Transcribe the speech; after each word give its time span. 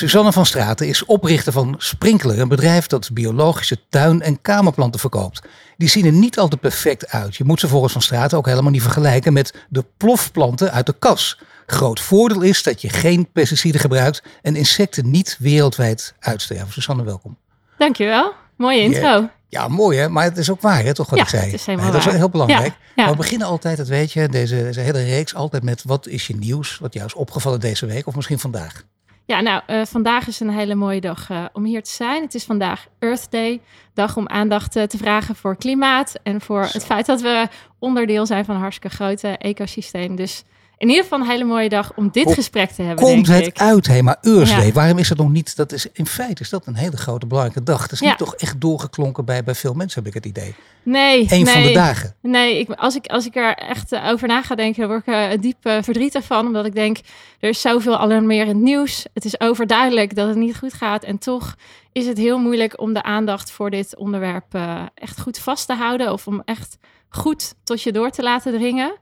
Suzanne 0.00 0.32
van 0.32 0.46
Straten 0.46 0.88
is 0.88 1.04
oprichter 1.04 1.52
van 1.52 1.74
Sprinkler, 1.78 2.38
een 2.38 2.48
bedrijf 2.48 2.86
dat 2.86 3.10
biologische 3.12 3.78
tuin- 3.88 4.22
en 4.22 4.40
kamerplanten 4.40 5.00
verkoopt. 5.00 5.42
Die 5.76 5.88
zien 5.88 6.04
er 6.06 6.12
niet 6.12 6.38
altijd 6.38 6.60
perfect 6.60 7.08
uit. 7.08 7.36
Je 7.36 7.44
moet 7.44 7.60
ze 7.60 7.68
volgens 7.68 7.92
Van 7.92 8.02
Straten 8.02 8.38
ook 8.38 8.46
helemaal 8.46 8.70
niet 8.70 8.82
vergelijken 8.82 9.32
met 9.32 9.54
de 9.68 9.84
plofplanten 9.96 10.72
uit 10.72 10.86
de 10.86 10.94
kas. 10.98 11.38
Groot 11.66 12.00
voordeel 12.00 12.40
is 12.40 12.62
dat 12.62 12.80
je 12.82 12.88
geen 12.88 13.28
pesticiden 13.32 13.80
gebruikt 13.80 14.22
en 14.42 14.56
insecten 14.56 15.10
niet 15.10 15.36
wereldwijd 15.38 16.14
uitsterven. 16.20 16.72
Suzanne, 16.72 17.04
welkom. 17.04 17.36
Dankjewel. 17.78 18.32
Mooie 18.56 18.80
intro. 18.80 19.28
Ja, 19.48 19.68
mooi 19.68 19.98
hè, 19.98 20.08
maar 20.08 20.24
het 20.24 20.36
is 20.38 20.50
ook 20.50 20.60
waar 20.60 20.82
hè, 20.82 20.94
toch 20.94 21.10
wat 21.10 21.18
Ja, 21.18 21.24
ik 21.24 21.30
zei. 21.30 21.44
het 21.44 21.54
is 21.54 21.66
helemaal 21.66 21.92
Nee, 21.92 22.00
dat 22.00 22.12
is 22.12 22.18
heel 22.18 22.28
belangrijk. 22.28 22.72
Ja. 22.72 22.76
Maar 22.94 23.10
we 23.10 23.16
beginnen 23.16 23.46
altijd, 23.46 23.76
dat 23.76 23.88
weet 23.88 24.12
je, 24.12 24.28
deze, 24.28 24.62
deze 24.62 24.80
hele 24.80 25.04
reeks 25.04 25.34
altijd 25.34 25.62
met 25.62 25.82
wat 25.84 26.06
is 26.06 26.26
je 26.26 26.36
nieuws, 26.36 26.78
wat 26.78 26.94
jou 26.94 27.06
is 27.06 27.14
opgevallen 27.14 27.60
deze 27.60 27.86
week 27.86 28.06
of 28.06 28.14
misschien 28.14 28.38
vandaag. 28.38 28.84
Ja, 29.30 29.40
nou, 29.40 29.62
eh, 29.66 29.84
vandaag 29.84 30.26
is 30.26 30.40
een 30.40 30.50
hele 30.50 30.74
mooie 30.74 31.00
dag 31.00 31.30
eh, 31.30 31.44
om 31.52 31.64
hier 31.64 31.82
te 31.82 31.90
zijn. 31.90 32.22
Het 32.22 32.34
is 32.34 32.44
vandaag 32.44 32.86
Earth 32.98 33.30
Day, 33.30 33.60
dag 33.94 34.16
om 34.16 34.28
aandacht 34.28 34.76
eh, 34.76 34.82
te 34.82 34.98
vragen 34.98 35.36
voor 35.36 35.56
klimaat 35.56 36.14
en 36.22 36.40
voor 36.40 36.62
het 36.62 36.84
feit 36.84 37.06
dat 37.06 37.20
we 37.20 37.48
onderdeel 37.78 38.26
zijn 38.26 38.44
van 38.44 38.54
een 38.54 38.60
hartstikke 38.60 38.96
grote 38.96 39.28
ecosysteem. 39.28 40.16
Dus 40.16 40.44
in 40.80 40.88
ieder 40.88 41.02
geval 41.02 41.20
een 41.20 41.26
hele 41.26 41.44
mooie 41.44 41.68
dag 41.68 41.92
om 41.96 42.08
dit 42.12 42.32
gesprek 42.34 42.70
te 42.70 42.82
hebben, 42.82 43.04
Komt 43.04 43.26
denk 43.26 43.38
het 43.38 43.46
ik. 43.46 43.60
uit, 43.60 43.86
hé, 43.86 44.02
maar 44.02 44.16
Ja. 44.20 44.44
Day, 44.44 44.72
waarom 44.72 44.98
is 44.98 45.08
dat 45.08 45.18
nog 45.18 45.30
niet? 45.30 45.56
Dat 45.56 45.72
is, 45.72 45.86
in 45.92 46.06
feite 46.06 46.42
is 46.42 46.48
dat 46.50 46.66
een 46.66 46.74
hele 46.74 46.96
grote 46.96 47.26
belangrijke 47.26 47.62
dag. 47.62 47.82
Het 47.82 47.92
is 47.92 47.98
Ja. 48.00 48.08
niet 48.08 48.18
toch 48.18 48.34
echt 48.34 48.60
doorgeklonken 48.60 49.24
bij, 49.24 49.44
bij 49.44 49.54
veel 49.54 49.72
mensen, 49.74 49.98
heb 50.02 50.08
ik 50.08 50.14
het 50.14 50.26
idee. 50.26 50.54
Nee, 50.82 51.20
Eén 51.20 51.46
van 51.46 51.54
de 51.60 51.64
nee. 51.64 51.74
dagen. 51.74 52.14
Nee, 52.22 52.58
ik, 52.58 52.70
als, 52.70 52.94
ik, 52.96 53.06
als 53.06 53.26
ik 53.26 53.36
er 53.36 53.54
echt 53.54 53.92
eh, 53.92 54.08
over 54.08 54.28
na 54.28 54.42
ga 54.42 54.54
denken, 54.54 54.88
word 54.88 55.06
ik 55.06 55.14
er 55.14 55.40
diep 55.40 55.66
eh, 55.66 55.76
verdrietig 55.82 56.24
van. 56.24 56.46
Omdat 56.46 56.66
ik 56.66 56.74
denk, 56.74 56.98
er 57.40 57.48
is 57.48 57.60
zoveel 57.60 57.96
alarmerend 57.98 58.60
nieuws. 58.60 59.06
Het 59.14 59.24
is 59.24 59.40
overduidelijk 59.40 60.14
dat 60.14 60.28
het 60.28 60.36
niet 60.36 60.56
goed 60.56 60.72
gaat. 60.74 61.04
En 61.04 61.18
toch 61.18 61.54
is 61.92 62.06
het 62.06 62.18
heel 62.18 62.38
moeilijk 62.38 62.80
om 62.80 62.92
de 62.92 63.02
aandacht 63.02 63.50
voor 63.50 63.70
dit 63.70 63.96
onderwerp 63.96 64.58
echt 64.94 65.20
goed 65.20 65.38
vast 65.38 65.66
te 65.66 65.74
houden. 65.74 66.12
Of 66.12 66.26
om 66.26 66.42
echt 66.44 66.78
goed 67.08 67.54
tot 67.64 67.82
je 67.82 67.92
door 67.92 68.10
te 68.10 68.22
laten 68.22 68.52
dringen. 68.52 68.92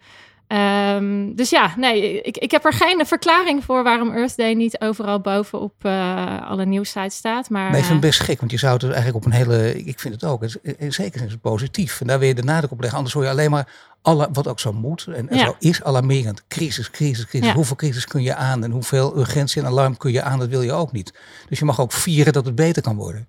Ehm, 0.49 1.35
dus 1.35 1.51
ja, 1.51 1.75
nee, 1.77 2.21
ik, 2.21 2.37
ik 2.37 2.51
heb 2.51 2.65
er 2.65 2.73
geen 2.73 3.07
verklaring 3.07 3.65
voor 3.65 3.83
waarom 3.83 4.13
Earth 4.13 4.37
Day 4.37 4.55
niet 4.55 4.81
overal 4.81 5.21
bovenop 5.21 5.73
eh 5.85 6.51
alle 6.51 6.65
nieuwsites 6.67 7.17
staat. 7.17 7.51
Maar, 7.51 7.71
Maar 7.71 7.79
ik 7.79 7.85
vind 7.85 7.87
eh, 7.87 7.93
het 7.93 8.01
best 8.01 8.21
gek, 8.21 8.39
want 8.39 8.51
je 8.51 8.59
zou 8.59 8.73
het 8.73 8.83
eigenlijk 8.85 9.17
op 9.17 9.25
een 9.25 9.33
hele... 9.33 9.85
Ik 9.85 10.01
vind 10.01 10.15
het 10.15 10.25
ook, 10.25 10.41
het 10.43 10.59
is, 10.63 10.73
in 10.77 10.93
zekere 10.93 11.19
zin 11.19 11.27
is 11.27 11.33
het 11.33 11.41
positief. 11.41 12.01
En 12.01 12.07
daar 12.07 12.19
wil 12.19 12.29
je 12.29 12.35
de 12.35 12.43
nadruk 12.43 12.71
op 12.71 12.79
leggen. 12.81 12.97
Anders 12.97 13.15
hoor 13.15 13.25
je 13.25 13.31
alleen 13.31 13.51
maar, 13.51 13.69
alle, 14.03 14.29
wat 14.33 14.49
ook 14.49 14.61
zo 14.61 14.73
moet 14.73 15.07
en, 15.07 15.29
en 15.29 15.37
Ja. 15.37 15.45
zo 15.45 15.55
is, 15.59 15.83
alarmerend. 15.83 16.43
Crisis, 16.49 16.91
crisis, 16.91 17.27
crisis. 17.27 17.49
Ja. 17.49 17.55
Hoeveel 17.55 17.77
crisis 17.77 18.05
kun 18.05 18.23
je 18.23 18.35
aan 18.35 18.65
en 18.65 18.71
hoeveel 18.71 19.19
urgentie 19.19 19.63
en 19.63 19.67
alarm 19.69 19.97
kun 19.97 20.13
je 20.13 20.23
aan, 20.23 20.39
dat 20.39 20.49
wil 20.49 20.63
je 20.63 20.73
ook 20.73 20.93
niet. 20.93 21.13
Dus 21.49 21.59
je 21.59 21.65
mag 21.65 21.81
ook 21.81 21.93
vieren 21.93 22.33
dat 22.33 22.45
het 22.45 22.55
beter 22.55 22.83
kan 22.83 22.97
worden. 22.97 23.27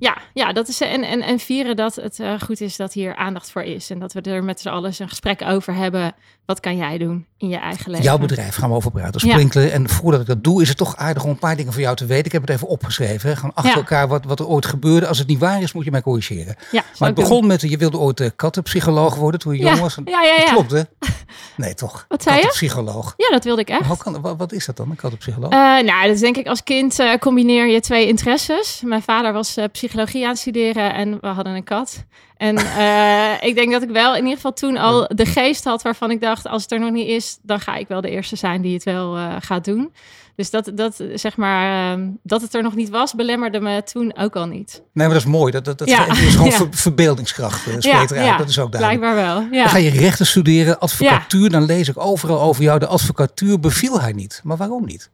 Ja, 0.00 0.18
ja, 0.34 0.52
dat 0.52 0.68
is, 0.68 0.80
en, 0.80 1.02
en, 1.02 1.22
en 1.22 1.38
vieren 1.38 1.76
dat 1.76 1.94
het 1.94 2.20
eh, 2.20 2.40
goed 2.40 2.60
is 2.60 2.76
dat 2.76 2.92
hier 2.92 3.16
aandacht 3.16 3.50
voor 3.50 3.62
is. 3.62 3.90
En 3.90 3.98
dat 3.98 4.12
we 4.12 4.20
er 4.20 4.44
met 4.44 4.60
z'n 4.60 4.68
allen 4.68 4.92
een 4.98 5.08
gesprek 5.08 5.42
over 5.42 5.74
hebben. 5.74 6.14
Wat 6.50 6.60
kan 6.60 6.76
jij 6.76 6.98
doen 6.98 7.26
in 7.38 7.48
je 7.48 7.56
eigen 7.56 7.90
leven? 7.90 8.04
Jouw 8.04 8.18
bedrijf 8.18 8.54
gaan 8.54 8.68
we 8.70 8.74
over 8.76 8.90
praten, 8.90 9.26
Ja. 9.26 9.32
Sprinkler. 9.32 9.70
En 9.72 9.88
voordat 9.88 10.20
ik 10.20 10.26
dat 10.26 10.44
doe, 10.44 10.62
is 10.62 10.68
het 10.68 10.76
toch 10.76 10.96
aardig 10.96 11.24
om 11.24 11.30
een 11.30 11.38
paar 11.38 11.56
dingen 11.56 11.72
van 11.72 11.82
jou 11.82 11.96
te 11.96 12.06
weten. 12.06 12.24
Ik 12.24 12.32
heb 12.32 12.40
het 12.40 12.50
even 12.50 12.68
opgeschreven. 12.68 13.28
Hè. 13.28 13.34
Gewoon 13.36 13.54
achter 13.54 13.70
Ja. 13.72 13.76
elkaar 13.78 14.08
wat, 14.08 14.24
wat 14.24 14.38
er 14.40 14.46
ooit 14.46 14.66
gebeurde. 14.66 15.06
Als 15.06 15.18
het 15.18 15.26
niet 15.28 15.38
waar 15.38 15.62
is, 15.62 15.72
moet 15.72 15.84
je 15.84 15.90
mij 15.90 16.02
corrigeren. 16.02 16.56
Ja, 16.70 16.82
Maar 16.98 17.08
het 17.08 17.18
begon 17.18 17.46
met, 17.46 17.60
je 17.60 17.76
wilde 17.76 17.98
ooit 17.98 18.20
uh, 18.20 18.28
kattenpsycholoog 18.36 19.14
worden 19.14 19.40
toen 19.40 19.52
je 19.56 19.58
Ja, 19.62 19.68
jong 19.70 19.80
was. 19.80 19.98
ja, 20.04 20.22
ja, 20.22 20.36
Dat 20.36 20.46
ja. 20.46 20.52
Klopt 20.52 20.70
hè? 20.70 20.82
Nee 21.56 21.74
toch? 21.74 22.04
Wat 22.08 22.22
zei 22.22 22.34
je? 22.36 22.40
Kattenpsycholoog. 22.42 23.14
doen. 23.16 23.26
Ja, 23.26 23.32
dat 23.34 23.44
wilde 23.44 23.60
ik 23.60 23.68
echt. 23.68 23.86
Hoe 23.86 23.96
kan, 23.96 24.20
wat, 24.20 24.36
wat 24.38 24.52
is 24.52 24.66
dat 24.66 24.76
dan, 24.76 24.90
een 24.90 24.96
kattenpsycholoog? 24.96 25.50
Eh, 25.52 25.58
nou, 25.58 26.02
dat 26.06 26.14
is 26.14 26.20
denk 26.20 26.36
ik 26.36 26.46
als 26.46 26.62
kind 26.62 26.98
eh, 26.98 27.14
combineer 27.18 27.66
je 27.66 27.80
twee 27.80 28.06
interesses. 28.06 28.82
Mijn 28.84 29.02
vader 29.02 29.32
was 29.32 29.56
eh, 29.56 29.64
psychologie 29.72 30.22
aan 30.24 30.30
het 30.30 30.38
studeren 30.38 30.94
en 30.94 31.18
we 31.20 31.26
hadden 31.26 31.54
een 31.54 31.64
kat. 31.64 32.04
En 32.40 32.56
eh, 32.56 33.48
ik 33.48 33.54
denk 33.54 33.72
dat 33.72 33.82
ik 33.82 33.88
wel 33.90 34.12
in 34.12 34.20
ieder 34.22 34.34
geval 34.34 34.52
toen 34.52 34.76
al 34.76 35.08
de 35.14 35.26
geest 35.26 35.64
had 35.64 35.82
waarvan 35.82 36.10
ik 36.10 36.20
dacht, 36.20 36.46
als 36.46 36.62
het 36.62 36.72
er 36.72 36.80
nog 36.80 36.90
niet 36.90 37.08
is, 37.08 37.38
dan 37.42 37.60
ga 37.60 37.74
ik 37.76 37.88
wel 37.88 38.00
de 38.00 38.10
eerste 38.10 38.36
zijn 38.36 38.62
die 38.62 38.74
het 38.74 38.84
wel 38.84 39.16
eh, 39.16 39.36
gaat 39.40 39.64
doen. 39.64 39.92
Dus 40.36 40.50
dat, 40.50 40.70
dat, 40.74 41.02
zeg 41.14 41.36
maar, 41.36 41.92
eh, 41.98 42.04
dat 42.22 42.40
het 42.42 42.54
er 42.54 42.62
nog 42.62 42.74
niet 42.74 42.88
was, 42.88 43.14
belemmerde 43.14 43.60
me 43.60 43.82
toen 43.82 44.16
ook 44.16 44.36
al 44.36 44.46
niet. 44.46 44.72
nee, 44.92 45.06
maar 45.06 45.08
dat 45.16 45.24
is 45.26 45.30
mooi. 45.30 45.52
Dat, 45.52 45.64
dat, 45.64 45.78
dat 45.78 45.88
Ja. 45.88 46.06
is 46.10 46.18
gewoon 46.34 46.46
Ja. 46.50 46.56
ver- 46.56 46.68
verbeeldingskracht. 46.70 47.66
Uh, 47.68 47.74
spreekt 47.78 48.10
eruit. 48.10 48.38
Dat 48.38 48.48
is 48.48 48.58
ook 48.58 48.72
duidelijk. 48.72 49.00
blijkbaar 49.00 49.34
wel. 49.34 49.46
Ja. 49.50 49.62
Dan 49.62 49.68
ga 49.72 49.78
je 49.78 49.90
rechten 49.90 50.26
studeren, 50.26 50.78
advocatuur. 50.78 51.50
Dan 51.50 51.64
lees 51.64 51.88
ik 51.88 51.98
overal 51.98 52.40
over 52.40 52.62
jou. 52.62 52.78
De 52.78 52.86
advocatuur 52.86 53.60
beviel 53.60 54.00
haar 54.00 54.14
niet. 54.14 54.40
Maar 54.44 54.56
waarom 54.56 54.84
niet? 54.84 55.10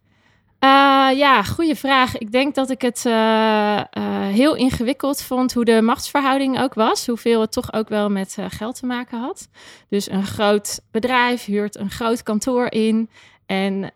Eh, 0.66 1.18
ja, 1.18 1.42
goede 1.42 1.76
vraag. 1.76 2.18
Ik 2.18 2.32
denk 2.32 2.54
dat 2.54 2.70
ik 2.70 2.82
het 2.82 3.06
eh, 3.06 3.78
eh, 3.78 3.86
heel 4.26 4.54
ingewikkeld 4.54 5.22
vond 5.22 5.52
hoe 5.52 5.64
de 5.64 5.82
machtsverhouding 5.82 6.60
ook 6.60 6.74
was. 6.74 7.06
Hoeveel 7.06 7.40
het 7.40 7.52
toch 7.52 7.72
ook 7.72 7.88
wel 7.88 8.10
met 8.10 8.36
geld 8.48 8.78
te 8.78 8.86
maken 8.86 9.18
had. 9.18 9.48
Dus 9.88 10.10
een 10.10 10.26
groot 10.26 10.80
bedrijf 10.90 11.44
huurt 11.44 11.76
een 11.78 11.90
groot 11.90 12.22
kantoor 12.22 12.72
in. 12.72 13.10
En 13.46 13.92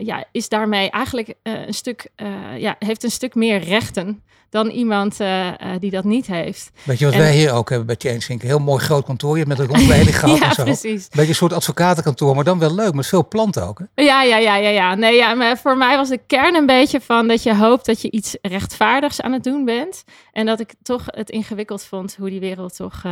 ja, 0.00 0.24
is 0.32 0.48
daarmee 0.48 0.90
eigenlijk 0.90 1.34
een 1.42 1.74
stuk, 1.74 2.08
ja, 2.56 2.76
heeft 2.78 3.04
een 3.04 3.10
stuk 3.10 3.34
meer 3.34 3.58
rechten 3.58 4.22
dan 4.50 4.68
iemand 4.68 5.20
eh, 5.20 5.48
eh, 5.48 5.54
die 5.80 5.90
dat 5.90 6.04
niet 6.04 6.26
heeft. 6.26 6.70
Weet 6.82 6.98
je 6.98 7.04
wat 7.04 7.14
En- 7.14 7.20
wij 7.20 7.34
hier 7.34 7.52
ook 7.52 7.68
hebben 7.70 7.86
bij? 7.86 7.94
Een 8.28 8.40
heel 8.40 8.58
mooi 8.58 8.82
groot 8.82 9.04
kantoor. 9.04 9.38
Je 9.38 9.44
hebt 9.44 9.58
met 9.58 9.58
een 9.58 9.74
rondleiding 9.76 10.18
gehad 10.18 10.38
ja, 10.38 10.48
en 10.48 10.54
zo. 10.54 10.62
precies. 10.62 11.08
Beetje 11.08 11.28
een 11.28 11.34
soort 11.34 11.52
advocatenkantoor, 11.52 12.34
maar 12.34 12.44
dan 12.44 12.58
wel 12.58 12.74
leuk. 12.74 12.94
Met 12.94 13.06
veel 13.06 13.28
planten 13.28 13.66
ook. 13.66 13.78
Hè? 13.78 14.02
Ja, 14.02 14.22
ja, 14.22 14.36
ja, 14.38 14.56
ja, 14.56 14.68
ja. 14.68 14.94
Nee, 14.94 15.14
ja, 15.14 15.34
maar 15.34 15.58
voor 15.58 15.76
mij 15.76 15.96
was 15.96 16.08
de 16.08 16.20
kern 16.26 16.54
een 16.54 16.66
beetje 16.66 17.00
van 17.00 17.28
dat 17.28 17.42
je 17.42 17.56
hoopt 17.56 17.86
dat 17.86 18.02
je 18.02 18.10
iets 18.10 18.36
rechtvaardigs 18.42 19.20
aan 19.20 19.32
het 19.32 19.44
doen 19.44 19.64
bent. 19.64 20.04
En 20.32 20.46
dat 20.46 20.60
ik 20.60 20.74
toch 20.82 21.02
het 21.06 21.30
ingewikkeld 21.30 21.84
vond 21.84 22.16
hoe 22.18 22.30
die 22.30 22.40
wereld 22.40 22.76
toch 22.76 23.02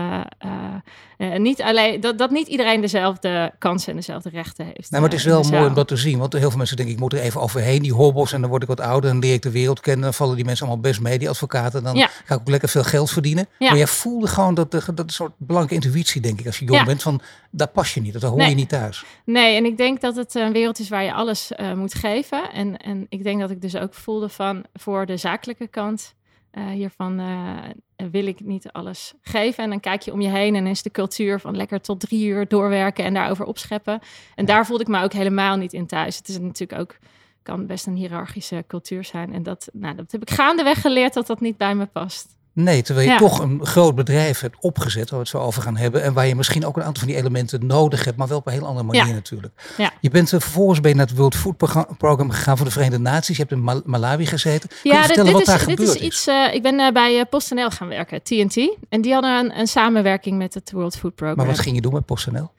eh, 1.19 1.37
niet 1.37 1.63
alleen 1.63 2.01
dat, 2.01 2.19
dat 2.19 2.31
niet 2.31 2.49
iedereen 2.49 2.81
dezelfde 2.81 3.53
kansen 3.59 3.91
en 3.91 3.97
dezelfde 3.97 4.31
rechten 4.31 4.65
heeft. 4.65 4.91
Nee, 4.91 5.01
maar 5.01 5.11
het 5.11 5.19
is 5.19 5.25
wel 5.25 5.43
mooi 5.43 5.67
om 5.67 5.75
dat 5.75 5.89
te 5.89 5.97
zien. 5.97 6.19
Want 6.19 6.33
heel 6.33 6.49
veel 6.49 6.59
mensen 6.59 6.77
denken, 6.77 6.95
ik 6.95 7.01
moet 7.01 7.13
er 7.13 7.19
even 7.19 7.41
overheen. 7.41 7.83
Die 7.83 7.93
hobbels 7.93 8.33
en 8.33 8.41
dan 8.41 8.51
word 8.51 8.63
ik 8.63 8.69
wat 8.69 8.81
ouder 8.81 9.11
en 9.11 9.19
leer 9.19 9.33
ik 9.33 9.43
de 9.43 9.51
wereld 9.51 9.81
kennen. 9.81 10.03
Dan 10.03 10.15
vallen 10.15 10.37
die 10.37 10.45
mensen 10.45 10.67
allemaal 10.67 10.85
best 10.85 11.01
mee, 11.01 11.19
die 11.25 11.33
advocaten. 11.33 11.83
Dan 11.83 11.95
Ja. 11.97 12.07
ga 12.25 12.35
ik 12.35 12.41
ook 12.41 12.49
lekker 12.49 12.69
veel 12.69 12.85
geld 12.85 13.11
verdienen. 13.11 13.47
Ja. 13.59 13.69
Maar 13.69 13.77
jij 13.77 13.87
voelde 13.87 14.27
gewoon 14.27 14.55
dat, 14.55 14.71
dat, 14.71 14.85
dat 14.87 14.99
een 14.99 15.09
soort 15.11 15.33
belangrijke 15.37 15.87
intuïtie, 15.87 16.21
denk 16.21 16.41
ik, 16.41 16.47
als 16.47 16.59
je 16.59 16.65
jong 16.65 16.79
Ja. 16.79 16.85
bent. 16.85 17.03
Van, 17.03 17.21
daar 17.51 17.69
pas 17.69 17.95
je 17.95 18.01
niet, 18.01 18.13
dat 18.13 18.23
hoor 18.23 18.37
Nee. 18.37 18.49
je 18.49 18.55
niet 18.55 18.69
thuis. 18.69 19.05
Nee, 19.25 19.57
en 19.57 19.65
ik 19.65 19.77
denk 19.77 20.01
dat 20.01 20.17
het 20.17 20.35
een 20.35 20.53
wereld 20.53 20.79
is 20.79 20.89
waar 20.89 21.05
je 21.05 21.13
alles 21.13 21.53
eh, 21.53 21.73
moet 21.73 21.95
geven. 21.95 22.53
En, 22.53 22.77
en 22.77 23.07
ik 23.09 23.23
denk 23.23 23.41
dat 23.41 23.51
ik 23.51 23.61
dus 23.61 23.77
ook 23.77 23.95
voelde 23.95 24.29
van 24.29 24.65
voor 24.73 25.07
de 25.07 25.17
zakelijke 25.17 25.67
kant 25.69 26.15
eh, 26.51 26.67
hiervan 26.69 27.19
eh, 27.21 28.07
wil 28.11 28.27
ik 28.27 28.41
niet 28.41 28.73
alles 28.73 29.13
geven. 29.23 29.65
En 29.65 29.71
dan 29.71 29.81
kijk 29.81 30.03
je 30.03 30.13
om 30.13 30.21
je 30.21 30.29
heen 30.29 30.55
en 30.55 30.67
is 30.67 30.83
de 30.83 30.91
cultuur 30.91 31.41
van 31.41 31.57
lekker 31.57 31.81
tot 31.81 32.01
drie 32.01 32.27
uur 32.27 32.49
doorwerken 32.49 33.05
en 33.05 33.15
daarover 33.15 33.45
opscheppen. 33.45 34.01
En 34.35 34.45
daar 34.45 34.67
voelde 34.67 34.83
ik 34.83 34.89
me 34.89 35.03
ook 35.03 35.13
helemaal 35.13 35.57
niet 35.57 35.73
in 35.73 35.87
thuis. 35.87 36.17
Het 36.17 36.29
is 36.29 36.39
natuurlijk 36.39 36.81
ook 36.81 36.97
kan 37.45 37.67
best 37.67 37.87
een 37.87 37.95
hiërarchische 37.97 38.65
cultuur 38.69 39.05
zijn. 39.05 39.33
En 39.35 39.43
dat, 39.43 39.69
nou, 39.73 39.95
dat 39.95 40.13
heb 40.13 40.23
ik 40.23 40.31
gaandeweg 40.31 40.81
geleerd 40.81 41.15
dat 41.15 41.27
dat 41.27 41.41
niet 41.41 41.57
bij 41.57 41.75
me 41.75 41.87
past. 41.87 42.27
Nee, 42.53 42.83
terwijl 42.83 43.07
je 43.07 43.13
Ja. 43.13 43.19
toch 43.19 43.39
een 43.39 43.67
groot 43.67 43.95
bedrijf 43.95 44.41
hebt 44.41 44.57
opgezet, 44.61 45.11
waar 45.11 45.19
we 45.19 45.25
het 45.25 45.29
zo 45.29 45.39
over 45.39 45.63
gaan 45.63 45.77
hebben. 45.77 46.03
En 46.03 46.13
waar 46.13 46.27
je 46.27 46.35
misschien 46.35 46.67
ook 46.67 46.77
een 46.77 46.83
aantal 46.83 47.03
van 47.03 47.09
die 47.13 47.17
elementen 47.21 47.67
nodig 47.67 48.05
hebt, 48.05 48.17
maar 48.17 48.29
wel 48.29 48.39
op 48.39 48.47
een 48.47 48.53
heel 48.53 48.67
andere 48.67 48.87
manier 48.87 49.07
Ja. 49.07 49.13
natuurlijk. 49.13 49.53
Ja. 49.77 49.93
Je 50.01 50.11
bent 50.11 50.31
er 50.31 50.41
vervolgens 50.41 50.81
ben 50.81 50.91
je 50.91 50.97
naar 50.97 51.07
het 51.07 51.17
World 51.17 51.35
Food 51.37 51.57
Program 51.99 52.31
gegaan 52.31 52.57
van 52.57 52.67
de 52.67 52.73
Verenigde 52.73 52.99
Naties. 53.03 53.37
Je 53.37 53.43
hebt 53.43 53.55
in 53.55 53.63
Mal- 53.63 53.83
Malawi 53.85 54.27
gezeten. 54.27 54.69
Kun 54.69 54.79
je 54.83 54.89
Ja, 54.89 54.95
dit, 54.97 55.05
vertellen 55.07 55.25
dit 55.39 55.47
wat 55.47 55.55
is, 55.57 55.67
daar 55.67 55.77
dit 55.77 55.89
is 55.89 55.95
iets. 55.95 56.27
eh, 56.27 56.55
ik 56.55 56.63
ben 56.63 56.81
eh, 56.81 56.93
bij 56.93 57.19
eh, 57.19 57.25
PostNL 57.31 57.71
gaan 57.71 57.89
werken, 57.89 58.23
TNT. 58.23 58.77
En 58.89 59.01
die 59.01 59.13
hadden 59.13 59.39
een, 59.45 59.59
een 59.59 59.67
samenwerking 59.67 60.39
met 60.39 60.55
het 60.55 60.73
World 60.73 60.97
Food 60.97 61.15
Program. 61.15 61.37
Maar 61.37 61.47
wat 61.47 61.59
ging 61.59 61.75
je 61.75 61.81
doen 61.83 61.93
met 61.93 62.05
PostNL? 62.05 62.51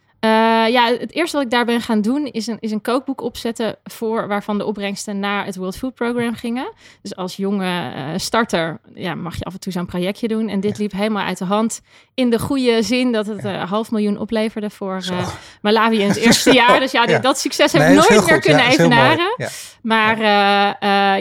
Eh, 0.66 0.72
ja, 0.72 0.98
het 1.00 1.14
eerste 1.14 1.38
wat 1.38 1.46
ik 1.46 1.52
daar 1.52 1.66
ben 1.66 1.82
gaan 1.82 2.02
doen 2.02 2.26
is 2.26 2.48
een, 2.48 2.58
is 2.60 2.72
een 2.72 2.82
kookboek 2.82 3.22
opzetten 3.22 3.76
voor 3.84 4.28
waarvan 4.28 4.58
de 4.58 4.66
opbrengsten 4.66 5.20
naar 5.20 5.46
het 5.46 5.56
World 5.56 5.78
Food 5.78 5.94
Program 5.94 6.34
gingen. 6.34 6.74
Dus 7.02 7.16
als 7.16 7.36
jonge 7.36 7.94
uh, 7.96 8.10
starter 8.16 8.80
ja, 8.94 9.16
mag 9.16 9.38
je 9.38 9.44
af 9.44 9.54
en 9.54 9.60
toe 9.60 9.72
zo'n 9.72 9.86
projectje 9.86 10.28
doen. 10.28 10.48
En 10.48 10.60
dit 10.60 10.78
liep 10.78 10.92
helemaal 10.92 11.24
uit 11.24 11.38
de 11.38 11.46
hand 11.46 11.82
in 12.14 12.30
de 12.30 12.40
goede 12.40 12.82
zin 12.82 13.12
dat 13.12 13.28
het 13.28 13.44
een 13.44 13.56
half 13.56 13.92
miljoen 13.92 14.18
opleverde 14.18 14.70
voor 14.70 15.02
Malawi 15.62 16.02
in 16.02 16.08
het 16.08 16.18
eerste 16.26 16.54
jaar. 16.54 16.80
Dus 16.80 16.92
ja, 16.92 17.20
dat 17.20 17.40
succes 17.40 17.72
heb 17.72 17.82
ik 17.82 17.96
nooit 17.96 18.26
meer 18.26 18.40
kunnen 18.40 18.66
evenaren. 18.66 19.36
Maar 19.82 20.20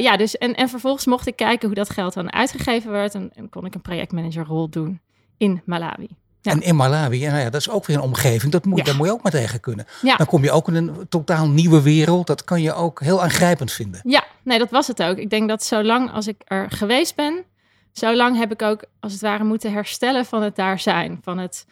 ja, 0.01 0.17
dus 0.17 0.39
en, 0.39 0.55
en 0.55 0.69
vervolgens 0.69 1.07
mocht 1.07 1.27
ik 1.27 1.37
kijken 1.37 1.67
hoe 1.67 1.77
dat 1.77 1.91
geld 1.91 2.15
dan 2.15 2.33
uitgegeven 2.33 2.91
werd 2.91 3.15
en, 3.15 3.31
en 3.35 3.49
kon 3.49 3.65
ik 3.65 3.75
een 3.75 3.83
projectmanagerrol 3.83 4.69
doen 4.69 5.01
in 5.37 5.63
Malawi. 5.65 6.09
En 6.45 6.63
in 6.63 6.77
Malawi, 6.77 7.27
nou 7.27 7.39
ja, 7.39 7.51
dat 7.51 7.61
is 7.61 7.71
ook 7.71 7.87
weer 7.87 7.97
een 7.97 8.03
omgeving, 8.03 8.53
dat 8.53 8.65
moet, 8.65 8.85
daar 8.85 8.97
moet 8.97 9.07
je 9.07 9.13
ook 9.13 9.23
maar 9.23 9.33
tegen 9.33 9.61
kunnen. 9.61 9.87
Dan 10.03 10.27
kom 10.27 10.43
je 10.43 10.51
ook 10.51 10.69
in 10.69 10.75
een 10.75 11.07
totaal 11.09 11.49
nieuwe 11.49 11.83
wereld. 11.83 12.27
Dat 12.27 12.45
kan 12.45 12.63
je 12.63 12.75
ook 12.75 13.01
heel 13.01 13.23
aangrijpend 13.23 13.73
vinden. 13.73 14.01
Ja, 14.05 14.25
nee, 14.43 14.59
dat 14.59 14.71
was 14.71 14.87
het 14.87 15.03
ook. 15.03 15.17
Ik 15.17 15.31
denk 15.31 15.49
dat 15.49 15.65
zolang 15.65 16.13
als 16.13 16.27
ik 16.27 16.43
er 16.45 16.71
geweest 16.71 17.15
ben, 17.15 17.45
zolang 17.93 18.39
heb 18.39 18.53
ik 18.53 18.63
ook 18.63 18.85
als 19.01 19.13
het 19.13 19.21
ware 19.21 19.45
moeten 19.45 19.73
herstellen 19.73 20.25
van 20.25 20.43
het 20.43 20.57
daar 20.57 20.79
zijn. 20.79 21.19
Van 21.23 21.39
het 21.39 21.67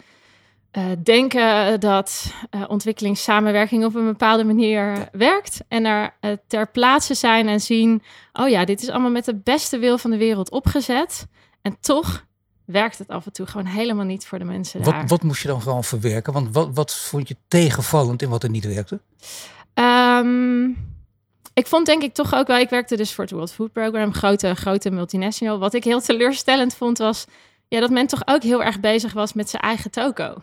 uh, 0.73 0.85
denken 1.03 1.81
dat 1.81 2.35
uh, 2.51 2.65
ontwikkelingssamenwerking 2.69 3.85
op 3.85 3.95
een 3.95 4.05
bepaalde 4.05 4.45
manier 4.45 5.09
werkt. 5.13 5.61
En 5.69 5.85
er 5.85 6.15
uh, 6.21 6.33
ter 6.47 6.71
plaatse 6.71 7.15
zijn 7.15 7.49
en 7.49 7.61
zien, 7.61 8.03
oh 8.33 8.49
ja, 8.49 8.65
dit 8.65 8.83
is 8.83 8.89
allemaal 8.89 9.11
met 9.11 9.25
de 9.25 9.37
beste 9.37 9.79
wil 9.79 9.99
van 9.99 10.11
de 10.11 10.17
wereld 10.17 10.51
opgezet. 10.51 11.27
En 11.63 11.77
toch 11.81 12.25
werkt 12.73 12.99
het 12.99 13.09
af 13.09 13.27
en 13.27 13.33
toe 13.33 13.47
gewoon 13.47 13.67
helemaal 13.67 14.05
niet 14.05 14.27
voor 14.27 14.39
de 14.39 14.45
mensen 14.45 14.83
wat, 14.83 14.95
Wat 15.07 15.23
moest 15.23 15.43
je 15.43 15.49
dan 15.49 15.63
gewoon 15.63 15.85
verwerken? 15.85 16.33
Want 16.33 16.55
wat, 16.55 16.69
wat 16.75 16.95
vond 16.95 17.29
je 17.29 17.37
tegenvallend 17.49 18.23
in 18.23 18.29
wat 18.29 18.43
er 18.43 18.51
niet 18.51 18.65
werkte? 18.65 19.01
Um, 19.75 20.91
ik 21.55 21.67
vond 21.67 21.87
denk 21.87 22.03
ik 22.03 22.15
toch 22.15 22.35
ook 22.35 22.47
wel, 22.47 22.59
ik 22.59 22.71
werkte 22.71 22.97
dus 22.97 23.13
voor 23.13 23.25
het 23.25 23.33
World 23.33 23.53
Food 23.53 23.73
Program, 23.73 24.13
grote, 24.13 24.55
grote 24.55 24.91
multinational. 24.91 25.59
Wat 25.59 25.75
ik 25.75 25.85
heel 25.85 26.01
teleurstellend 26.01 26.75
vond 26.75 26.99
was 26.99 27.27
ja, 27.69 27.81
dat 27.81 27.91
men 27.91 28.07
toch 28.07 28.23
ook 28.25 28.43
heel 28.43 28.63
erg 28.63 28.81
bezig 28.81 29.13
was 29.13 29.33
met 29.33 29.51
zijn 29.51 29.63
eigen 29.63 29.91
toko. 29.91 30.35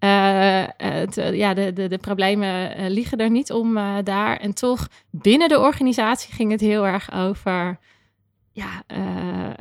Uh, 0.00 0.64
het, 0.76 1.14
ja, 1.14 1.54
de, 1.54 1.72
de, 1.72 1.88
de 1.88 1.98
problemen 1.98 2.80
uh, 2.80 2.88
liegen 2.88 3.18
er 3.18 3.30
niet 3.30 3.52
om 3.52 3.76
uh, 3.76 3.96
daar. 4.04 4.36
En 4.36 4.54
toch 4.54 4.88
binnen 5.10 5.48
de 5.48 5.58
organisatie 5.58 6.34
ging 6.34 6.50
het 6.50 6.60
heel 6.60 6.86
erg 6.86 7.12
over 7.12 7.78
ja, 8.52 8.82
uh, 8.88 8.98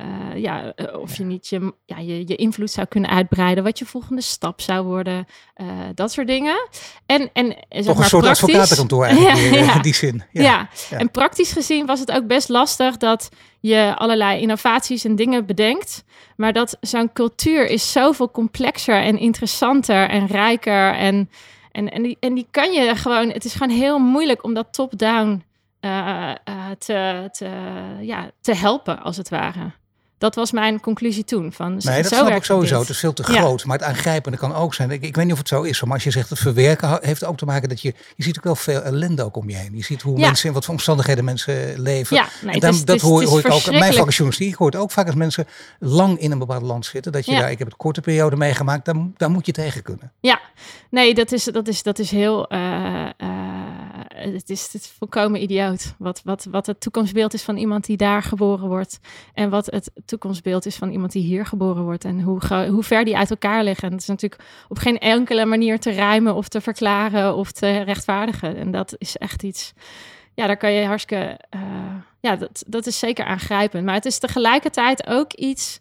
uh, 0.05 0.41
ja, 0.41 0.73
eh, 0.75 0.99
of 0.99 1.17
je 1.17 1.23
niet 1.23 1.47
je, 1.47 1.73
ja, 1.85 1.97
je, 1.97 2.27
je 2.27 2.35
invloed 2.35 2.71
zou 2.71 2.87
kunnen 2.87 3.09
uitbreiden, 3.09 3.63
wat 3.63 3.79
je 3.79 3.85
volgende 3.85 4.21
stap 4.21 4.61
zou 4.61 4.85
worden, 4.85 5.25
uh, 5.61 5.67
dat 5.95 6.11
soort 6.11 6.27
dingen. 6.27 6.69
En, 7.05 7.29
en 7.33 7.45
zeg 7.69 7.83
Toch 7.83 7.93
maar, 7.93 8.03
een 8.03 8.09
soort 8.09 8.23
praktisch, 8.23 8.43
advocatenkantoor 8.43 9.05
eigenlijk, 9.05 9.53
Ja, 9.53 9.59
ja. 9.59 9.75
in 9.75 9.81
die 9.81 9.93
zin. 9.93 10.23
Ja. 10.31 10.69
Ja. 10.89 10.97
en 10.97 11.11
praktisch 11.11 11.51
gezien 11.51 11.85
was 11.85 11.99
het 11.99 12.11
ook 12.11 12.27
best 12.27 12.49
lastig 12.49 12.97
dat 12.97 13.29
je 13.59 13.93
allerlei 13.97 14.41
innovaties 14.41 15.03
en 15.03 15.15
dingen 15.15 15.45
bedenkt, 15.45 16.03
maar 16.35 16.53
dat 16.53 16.77
zo'n 16.81 17.13
cultuur 17.13 17.67
is 17.67 17.91
zoveel 17.91 18.31
complexer 18.31 19.01
en 19.01 19.17
interessanter 19.17 20.09
en 20.09 20.27
rijker 20.27 20.93
en, 20.93 21.29
en, 21.71 21.91
en, 21.91 22.03
die, 22.03 22.17
en 22.19 22.33
die 22.33 22.47
kan 22.51 22.71
je 22.71 22.95
gewoon, 22.95 23.29
het 23.29 23.45
is 23.45 23.53
gewoon 23.53 23.77
heel 23.77 23.99
moeilijk 23.99 24.43
om 24.43 24.53
dat 24.53 24.73
top-down 24.73 25.43
uh, 25.81 25.91
uh, 26.49 26.69
te, 26.77 27.29
te, 27.31 27.49
ja, 28.01 28.31
te 28.41 28.55
helpen, 28.55 28.99
als 29.01 29.17
het 29.17 29.29
ware. 29.29 29.71
Dat 30.17 30.35
was 30.35 30.51
mijn 30.51 30.79
conclusie 30.79 31.23
toen. 31.23 31.51
Van, 31.53 31.71
Nee, 31.71 31.81
zo 31.81 31.91
dat 32.01 32.05
snap 32.05 32.29
ik 32.29 32.43
sowieso. 32.43 32.77
dit. 32.77 32.81
Het 32.87 32.89
is 32.95 32.99
veel 32.99 33.13
te 33.13 33.31
Ja. 33.31 33.39
groot. 33.39 33.65
Maar 33.65 33.77
het 33.77 33.87
aangrijpende 33.87 34.37
kan 34.37 34.55
ook 34.55 34.73
zijn. 34.73 34.91
Ik, 34.91 35.01
ik 35.01 35.15
weet 35.15 35.23
niet 35.23 35.33
of 35.33 35.39
het 35.39 35.47
zo 35.47 35.61
is. 35.61 35.83
Maar 35.83 35.93
als 35.93 36.03
je 36.03 36.11
zegt 36.11 36.29
het 36.29 36.39
verwerken 36.39 36.99
heeft 37.01 37.23
ook 37.25 37.37
te 37.37 37.45
maken 37.45 37.69
dat 37.69 37.81
je... 37.81 37.93
Je 38.15 38.23
ziet 38.23 38.37
ook 38.37 38.43
wel 38.43 38.55
veel 38.55 38.81
ellende 38.81 39.23
ook 39.23 39.35
om 39.35 39.49
je 39.49 39.55
heen. 39.55 39.75
Je 39.75 39.83
ziet 39.83 40.01
hoe 40.01 40.17
Ja. 40.19 40.25
mensen 40.25 40.47
in 40.47 40.53
wat 40.53 40.65
voor 40.65 40.73
omstandigheden 40.73 41.23
mensen 41.23 41.79
leven. 41.81 42.15
Ja, 42.15 42.27
nee, 42.41 42.53
en 42.53 42.59
dan, 42.59 42.69
is- 42.73 42.85
dat 42.85 42.95
is- 42.95 43.01
hoor, 43.01 43.23
hoor 43.23 43.39
ik 43.39 43.51
ook. 43.51 43.71
Mijn 43.71 43.93
vak 43.93 44.07
is 44.07 44.15
journalistiek. 44.17 44.49
Ik 44.49 44.55
hoor 44.55 44.67
het 44.71 44.79
ook 44.79 44.91
vaak 44.91 45.05
als 45.05 45.15
mensen 45.15 45.45
lang 45.79 46.19
in 46.19 46.31
een 46.31 46.39
bepaald 46.39 46.61
land 46.63 46.85
zitten. 46.85 47.11
Dat 47.11 47.25
je 47.25 47.31
Ja. 47.31 47.39
daar, 47.39 47.51
ik 47.51 47.57
heb 47.57 47.67
het 47.67 47.77
korte 47.77 48.01
periode 48.01 48.35
meegemaakt. 48.35 48.85
Daar, 48.85 48.95
daar 49.17 49.31
moet 49.31 49.45
je 49.45 49.51
tegen 49.51 49.81
kunnen. 49.83 50.11
Ja, 50.19 50.39
nee, 50.89 51.13
dat 51.13 51.31
is, 51.31 51.43
dat 51.43 51.67
is, 51.67 51.83
dat 51.83 51.99
is 51.99 52.11
heel. 52.11 52.47
eh, 52.47 53.05
eh, 53.17 53.58
het, 54.19 54.49
is, 54.49 54.69
het 54.71 54.93
volkomen 54.97 55.41
idioot. 55.41 55.95
Wat, 55.97 56.21
wat, 56.23 56.47
wat 56.51 56.65
het 56.65 56.81
toekomstbeeld 56.81 57.33
is 57.33 57.43
van 57.43 57.57
iemand 57.57 57.85
die 57.85 57.97
daar 57.97 58.23
geboren 58.23 58.67
wordt. 58.67 58.99
En 59.33 59.49
wat 59.49 59.65
het 59.65 59.91
toekomstbeeld 60.05 60.65
is 60.65 60.75
van 60.75 60.89
iemand 60.89 61.11
die 61.11 61.23
hier 61.23 61.45
geboren 61.45 61.83
wordt. 61.83 62.05
En 62.05 62.21
hoe, 62.21 62.67
hoe 62.69 62.83
ver 62.83 63.05
die 63.05 63.17
uit 63.17 63.29
elkaar 63.29 63.63
liggen. 63.63 63.87
En 63.87 63.93
het 63.93 64.01
is 64.01 64.07
natuurlijk 64.07 64.43
op 64.67 64.77
geen 64.77 64.99
enkele 64.99 65.45
manier 65.45 65.79
te 65.79 65.91
rijmen 65.91 66.35
of 66.35 66.47
te 66.47 66.61
verklaren 66.61 67.35
of 67.35 67.51
te 67.51 67.81
rechtvaardigen. 67.81 68.57
En 68.57 68.71
dat 68.71 68.95
is 68.97 69.17
echt 69.17 69.43
iets. 69.43 69.73
Ja, 70.33 70.47
daar 70.47 70.57
kan 70.57 70.71
je 70.71 70.85
hartstikke. 70.85 71.39
eh, 71.49 71.59
ja, 72.19 72.35
dat, 72.35 72.63
dat 72.67 72.85
is 72.85 72.99
zeker 72.99 73.25
aangrijpend. 73.25 73.85
Maar 73.85 73.93
het 73.93 74.05
is 74.05 74.19
tegelijkertijd 74.19 75.07
ook 75.07 75.33
iets. 75.33 75.79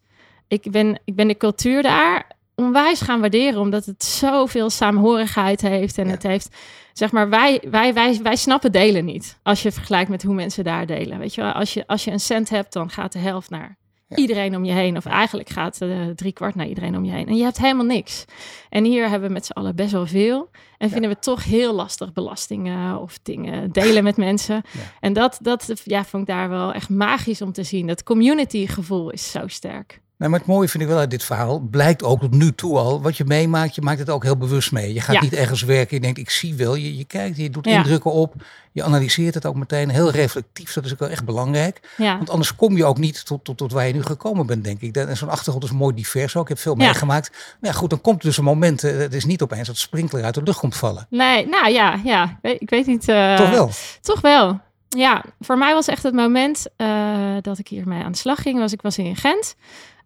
Ik 0.49 0.71
ben, 0.71 1.01
ik 1.05 1.15
ben 1.15 1.29
de 1.29 1.37
cultuur 1.37 1.83
daar 1.83 2.28
onwijs 2.59 3.01
gaan 3.01 3.21
waarderen, 3.21 3.61
omdat 3.61 3.85
het 3.85 4.05
zoveel 4.05 4.71
saamhorigheid 4.71 5.61
heeft. 5.61 5.99
En 5.99 6.05
Ja. 6.07 6.11
het 6.11 6.23
heeft, 6.23 6.57
zeg 6.93 7.13
maar, 7.13 7.29
wij, 7.29 7.63
wij, 7.71 7.95
wij, 7.95 8.21
wij 8.23 8.37
snappen 8.37 8.73
delen 8.73 9.05
niet. 9.05 9.39
Als 9.43 9.63
je 9.63 9.73
vergelijkt 9.73 10.11
met 10.11 10.23
hoe 10.23 10.35
mensen 10.35 10.65
daar 10.65 10.87
delen. 10.87 11.19
Weet 11.19 11.35
je 11.35 11.41
wel, 11.43 11.53
als 11.53 11.75
je, 11.75 11.87
als 11.87 12.05
je 12.05 12.11
een 12.11 12.21
cent 12.21 12.49
hebt, 12.51 12.73
dan 12.73 12.91
gaat 12.91 13.13
de 13.13 13.19
helft 13.19 13.51
naar 13.51 13.77
Ja. 14.09 14.17
iedereen 14.17 14.57
om 14.57 14.65
je 14.65 14.73
heen. 14.73 14.97
Of 14.97 15.05
eigenlijk 15.07 15.49
gaat 15.49 15.79
uh, 15.83 16.07
drie 16.15 16.33
kwart 16.33 16.55
naar 16.55 16.67
iedereen 16.67 16.97
om 16.97 17.05
je 17.05 17.11
heen. 17.13 17.27
En 17.27 17.37
je 17.37 17.43
hebt 17.43 17.59
helemaal 17.59 17.85
niks. 17.85 18.25
En 18.69 18.85
hier 18.85 19.09
hebben 19.09 19.29
we 19.29 19.35
met 19.35 19.47
z'n 19.47 19.53
allen 19.53 19.77
best 19.77 19.93
wel 19.93 20.07
veel. 20.07 20.51
En 20.79 20.91
vinden 20.91 21.11
we 21.11 21.19
toch 21.19 21.45
heel 21.45 21.75
lastig 21.75 22.13
belastingen 22.13 23.01
of 23.01 23.19
dingen 23.23 23.73
delen 23.73 24.05
met 24.05 24.17
mensen. 24.17 24.55
Ja. 24.55 24.81
En 25.01 25.13
dat, 25.13 25.39
dat 25.43 25.73
ja, 25.85 26.05
vond 26.05 26.23
ik 26.29 26.35
daar 26.35 26.49
wel 26.49 26.73
echt 26.73 26.89
magisch 26.89 27.43
om 27.43 27.53
te 27.53 27.63
zien. 27.63 27.87
Dat 27.87 28.03
community 28.03 28.67
gevoel 28.67 29.11
is 29.11 29.31
zo 29.31 29.47
sterk. 29.47 30.01
Nou, 30.19 30.31
maar 30.31 30.39
het 30.41 30.49
mooie 30.49 30.69
vind 30.69 30.83
ik 30.83 30.89
wel 30.89 30.99
uit 30.99 31.11
dit 31.11 31.25
verhaal, 31.25 31.59
blijkt 31.61 32.03
ook 32.03 32.21
tot 32.21 32.31
nu 32.35 32.53
toe 32.55 32.79
al, 32.79 33.03
wat 33.03 33.17
je 33.17 33.25
meemaakt, 33.25 33.75
je 33.75 33.83
maakt 33.83 33.99
het 33.99 34.11
ook 34.11 34.23
heel 34.23 34.37
bewust 34.37 34.73
mee. 34.73 34.93
Je 34.95 35.01
gaat 35.01 35.15
Ja. 35.15 35.21
niet 35.21 35.33
ergens 35.35 35.63
werken, 35.63 35.97
je 35.97 36.03
denkt, 36.03 36.19
ik 36.19 36.31
zie 36.31 36.55
wel, 36.55 36.75
je, 36.75 36.97
je 36.97 37.05
kijkt, 37.05 37.37
je 37.37 37.51
doet 37.51 37.65
Ja. 37.67 37.77
indrukken 37.77 38.13
op, 38.13 38.35
je 38.73 38.83
analyseert 38.85 39.35
het 39.35 39.47
ook 39.47 39.55
meteen, 39.55 39.89
heel 39.89 40.11
reflectief, 40.11 40.73
dat 40.73 40.85
is 40.85 40.93
ook 40.93 40.99
wel 40.99 41.09
echt 41.09 41.25
belangrijk. 41.25 41.81
Ja. 41.97 42.17
Want 42.17 42.31
anders 42.31 42.55
kom 42.57 42.77
je 42.77 42.85
ook 42.85 42.99
niet 42.99 43.27
tot, 43.27 43.45
tot, 43.45 43.57
tot 43.57 43.73
waar 43.73 43.87
je 43.87 43.93
nu 43.93 44.03
gekomen 44.03 44.47
bent, 44.47 44.65
denk 44.65 44.81
ik. 44.81 44.97
En 44.97 45.17
zo'n 45.17 45.29
achtergrond 45.31 45.65
is 45.65 45.71
mooi 45.71 45.95
divers 45.95 46.37
ook, 46.37 46.43
ik 46.43 46.49
heb 46.49 46.59
veel 46.59 46.75
meegemaakt. 46.75 47.31
Maar 47.61 47.71
ja, 47.71 47.77
goed, 47.77 47.91
dan 47.91 48.01
komt 48.01 48.21
er 48.21 48.29
dus 48.29 48.37
een 48.39 48.45
moment, 48.45 48.85
eh, 48.85 48.97
het 48.97 49.15
is 49.15 49.25
niet 49.25 49.43
opeens 49.43 49.67
dat 49.67 49.77
sprinkler 49.77 50.25
uit 50.25 50.35
de 50.35 50.43
lucht 50.43 50.59
komt 50.59 50.77
vallen. 50.77 51.07
Nee, 51.11 51.47
nou 51.49 51.71
ja, 51.73 52.01
ja. 52.05 52.25
Ik 52.25 52.37
weet, 52.43 52.61
ik 52.61 52.71
weet 52.71 52.87
niet. 52.87 53.09
eh, 53.09 53.37
Toch 53.37 53.51
wel? 53.51 53.71
Toch 54.01 54.21
wel. 54.21 54.61
Ja, 54.89 55.25
voor 55.41 55.59
mij 55.59 55.75
was 55.75 55.87
echt 55.89 56.03
het 56.03 56.15
moment 56.15 56.67
eh, 56.77 57.37
dat 57.41 57.59
ik 57.59 57.69
hiermee 57.69 58.03
aan 58.05 58.13
de 58.13 58.19
slag 58.19 58.43
ging. 58.43 58.59
Was 58.59 58.73
ik 58.73 58.83
was 58.83 58.99
in 58.99 59.17
Gent. 59.17 59.55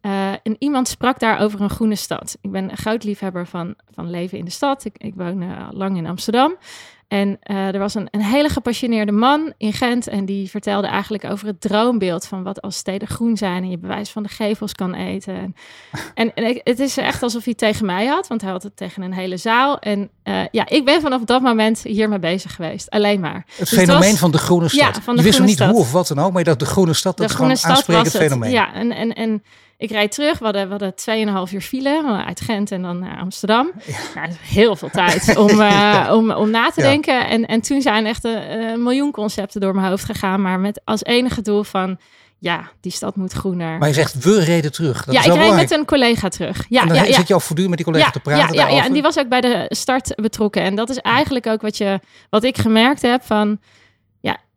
Eh, 0.03 0.31
en 0.31 0.57
iemand 0.59 0.89
sprak 0.89 1.19
daar 1.19 1.41
over 1.41 1.61
een 1.61 1.71
groene 1.71 1.95
stad. 1.97 2.37
Ik 2.41 2.51
ben 2.51 2.71
een 2.71 2.77
groot 2.77 3.05
liefhebber 3.05 3.47
van, 3.47 3.75
van 3.95 4.11
leven 4.11 4.39
in 4.39 4.45
de 4.45 4.51
stad. 4.51 4.85
Ik, 4.85 4.95
ik 4.99 5.13
woon 5.17 5.43
eh, 5.43 5.69
lang 5.71 5.97
in 5.97 6.07
Amsterdam. 6.07 6.57
En 7.09 7.37
eh, 7.43 7.75
er 7.75 7.79
was 7.79 7.95
een, 7.95 8.09
een 8.11 8.23
hele 8.23 8.49
gepassioneerde 8.49 9.13
man 9.13 9.53
in 9.59 9.73
Gent. 9.73 10.07
En 10.09 10.25
die 10.25 10.51
vertelde 10.51 10.87
eigenlijk 10.87 11.25
over 11.25 11.47
het 11.47 11.61
droombeeld 11.61 12.27
van 12.27 12.43
wat 12.43 12.61
als 12.63 12.77
steden 12.77 13.09
groen 13.09 13.37
zijn. 13.37 13.63
En 13.63 13.71
je 13.71 13.79
bewijs 13.79 14.11
van 14.11 14.23
de 14.23 14.29
gevels 14.29 14.73
kan 14.75 14.95
eten. 14.95 15.35
En, 15.35 15.55
en, 16.15 16.35
en 16.35 16.45
ik- 16.45 16.61
het 16.65 16.79
is 16.79 16.97
echt 16.97 17.23
alsof 17.23 17.45
hij 17.45 17.55
tegen 17.55 17.87
mij 17.87 18.07
had. 18.07 18.27
Want 18.29 18.41
hij 18.43 18.51
had 18.51 18.63
het 18.63 18.77
tegen 18.77 19.03
een 19.03 19.13
hele 19.15 19.37
zaal. 19.37 19.79
En 19.79 20.11
ja, 20.51 20.69
ik 20.69 20.85
ben 20.85 21.01
vanaf 21.01 21.23
dat 21.25 21.43
moment 21.43 21.83
hiermee 21.83 22.19
bezig 22.19 22.55
geweest. 22.55 22.91
Alleen 22.91 23.21
maar. 23.21 23.45
Het 23.49 23.59
Dus 23.59 23.69
fenomeen 23.79 24.11
was- 24.11 24.19
van 24.19 24.31
de 24.31 24.39
groene 24.39 24.69
stad. 24.69 24.95
Ja, 24.97 25.03
van 25.03 25.17
de 25.17 25.21
je 25.23 25.27
wist 25.27 25.35
groene 25.35 25.47
niet 25.53 25.61
stad. 25.61 25.71
hoe 25.71 25.81
of 25.81 25.93
wat 25.93 26.09
dan 26.09 26.19
ook, 26.19 26.31
maar 26.31 26.39
je 26.39 26.45
dacht 26.45 26.59
de 26.59 26.67
groene 26.67 26.93
stad, 26.93 27.17
dat 27.17 27.29
de 27.29 27.35
gewoon 27.35 27.57
stad 27.57 27.71
aansprekend 27.71 28.13
het. 28.13 28.23
fenomeen. 28.23 28.51
Ja, 28.51 28.75
en, 28.75 28.91
en, 28.93 29.13
en 29.13 29.43
ik 29.83 29.91
rijd 29.91 30.13
terug. 30.13 30.39
We 30.39 30.45
hadden, 30.45 30.65
we 30.65 30.71
hadden 30.71 31.47
2,5 31.49 31.53
uur 31.55 31.61
file 31.61 31.89
eh, 31.89 32.27
uit 32.27 32.41
Gent 32.41 32.71
en 32.71 32.83
dan 32.83 32.99
naar 32.99 33.19
Amsterdam. 33.19 33.73
Ja. 33.87 33.97
Nou, 34.15 34.27
dat 34.27 34.37
is 34.43 34.55
heel 34.55 34.77
veel 34.77 34.91
tijd 34.91 35.37
om, 35.37 35.61
eh, 35.71 36.11
om, 36.13 36.31
om 36.31 36.51
na 36.51 36.71
te 36.71 36.81
Ja. 36.81 36.89
denken. 36.89 37.29
En, 37.29 37.47
en 37.47 37.61
toen 37.61 37.83
zijn 37.83 38.07
echt 38.07 38.25
een, 38.25 38.53
een 38.59 38.83
miljoen 38.83 39.11
concepten 39.11 39.61
door 39.61 39.75
mijn 39.75 39.89
hoofd 39.89 40.05
gegaan. 40.05 40.43
Maar 40.43 40.61
met 40.61 40.81
als 40.85 41.05
enige 41.05 41.43
doel 41.43 41.63
van, 41.65 41.99
ja, 42.39 42.71
die 42.81 42.93
stad 42.93 43.17
moet 43.17 43.33
groener. 43.33 43.79
Maar 43.79 43.89
je 43.89 43.95
zegt, 43.95 44.25
we 44.25 44.41
reden 44.45 44.73
terug. 44.73 45.05
Dat 45.05 45.15
ja, 45.15 45.21
is 45.21 45.27
ik 45.27 45.35
reed 45.35 45.55
met 45.55 45.71
een 45.71 45.85
collega 45.85 46.29
terug. 46.29 46.65
Ja, 46.69 46.83
en 46.83 46.89
dan 46.89 46.97
zit 46.97 47.29
je 47.29 47.35
al 47.35 47.41
voortdurend 47.41 47.69
met 47.77 47.79
die 47.85 47.87
collega 47.93 48.11
te 48.11 48.21
praten 48.21 48.55
ja, 48.55 48.69
ja, 48.69 48.85
en 48.85 48.93
die 48.93 49.03
was 49.03 49.19
ook 49.19 49.29
bij 49.29 49.41
de 49.41 49.67
start 49.69 50.15
betrokken. 50.15 50.63
En 50.63 50.75
dat 50.75 50.91
is 50.91 50.99
eigenlijk 50.99 51.47
ook 51.47 51.61
wat, 51.61 51.77
je, 51.77 52.01
wat 52.31 52.45
ik 52.45 52.59
gemerkt 52.59 53.03
heb 53.03 53.23
van... 53.23 53.59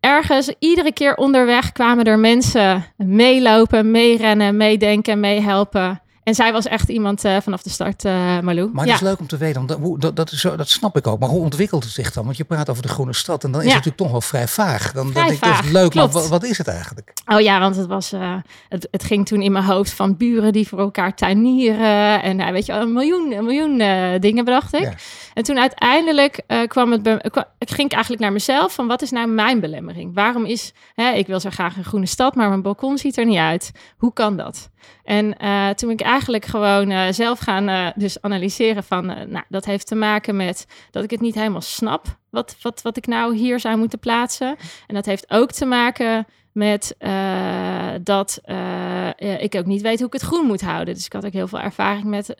Ergens, 0.05 0.53
iedere 0.59 0.93
keer 0.93 1.15
onderweg 1.15 1.71
kwamen 1.71 2.05
er 2.05 2.19
mensen 2.19 2.85
meelopen, 2.97 3.91
meerennen, 3.91 4.57
meedenken, 4.57 5.19
meehelpen. 5.19 6.01
En 6.25 6.35
zij 6.35 6.51
was 6.51 6.65
echt 6.65 6.89
iemand 6.89 7.25
uh, 7.25 7.37
vanaf 7.41 7.61
de 7.61 7.69
start, 7.69 8.05
uh, 8.05 8.39
Malou. 8.39 8.69
Maar 8.73 8.85
ja. 8.85 8.91
dat 8.91 9.01
is 9.01 9.07
leuk 9.07 9.19
om 9.19 9.27
te 9.27 9.37
weten, 9.37 9.65
want 9.67 9.81
dat, 9.81 10.01
dat, 10.01 10.15
dat, 10.15 10.31
is 10.31 10.39
zo, 10.39 10.55
dat 10.55 10.69
snap 10.69 10.97
ik 10.97 11.07
ook. 11.07 11.19
Maar 11.19 11.29
hoe 11.29 11.39
ontwikkelt 11.41 11.83
het 11.83 11.93
zich 11.93 12.11
dan? 12.11 12.25
Want 12.25 12.37
je 12.37 12.43
praat 12.43 12.69
over 12.69 12.81
de 12.81 12.87
groene 12.87 13.13
stad 13.13 13.43
en 13.43 13.51
dan 13.51 13.61
is 13.61 13.67
Ja. 13.67 13.73
het 13.75 13.85
natuurlijk 13.85 14.03
toch 14.03 14.11
wel 14.11 14.29
vrij 14.29 14.47
vaag. 14.47 14.91
Dan, 14.91 15.11
Vrij 15.11 15.23
denk 15.27 15.35
ik, 15.35 15.43
dat 15.43 15.63
is 15.63 15.71
leuk, 15.71 15.89
klopt. 15.91 16.13
wat, 16.13 16.27
wat 16.27 16.43
is 16.43 16.57
het 16.57 16.67
eigenlijk? 16.67 17.13
Oh 17.33 17.39
ja, 17.39 17.59
want 17.59 17.75
het, 17.75 17.87
was, 17.87 18.11
eh, 18.11 18.35
het, 18.69 18.87
het 18.91 19.03
ging 19.03 19.25
toen 19.27 19.41
in 19.41 19.51
mijn 19.51 19.63
hoofd 19.65 19.91
van 19.93 20.17
buren 20.17 20.53
die 20.53 20.67
voor 20.67 20.79
elkaar 20.79 21.15
tuinieren. 21.15 22.21
En 22.23 22.35
nou, 22.35 22.51
weet 22.51 22.65
je, 22.65 22.73
een 22.73 22.93
miljoen, 22.93 23.31
een 23.31 23.45
miljoen 23.45 23.79
eh, 23.79 24.19
dingen 24.19 24.45
bedacht 24.45 24.73
ik. 24.73 24.81
Ja. 24.81 24.93
En 25.33 25.43
toen 25.43 25.59
uiteindelijk 25.59 26.41
eh, 26.47 26.67
kwam 26.67 26.91
het, 26.91 27.03
bij- 27.03 27.21
kwam, 27.31 27.43
ging 27.59 27.87
ik 27.87 27.93
eigenlijk 27.93 28.23
naar 28.23 28.31
mezelf 28.33 28.73
van 28.73 28.87
wat 28.87 29.01
is 29.01 29.11
nou 29.11 29.27
mijn 29.27 29.59
belemmering? 29.59 30.13
Waarom 30.13 30.45
is, 30.45 30.73
hè, 30.95 31.11
ik 31.11 31.27
wil 31.27 31.39
zo 31.39 31.49
graag 31.49 31.77
een 31.77 31.83
groene 31.83 32.05
stad, 32.05 32.35
maar 32.35 32.49
mijn 32.49 32.61
balkon 32.61 32.97
ziet 32.97 33.17
er 33.17 33.25
niet 33.25 33.37
uit. 33.37 33.71
Hoe 33.97 34.13
kan 34.13 34.37
dat? 34.37 34.69
En 35.03 35.37
eh, 35.37 35.69
toen 35.69 35.89
ik 35.89 36.01
eigenlijk 36.01 36.45
gewoon 36.45 36.89
eh, 36.89 37.11
zelf 37.11 37.39
gaan 37.39 37.67
eh, 37.67 37.87
dus 37.95 38.21
analyseren 38.21 38.83
van, 38.83 39.05
nou, 39.05 39.43
dat 39.49 39.65
heeft 39.65 39.87
te 39.87 39.95
maken 39.95 40.35
met 40.35 40.67
dat 40.91 41.03
ik 41.03 41.11
het 41.11 41.21
niet 41.21 41.35
helemaal 41.35 41.61
snap 41.61 42.17
wat, 42.29 42.55
wat, 42.61 42.81
wat 42.81 42.97
ik 42.97 43.07
nou 43.07 43.35
hier 43.35 43.59
zou 43.59 43.77
moeten 43.77 43.99
plaatsen. 43.99 44.55
En 44.87 44.95
dat 44.95 45.05
heeft 45.05 45.31
ook 45.31 45.51
te 45.51 45.65
maken 45.65 46.25
met 46.55 46.95
eh, 46.97 47.87
dat 48.01 48.39
eh, 48.43 49.07
eh, 49.07 49.41
ik 49.43 49.55
ook 49.55 49.65
niet 49.65 49.81
weet 49.81 49.97
hoe 49.97 50.07
ik 50.07 50.13
het 50.13 50.21
groen 50.21 50.45
moet 50.45 50.61
houden. 50.61 50.93
Dus 50.93 51.05
ik 51.05 51.13
had 51.13 51.25
ook 51.25 51.33
heel 51.33 51.47
veel 51.47 51.59
ervaring 51.59 52.05
met 52.05 52.35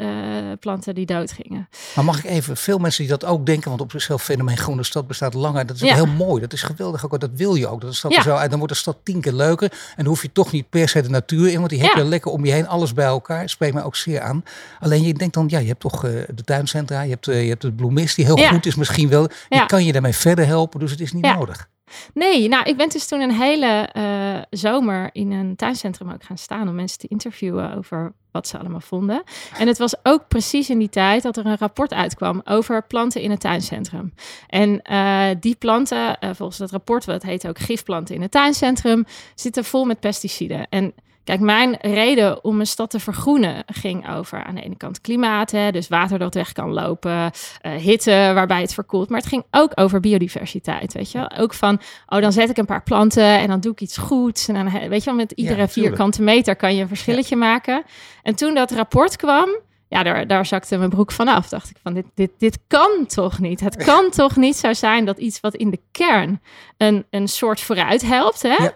planten 0.60 0.96
die 0.96 1.06
doodgingen. 1.06 1.70
Maar 1.96 2.06
mag 2.06 2.18
ik 2.18 2.24
even, 2.26 2.58
veel 2.58 2.78
mensen 2.78 3.02
die 3.04 3.12
dat 3.12 3.26
ook 3.26 3.46
denken, 3.46 3.70
want 3.70 3.82
op 3.82 3.92
zichzelf 3.92 4.24
fenomeen 4.24 4.58
Groene 4.58 4.84
Stad 4.84 5.08
bestaat 5.08 5.34
langer. 5.34 5.66
Dat 5.66 5.76
is 5.76 5.82
Ja. 5.82 5.94
heel 5.94 6.06
mooi, 6.06 6.42
dat 6.42 6.54
is 6.54 6.62
geweldig 6.62 7.06
ook, 7.06 7.20
dat 7.20 7.30
wil 7.34 7.56
je 7.56 7.68
ook. 7.68 7.82
Dat 7.82 7.90
de 7.90 7.96
stad 7.96 8.14
Ja. 8.14 8.22
zo 8.22 8.36
uit, 8.36 8.50
dan 8.50 8.60
wordt 8.60 8.74
de 8.74 8.80
stad 8.80 8.98
tien 9.04 9.22
keer 9.22 9.34
leuker. 9.34 9.72
En 9.72 9.78
dan 9.96 10.06
hoef 10.06 10.22
je 10.22 10.32
toch 10.32 10.52
niet 10.52 10.70
per 10.70 10.90
se 10.90 11.02
de 11.02 11.10
natuur 11.10 11.50
in, 11.52 11.58
want 11.58 11.70
die 11.70 11.82
heb 11.82 11.94
Ja. 11.96 12.02
je 12.02 12.08
lekker 12.08 12.32
om 12.32 12.46
je 12.46 12.52
heen, 12.52 12.68
alles 12.68 12.94
bij 12.94 13.06
elkaar. 13.06 13.50
Spreekt 13.50 13.74
mij 13.74 13.84
ook 13.84 13.96
zeer 13.96 14.22
aan. 14.22 14.44
Alleen 14.80 15.04
je 15.04 15.14
denkt 15.14 15.34
dan, 15.34 15.46
ja, 15.50 15.60
je 15.60 15.68
hebt 15.68 15.80
toch 15.80 16.02
de 16.02 16.44
tuincentra, 16.46 17.02
je 17.02 17.10
hebt, 17.10 17.26
je 17.26 17.32
hebt 17.32 17.62
de 17.62 17.72
bloemist 17.72 18.16
die 18.16 18.26
heel 18.26 18.38
goed 18.38 18.66
is 18.66 18.76
misschien 18.76 19.10
wel. 19.10 19.28
Ja. 19.50 19.66
kan 19.66 19.86
je 19.86 19.92
daarmee 19.92 20.14
verder 20.16 20.46
helpen, 20.46 20.80
dus 20.80 20.92
het 20.92 21.02
is 21.02 21.14
niet 21.14 21.24
nodig. 21.24 21.68
Nee, 22.14 22.48
nou, 22.48 22.64
ik 22.64 22.78
ben 22.78 22.90
dus 22.90 23.08
toen 23.08 23.22
een 23.22 23.32
hele 23.32 23.90
eh, 23.92 24.42
zomer 24.50 25.10
in 25.12 25.32
een 25.32 25.56
tuincentrum 25.56 26.12
ook 26.12 26.24
gaan 26.24 26.38
staan 26.38 26.68
om 26.68 26.76
mensen 26.76 27.00
te 27.00 27.08
interviewen 27.08 27.76
over 27.76 28.14
wat 28.32 28.48
ze 28.48 28.58
allemaal 28.58 28.80
vonden. 28.80 29.24
En 29.58 29.68
het 29.68 29.78
was 29.78 29.96
ook 30.04 30.28
precies 30.28 30.70
in 30.70 30.80
die 30.80 30.90
tijd 30.90 31.24
dat 31.24 31.38
er 31.38 31.46
een 31.46 31.58
rapport 31.58 31.94
uitkwam 31.94 32.42
over 32.44 32.84
planten 32.88 33.22
in 33.22 33.32
het 33.32 33.40
tuincentrum. 33.40 34.14
En 34.48 34.82
eh, 34.82 35.30
die 35.40 35.56
planten, 35.56 36.20
eh, 36.20 36.30
volgens 36.34 36.58
dat 36.58 36.72
rapport, 36.72 37.06
wat 37.06 37.24
heet 37.24 37.48
ook 37.48 37.60
gifplanten 37.60 38.16
in 38.16 38.22
het 38.22 38.32
tuincentrum, 38.32 39.06
zitten 39.36 39.64
vol 39.64 39.86
met 39.86 40.00
pesticiden. 40.00 40.68
En 40.70 40.94
Kijk, 41.26 41.40
mijn 41.40 41.78
reden 41.82 42.44
om 42.44 42.60
een 42.60 42.68
stad 42.68 42.90
te 42.90 43.00
vergroenen 43.00 43.64
ging 43.66 44.10
over 44.10 44.44
aan 44.44 44.56
de 44.56 44.62
ene 44.62 44.78
kant 44.78 45.02
klimaat, 45.02 45.52
hè, 45.52 45.72
dus 45.72 45.88
water 45.88 46.20
dat 46.20 46.34
weg 46.34 46.52
kan 46.52 46.74
lopen, 46.74 47.32
eh, 47.62 47.72
hitte 47.72 48.32
waarbij 48.34 48.62
het 48.62 48.74
verkoelt. 48.74 49.10
Maar 49.10 49.20
het 49.20 49.30
ging 49.30 49.44
ook 49.52 49.72
over 49.76 50.00
biodiversiteit, 50.00 50.94
weet 50.94 51.12
je 51.12 51.18
wel. 51.18 51.32
Ook 51.32 51.54
van, 51.54 51.82
oh, 52.08 52.22
dan 52.22 52.32
zet 52.32 52.50
ik 52.50 52.58
een 52.58 52.66
paar 52.66 52.84
planten 52.84 53.40
en 53.40 53.48
dan 53.48 53.60
doe 53.60 53.72
ik 53.72 53.82
iets 53.82 53.98
goeds. 53.98 54.48
En 54.48 54.54
dan, 54.54 54.90
weet 54.90 55.04
je 55.04 55.10
wel, 55.10 55.20
met 55.20 55.32
iedere 55.32 55.68
vierkante 55.68 56.22
meter 56.22 56.56
kan 56.56 56.76
je 56.76 56.82
een 56.82 56.88
verschilletje 56.88 57.36
maken. 57.36 57.84
En 58.24 58.36
toen 58.36 58.54
dat 58.54 58.72
rapport 58.72 59.16
kwam, 59.16 59.50
ja, 59.88 60.04
daar, 60.04 60.28
daar 60.28 60.46
zakte 60.46 60.78
mijn 60.78 60.90
broek 60.90 61.12
vanaf. 61.12 61.50
Dacht 61.50 61.70
ik 61.70 61.78
van, 61.84 61.94
dit, 61.94 62.06
dit, 62.14 62.32
dit 62.38 62.60
kan 62.68 63.06
toch 63.08 63.40
niet? 63.40 63.60
Het 63.60 63.76
kan 63.76 64.10
toch 64.10 64.36
niet 64.36 64.56
zo 64.56 64.74
zijn 64.74 65.06
dat 65.06 65.18
iets 65.18 65.40
wat 65.40 65.56
in 65.56 65.70
de 65.70 65.80
kern 65.92 66.42
een, 66.78 67.06
een 67.10 67.28
soort 67.28 67.62
vooruit 67.62 68.02
helpt, 68.02 68.42
hè? 68.42 68.64
Ja. 68.64 68.76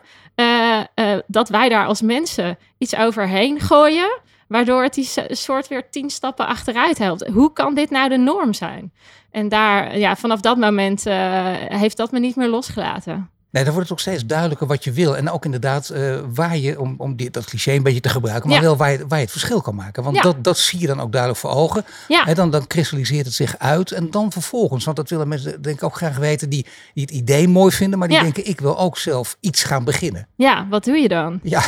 Eh, 0.70 1.14
eh, 1.14 1.20
dat 1.28 1.50
wij 1.50 1.70
daar 1.70 1.86
als 1.86 2.02
mensen 2.02 2.58
iets 2.78 2.96
overheen 2.96 3.60
gooien, 3.60 4.20
waardoor 4.48 4.84
het 4.84 4.94
die 4.94 5.10
soort 5.30 5.68
weer 5.68 5.90
tien 5.90 6.10
stappen 6.10 6.48
achteruit 6.48 6.98
helpt. 6.98 7.28
Hoe 7.28 7.54
kan 7.54 7.74
dit 7.74 7.90
nou 7.90 8.10
de 8.10 8.18
norm 8.18 8.54
zijn? 8.54 8.94
En 9.32 9.50
daar, 9.50 9.98
ja, 9.98 10.16
vanaf 10.16 10.40
dat 10.40 10.58
moment 10.58 11.06
eh, 11.06 11.54
heeft 11.56 11.98
dat 11.98 12.12
me 12.12 12.20
niet 12.20 12.36
meer 12.36 12.48
losgelaten. 12.48 13.30
Nee, 13.52 13.64
dan 13.64 13.74
wordt 13.74 13.90
het 13.90 13.98
ook 13.98 14.04
steeds 14.06 14.26
duidelijker 14.26 14.68
wat 14.68 14.84
je 14.84 14.92
wil. 14.92 15.18
En 15.18 15.30
ook 15.30 15.46
inderdaad 15.46 15.90
eh, 15.90 16.20
waar 16.34 16.58
je, 16.58 16.80
om, 16.80 16.96
om 16.98 17.16
dit, 17.16 17.34
dat 17.34 17.46
cliché 17.46 17.72
een 17.72 17.84
beetje 17.84 18.00
te 18.00 18.10
gebruiken, 18.10 18.50
maar 18.50 18.58
Ja. 18.58 18.64
wel 18.64 18.78
waar 18.78 18.92
je, 18.92 18.98
waar 19.08 19.18
je 19.18 19.24
het 19.24 19.32
verschil 19.32 19.62
kan 19.62 19.76
maken. 19.76 20.04
Want 20.04 20.16
Ja. 20.16 20.22
dat, 20.22 20.44
dat 20.44 20.58
zie 20.58 20.80
je 20.80 20.88
dan 20.88 21.00
ook 21.02 21.12
duidelijk 21.12 21.42
voor 21.42 21.50
ogen. 21.52 21.86
Ja. 22.08 22.26
En 22.26 22.36
dan, 22.36 22.50
dan 22.52 22.68
kristalliseert 22.68 23.26
het 23.26 23.36
zich 23.36 23.58
uit. 23.58 23.92
En 23.92 24.12
dan 24.12 24.32
vervolgens, 24.32 24.86
want 24.86 24.98
dat 24.98 25.10
willen 25.10 25.28
mensen 25.28 25.62
denk 25.62 25.76
ik 25.76 25.84
ook 25.84 25.96
graag 25.96 26.18
weten, 26.18 26.50
die, 26.50 26.66
die 26.94 27.04
het 27.04 27.14
idee 27.14 27.48
mooi 27.48 27.72
vinden, 27.72 28.00
maar 28.00 28.08
die 28.08 28.20
denken 28.22 28.48
ik 28.48 28.60
wil 28.60 28.78
ook 28.80 28.98
zelf 28.98 29.38
iets 29.40 29.64
gaan 29.64 29.84
beginnen. 29.84 30.28
Ja, 30.36 30.68
wat 30.70 30.84
doe 30.84 30.98
je 30.98 31.08
dan? 31.08 31.40
Ja, 31.44 31.64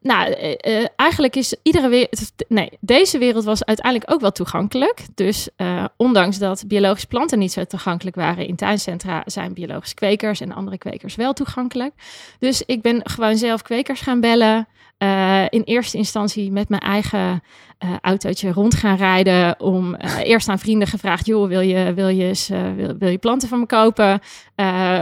Nou, 0.00 0.32
eh, 0.32 0.80
eh, 0.82 0.86
eigenlijk 0.96 1.36
is 1.36 1.54
iedere 1.62 1.88
wereld. 1.88 2.32
Nee, 2.48 2.70
deze 2.80 3.18
wereld 3.18 3.44
was 3.44 3.64
uiteindelijk 3.64 4.12
ook 4.12 4.20
wel 4.20 4.32
toegankelijk. 4.32 5.06
Dus 5.14 5.48
eh, 5.56 5.84
ondanks 5.96 6.38
dat 6.38 6.64
biologische 6.66 7.06
planten 7.06 7.38
niet 7.38 7.52
zo 7.52 7.64
toegankelijk 7.64 8.16
waren 8.16 8.46
in 8.46 8.56
tuincentra, 8.56 9.22
zijn 9.26 9.54
biologische 9.54 9.94
kwekers 9.94 10.40
en 10.40 10.52
andere 10.52 10.78
kwekers 10.78 11.14
wel 11.14 11.32
toegankelijk. 11.32 11.92
Dus 12.38 12.62
ik 12.66 12.82
ben 12.82 13.00
gewoon 13.04 13.36
zelf 13.36 13.62
kwekers 13.62 14.00
gaan 14.00 14.20
bellen. 14.20 14.68
Eh, 15.02 15.42
in 15.48 15.62
eerste 15.62 15.96
instantie 15.96 16.52
met 16.52 16.68
mijn 16.68 16.82
eigen 16.82 17.42
eh, 17.78 17.90
autootje 18.00 18.52
rond 18.52 18.74
gaan 18.74 18.96
rijden. 18.96 19.60
Om 19.60 19.94
eh, 19.94 20.18
eerst 20.22 20.48
aan 20.48 20.58
vrienden 20.58 20.88
gevraagd: 20.88 21.26
joh, 21.26 21.48
wil 21.48 21.60
je, 21.60 21.94
wil, 21.94 22.08
je 22.08 22.24
eens, 22.24 22.48
wil, 22.76 22.96
wil 22.98 23.08
je 23.08 23.18
planten 23.18 23.48
van 23.48 23.60
me 23.60 23.66
kopen? 23.66 24.20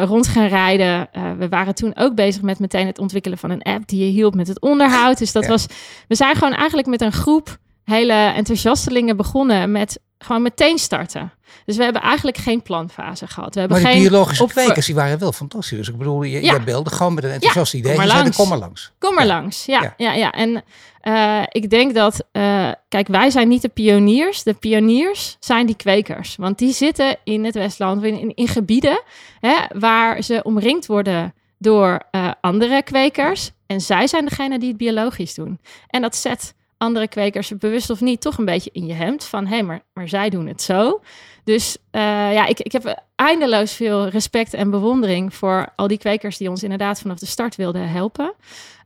rond 0.01 0.27
gaan 0.27 0.47
rijden. 0.47 1.09
We 1.39 1.49
waren 1.49 1.75
toen 1.75 1.97
ook 1.97 2.15
bezig 2.15 2.43
met 2.43 2.59
meteen 2.59 2.87
het 2.87 2.99
ontwikkelen 2.99 3.39
van 3.39 3.51
een 3.51 3.63
app 3.63 3.89
die 3.89 4.05
je 4.05 4.11
hielp 4.11 4.35
met 4.35 4.49
het 4.49 4.61
onderhoud. 4.61 5.19
Dus 5.19 5.33
dat 5.33 5.43
Ja. 5.43 5.49
was, 5.49 5.67
we 6.09 6.15
zijn 6.15 6.35
gewoon 6.37 6.55
eigenlijk 6.55 6.89
met 6.89 7.01
een 7.01 7.13
groep 7.13 7.59
hele 7.85 8.13
enthousiastelingen 8.13 9.17
begonnen 9.17 9.73
met 9.73 10.01
gewoon 10.25 10.43
meteen 10.43 10.79
starten. 10.79 11.33
Dus 11.65 11.77
we 11.77 11.83
hebben 11.85 12.03
eigenlijk 12.03 12.37
geen 12.37 12.63
planfase 12.63 13.27
gehad. 13.27 13.55
We 13.55 13.61
hebben 13.61 13.83
maar 13.83 13.91
die 13.93 14.01
geen 14.01 14.09
biologische 14.11 14.47
kwekers 14.47 14.87
die 14.87 14.95
waren 14.95 15.19
wel 15.19 15.33
fantastisch. 15.33 15.79
Dus 15.79 15.89
ik 15.89 15.97
bedoel, 15.99 16.23
je, 16.23 16.31
Ja. 16.43 16.53
jij 16.53 16.63
belde 16.65 16.91
gewoon 16.91 17.15
met 17.15 17.25
een 17.25 17.31
enthousiast 17.31 17.75
idee. 17.75 17.93
kom 17.95 18.03
Je 18.03 18.09
maar 18.09 18.17
langs. 18.17 18.37
kom 18.37 18.49
maar 18.49 18.59
langs. 18.59 18.93
Kom 18.99 19.15
maar 19.15 19.27
Ja. 19.27 19.33
langs. 19.35 19.65
Ja, 19.65 19.83
Ja. 19.83 19.95
ja. 19.97 20.13
ja, 20.13 20.33
En 20.33 20.65
eh, 21.01 21.43
ik 21.49 21.71
denk 21.71 21.95
dat, 21.95 22.25
eh, 22.33 22.71
kijk, 22.89 23.09
wij 23.09 23.31
zijn 23.31 23.49
niet 23.49 23.63
de 23.63 23.69
pioniers. 23.69 24.43
De 24.43 24.55
pioniers 24.55 25.37
zijn 25.41 25.67
die 25.67 25.77
kwekers. 25.77 26.37
Want 26.37 26.59
die 26.59 26.73
zitten 26.73 27.17
in 27.25 27.45
het 27.45 27.55
Westland, 27.55 28.03
in, 28.03 28.19
in, 28.21 28.35
in 28.35 28.49
gebieden 28.49 29.03
hè, 29.41 29.57
waar 29.79 30.23
ze 30.23 30.41
omringd 30.43 30.87
worden 30.87 31.35
door 31.59 32.01
eh, 32.11 32.31
andere 32.41 32.83
kwekers. 32.83 33.51
En 33.67 33.81
zij 33.81 34.07
zijn 34.07 34.25
degene 34.25 34.59
die 34.59 34.69
het 34.69 34.77
biologisch 34.77 35.35
doen. 35.35 35.61
En 35.89 36.03
dat 36.03 36.17
zet 36.17 36.55
andere 36.81 37.09
kwekers, 37.09 37.53
bewust 37.59 37.91
of 37.91 38.01
niet, 38.01 38.21
toch 38.21 38.39
een 38.39 38.45
beetje 38.45 38.71
in 38.73 38.87
je 38.87 38.93
hemd. 38.93 39.25
Van, 39.25 39.47
hé, 39.47 39.63
maar, 39.63 39.81
maar 39.93 40.09
zij 40.09 40.31
doen 40.31 40.47
het 40.47 40.63
zo. 40.63 41.01
Dus 41.45 41.77
eh, 41.91 42.03
ja, 42.33 42.47
ik, 42.47 42.61
ik 42.61 42.73
heb 42.73 43.03
eindeloos 43.17 43.73
veel 43.73 44.09
respect 44.09 44.55
en 44.55 44.71
bewondering 44.71 45.35
voor 45.35 45.67
al 45.77 45.87
die 45.89 45.99
kwekers 45.99 46.37
die 46.37 46.51
ons 46.51 46.63
inderdaad 46.63 47.01
vanaf 47.01 47.19
de 47.19 47.27
start 47.27 47.57
wilden 47.57 47.89
helpen. 47.89 48.35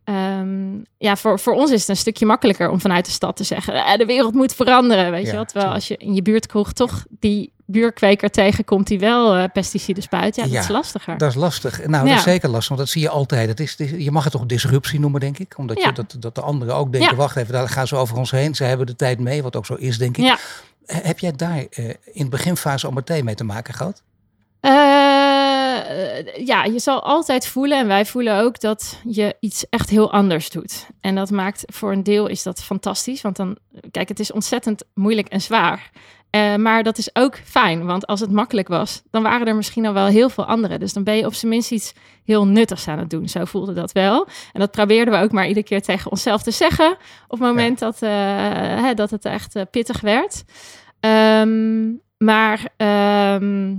Ehm, 0.04 0.74
ja, 0.98 1.16
voor, 1.16 1.38
voor 1.38 1.54
ons 1.54 1.70
is 1.70 1.80
het 1.80 1.88
een 1.88 1.96
stukje 1.96 2.26
makkelijker 2.26 2.70
om 2.70 2.80
vanuit 2.80 3.04
de 3.04 3.10
stad 3.10 3.36
te 3.36 3.44
zeggen: 3.44 3.74
eh, 3.74 3.96
de 3.96 4.06
wereld 4.06 4.34
moet 4.34 4.54
veranderen. 4.54 5.10
Weet 5.10 5.24
Ja, 5.26 5.30
je 5.30 5.36
wat? 5.36 5.48
Tuurlijk. 5.48 5.74
als 5.74 5.88
je 5.88 5.96
in 5.96 6.14
je 6.14 6.22
buurtkroeg 6.22 6.72
toch 6.72 7.04
die 7.10 7.52
buurkweker 7.66 8.30
tegenkomt 8.30 8.86
die 8.86 8.98
wel 8.98 9.34
eh, 9.34 9.44
pesticiden 9.52 10.02
spuit, 10.02 10.36
ja, 10.36 10.44
Ja, 10.44 10.50
dat 10.52 10.62
is 10.62 10.68
lastiger. 10.68 11.18
Dat 11.18 11.28
is 11.30 11.34
lastig. 11.36 11.86
Nou, 11.86 12.08
dat 12.08 12.16
is 12.16 12.22
zeker 12.22 12.48
lastig, 12.48 12.68
want 12.68 12.80
dat 12.80 12.88
zie 12.90 13.00
je 13.02 13.08
altijd. 13.08 13.48
Het 13.48 13.60
is, 13.60 13.76
je 13.98 14.10
mag 14.10 14.24
het 14.24 14.32
toch 14.32 14.46
disruptie 14.46 15.00
noemen, 15.00 15.20
denk 15.20 15.38
ik. 15.38 15.54
Omdat 15.58 15.80
Ja. 15.80 15.86
je, 15.86 15.92
dat, 15.92 16.16
dat 16.18 16.34
de 16.34 16.40
anderen 16.40 16.74
ook 16.74 16.92
denken, 16.92 17.16
wacht 17.16 17.36
even, 17.36 17.52
daar 17.52 17.68
gaan 17.68 17.86
ze 17.86 17.96
over 17.96 18.16
ons 18.16 18.30
heen. 18.30 18.54
Ze 18.54 18.64
hebben 18.64 18.86
de 18.86 18.96
tijd 18.96 19.18
mee, 19.20 19.42
wat 19.42 19.56
ook 19.56 19.66
zo 19.66 19.74
is, 19.74 19.98
denk 19.98 20.16
ik. 20.16 20.24
Ja. 20.24 20.38
Heb 20.86 21.18
jij 21.18 21.32
daar 21.32 21.66
eh, 21.70 21.84
in 21.88 22.24
de 22.24 22.28
beginfase 22.28 22.86
al 22.86 22.92
meteen 22.92 23.24
mee 23.24 23.34
te 23.34 23.44
maken 23.44 23.74
gehad? 23.74 24.02
Eh, 24.60 24.70
ja, 26.46 26.64
je 26.64 26.78
zal 26.78 27.02
altijd 27.02 27.46
voelen, 27.46 27.78
en 27.78 27.86
wij 27.86 28.06
voelen 28.06 28.38
ook, 28.40 28.60
dat 28.60 28.98
je 29.08 29.36
iets 29.40 29.68
echt 29.68 29.90
heel 29.90 30.12
anders 30.12 30.50
doet. 30.50 30.86
En 31.00 31.14
dat 31.14 31.30
maakt 31.30 31.62
voor 31.66 31.92
een 31.92 32.02
deel 32.02 32.26
is 32.26 32.42
dat 32.42 32.62
fantastisch, 32.62 33.20
want 33.22 33.36
dan, 33.36 33.56
kijk, 33.90 34.08
het 34.08 34.20
is 34.20 34.32
ontzettend 34.32 34.82
moeilijk 34.94 35.28
en 35.28 35.40
zwaar. 35.40 35.90
Eh, 36.34 36.54
maar 36.54 36.82
dat 36.82 36.98
is 36.98 37.10
ook 37.12 37.36
fijn, 37.44 37.84
want 37.84 38.06
als 38.06 38.20
het 38.20 38.30
makkelijk 38.30 38.68
was, 38.68 39.02
dan 39.10 39.22
waren 39.22 39.46
er 39.46 39.56
misschien 39.56 39.86
al 39.86 39.92
wel 39.92 40.06
heel 40.06 40.28
veel 40.28 40.46
anderen. 40.46 40.80
Dus 40.80 40.92
dan 40.92 41.04
ben 41.04 41.16
je 41.16 41.26
op 41.26 41.34
zijn 41.34 41.50
minst 41.50 41.70
iets 41.70 41.92
heel 42.24 42.46
nuttigs 42.46 42.88
aan 42.88 42.98
het 42.98 43.10
doen. 43.10 43.28
Zo 43.28 43.44
voelde 43.44 43.72
dat 43.72 43.92
wel. 43.92 44.26
En 44.52 44.60
dat 44.60 44.70
probeerden 44.70 45.14
we 45.14 45.20
ook 45.20 45.32
maar 45.32 45.46
iedere 45.46 45.66
keer 45.66 45.82
tegen 45.82 46.10
onszelf 46.10 46.42
te 46.42 46.50
zeggen. 46.50 46.90
Op 47.28 47.38
het 47.38 47.48
moment 47.48 47.78
dat, 47.78 48.02
eh, 48.02 48.10
hè, 48.82 48.94
dat 48.94 49.10
het 49.10 49.24
echt 49.24 49.56
eh, 49.56 49.62
pittig 49.70 50.00
werd. 50.00 50.44
Ehm, 51.00 51.90
maar 52.16 52.68
ehm, 52.76 53.74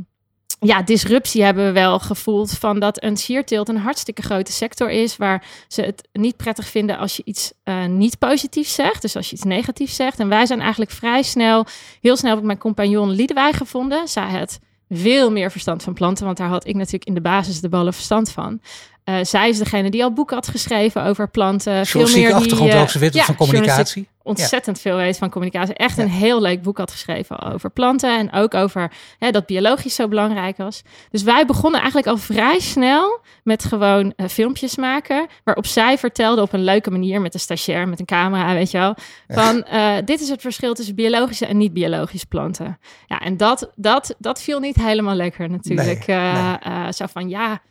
ja, 0.65 0.81
disruptie 0.81 1.43
hebben 1.43 1.65
we 1.65 1.71
wel 1.71 1.99
gevoeld 1.99 2.51
van 2.51 2.79
dat 2.79 3.03
een 3.03 3.17
sierteelt 3.17 3.69
een 3.69 3.77
hartstikke 3.77 4.21
grote 4.21 4.51
sector 4.51 4.89
is 4.89 5.17
waar 5.17 5.43
ze 5.67 5.81
het 5.81 6.07
niet 6.13 6.37
prettig 6.37 6.67
vinden 6.67 6.97
als 6.97 7.15
je 7.15 7.21
iets 7.25 7.53
eh, 7.63 7.85
niet 7.85 8.17
positiefs 8.17 8.73
zegt, 8.73 9.01
dus 9.01 9.15
als 9.15 9.29
je 9.29 9.35
iets 9.35 9.43
negatiefs 9.43 9.95
zegt. 9.95 10.19
En 10.19 10.29
wij 10.29 10.45
zijn 10.45 10.59
eigenlijk 10.59 10.91
vrij 10.91 11.23
snel, 11.23 11.65
heel 12.01 12.17
snel 12.17 12.29
heb 12.29 12.39
ik 12.39 12.45
mijn 12.45 12.57
compagnon 12.57 13.09
Liedewij 13.09 13.53
gevonden. 13.53 14.07
Zij 14.07 14.29
het 14.29 14.59
veel 14.89 15.31
meer 15.31 15.51
verstand 15.51 15.83
van 15.83 15.93
planten, 15.93 16.25
want 16.25 16.37
daar 16.37 16.47
had 16.47 16.67
ik 16.67 16.75
natuurlijk 16.75 17.05
in 17.05 17.13
de 17.13 17.21
basis 17.21 17.61
de 17.61 17.69
ballen 17.69 17.93
verstand 17.93 18.31
van. 18.31 18.59
Uh, 19.05 19.15
zij 19.21 19.49
is 19.49 19.57
degene 19.57 19.89
die 19.89 20.03
al 20.03 20.13
boeken 20.13 20.35
had 20.35 20.47
geschreven 20.47 21.03
over 21.03 21.29
planten. 21.29 21.85
Veel 21.85 22.07
meer 22.07 22.33
achtergrond 22.33 22.71
die, 22.71 22.79
uh, 22.79 22.87
ze 22.87 22.99
weet 22.99 23.13
ja, 23.13 23.23
van 23.23 23.35
communicatie. 23.35 24.07
Ontzettend 24.25 24.79
veel 24.79 24.95
weet 24.95 25.17
van 25.17 25.29
communicatie. 25.29 25.73
Echt 25.73 25.97
een 25.97 26.09
heel 26.09 26.41
leuk 26.41 26.61
boek 26.61 26.77
had 26.77 26.91
geschreven 26.91 27.39
over 27.39 27.69
planten. 27.69 28.17
En 28.17 28.31
ook 28.31 28.53
over 28.53 28.91
hè, 29.19 29.31
dat 29.31 29.45
biologisch 29.45 29.95
zo 29.95 30.07
belangrijk 30.07 30.57
was. 30.57 30.81
Dus 31.11 31.23
wij 31.23 31.45
begonnen 31.45 31.79
eigenlijk 31.79 32.09
al 32.09 32.17
vrij 32.17 32.59
snel 32.59 33.19
met 33.43 33.65
gewoon 33.65 34.13
uh, 34.17 34.27
filmpjes 34.27 34.75
maken. 34.75 35.27
Waarop 35.43 35.65
zij 35.65 35.97
vertelde 35.97 36.41
op 36.41 36.53
een 36.53 36.63
leuke 36.63 36.91
manier 36.91 37.21
met 37.21 37.33
een 37.33 37.39
stagiair, 37.39 37.87
met 37.87 37.99
een 37.99 38.05
camera, 38.05 38.53
weet 38.53 38.71
je 38.71 38.77
wel. 38.77 38.95
Van 39.27 39.65
dit 40.05 40.21
is 40.21 40.29
het 40.29 40.41
verschil 40.41 40.73
tussen 40.73 40.95
biologische 40.95 41.45
en 41.45 41.57
niet-biologische 41.57 42.27
planten. 42.27 42.79
Ja, 43.07 43.19
en 43.19 43.37
dat, 43.37 43.71
dat, 43.75 44.15
dat 44.17 44.41
viel 44.41 44.59
niet 44.59 44.75
helemaal 44.75 45.15
lekker 45.15 45.49
natuurlijk. 45.49 46.07
Nee, 46.07 46.17
nee. 46.17 46.93
zo 46.93 47.05
van 47.05 47.29
ja 47.29 47.61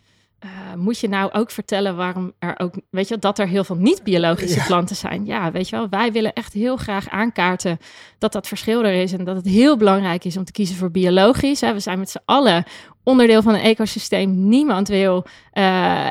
uh, 0.44 0.50
moet 0.76 0.98
je 0.98 1.08
nou 1.08 1.32
ook 1.32 1.50
vertellen 1.50 1.96
waarom 1.96 2.32
er 2.38 2.54
ook, 2.58 2.74
weet 2.90 3.08
je, 3.08 3.18
dat 3.18 3.38
er 3.38 3.48
heel 3.48 3.64
veel 3.64 3.76
niet-biologische 3.76 4.64
planten 4.66 4.96
zijn? 4.96 5.26
Ja, 5.26 5.50
weet 5.50 5.68
je 5.68 5.76
wel, 5.76 5.88
wij 5.88 6.12
willen 6.12 6.32
echt 6.32 6.52
heel 6.52 6.76
graag 6.76 7.08
aankaarten 7.08 7.78
dat 8.18 8.32
dat 8.32 8.48
verschil 8.48 8.84
er 8.84 9.02
is 9.02 9.12
en 9.12 9.24
dat 9.24 9.36
het 9.36 9.46
heel 9.46 9.76
belangrijk 9.76 10.24
is 10.24 10.36
om 10.36 10.44
te 10.44 10.52
kiezen 10.52 10.76
voor 10.76 10.90
biologisch. 10.90 11.60
Hè. 11.60 11.72
We 11.72 11.80
zijn 11.80 11.98
met 11.98 12.10
z'n 12.10 12.22
allen 12.24 12.64
onderdeel 13.02 13.42
van 13.42 13.54
een 13.54 13.60
ecosysteem. 13.60 14.48
Niemand 14.48 14.88
wil 14.88 15.16
uh, 15.16 15.62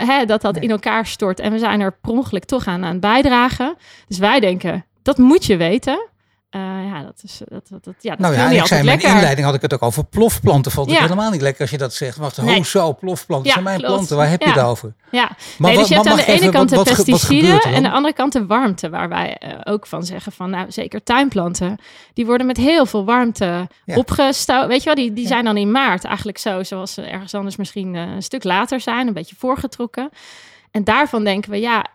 hè, 0.08 0.25
dat 0.25 0.42
dat 0.42 0.58
in 0.58 0.72
elkaar 0.72 1.06
stort 1.06 1.40
en 1.40 1.52
we 1.52 1.60
zijn 1.60 1.80
er 1.80 1.98
per 2.02 2.12
ongeluk 2.12 2.46
toch 2.46 2.68
aan 2.68 2.84
aan 2.84 2.92
het 2.92 3.00
bijdragen. 3.00 3.75
Dus 4.08 4.18
wij 4.18 4.40
denken, 4.40 4.86
dat 5.02 5.18
moet 5.18 5.46
je 5.46 5.58
weten. 5.58 6.08
Uh, 6.55 6.62
ja, 6.62 7.03
dat 7.03 7.22
is 7.24 7.41
dat, 7.45 7.67
dat, 7.69 7.83
dat 7.83 7.93
ja, 8.00 8.10
dat 8.10 8.19
nou 8.19 8.33
ja, 8.33 8.50
niet 8.50 8.60
ik 8.60 8.65
zei 8.65 8.79
in 8.79 8.86
mijn 8.86 9.01
inleiding 9.01 9.45
had 9.45 9.55
ik 9.55 9.62
het 9.62 9.74
ook 9.74 9.81
over 9.81 10.05
plofplanten. 10.05 10.72
Vond 10.72 10.91
ik 10.91 10.98
helemaal 10.98 11.31
niet 11.31 11.41
lekker 11.41 11.62
als 11.62 11.69
je 11.69 11.77
dat 11.77 11.93
zegt. 11.93 12.17
Wacht, 12.17 12.41
nee. 12.41 12.55
hoezo 12.55 12.93
plofplanten? 12.93 13.48
Ja, 13.48 13.53
zijn 13.53 13.63
mijn 13.63 13.79
klopt. 13.79 13.93
planten. 13.93 14.17
Waar 14.17 14.29
heb 14.29 14.41
je 14.41 14.50
het 14.50 14.60
over? 14.60 14.93
Ja, 15.12 15.29
maar 15.57 15.72
nee, 15.72 15.79
dus 15.79 15.88
je 15.88 15.95
hebt 15.95 16.07
aan 16.07 16.15
de 16.15 16.25
ene 16.25 16.50
kant 16.50 16.69
de 16.69 16.83
pesticiden 16.83 17.60
en 17.60 17.75
aan 17.75 17.83
de 17.83 17.91
andere 17.91 18.13
kant 18.13 18.33
de 18.33 18.45
warmte, 18.45 18.89
waar 18.89 19.10
wij 19.10 19.41
uh, 19.43 19.50
ook 19.63 19.88
van 19.88 20.03
zeggen 20.03 20.31
van, 20.31 20.50
nou 20.50 20.72
zeker 20.72 21.03
tuinplanten, 21.03 21.77
die 22.13 22.25
worden 22.25 22.48
met 22.48 22.57
heel 22.57 22.86
veel 22.86 23.05
warmte 23.05 23.67
ja. 23.86 23.95
opgestouwd. 23.95 24.67
Weet 24.67 24.79
je 24.79 24.86
wel, 24.86 24.95
die, 24.95 25.13
die 25.13 25.27
zijn 25.27 25.45
dan 25.45 25.57
in 25.57 25.72
maart 25.72 26.03
eigenlijk 26.03 26.38
zo, 26.38 26.63
zoals 26.63 26.93
ze 26.93 27.01
ergens 27.01 27.33
anders 27.33 27.55
misschien 27.55 27.93
uh, 27.93 28.01
een 28.01 28.24
stuk 28.24 28.43
later 28.43 28.79
zijn, 28.79 29.07
een 29.07 29.13
beetje 29.13 29.36
voorgetrokken. 29.38 30.10
En 30.72 30.83
daarvan 30.83 31.24
denken 31.24 31.51
we, 31.51 31.60
ja, 31.60 31.86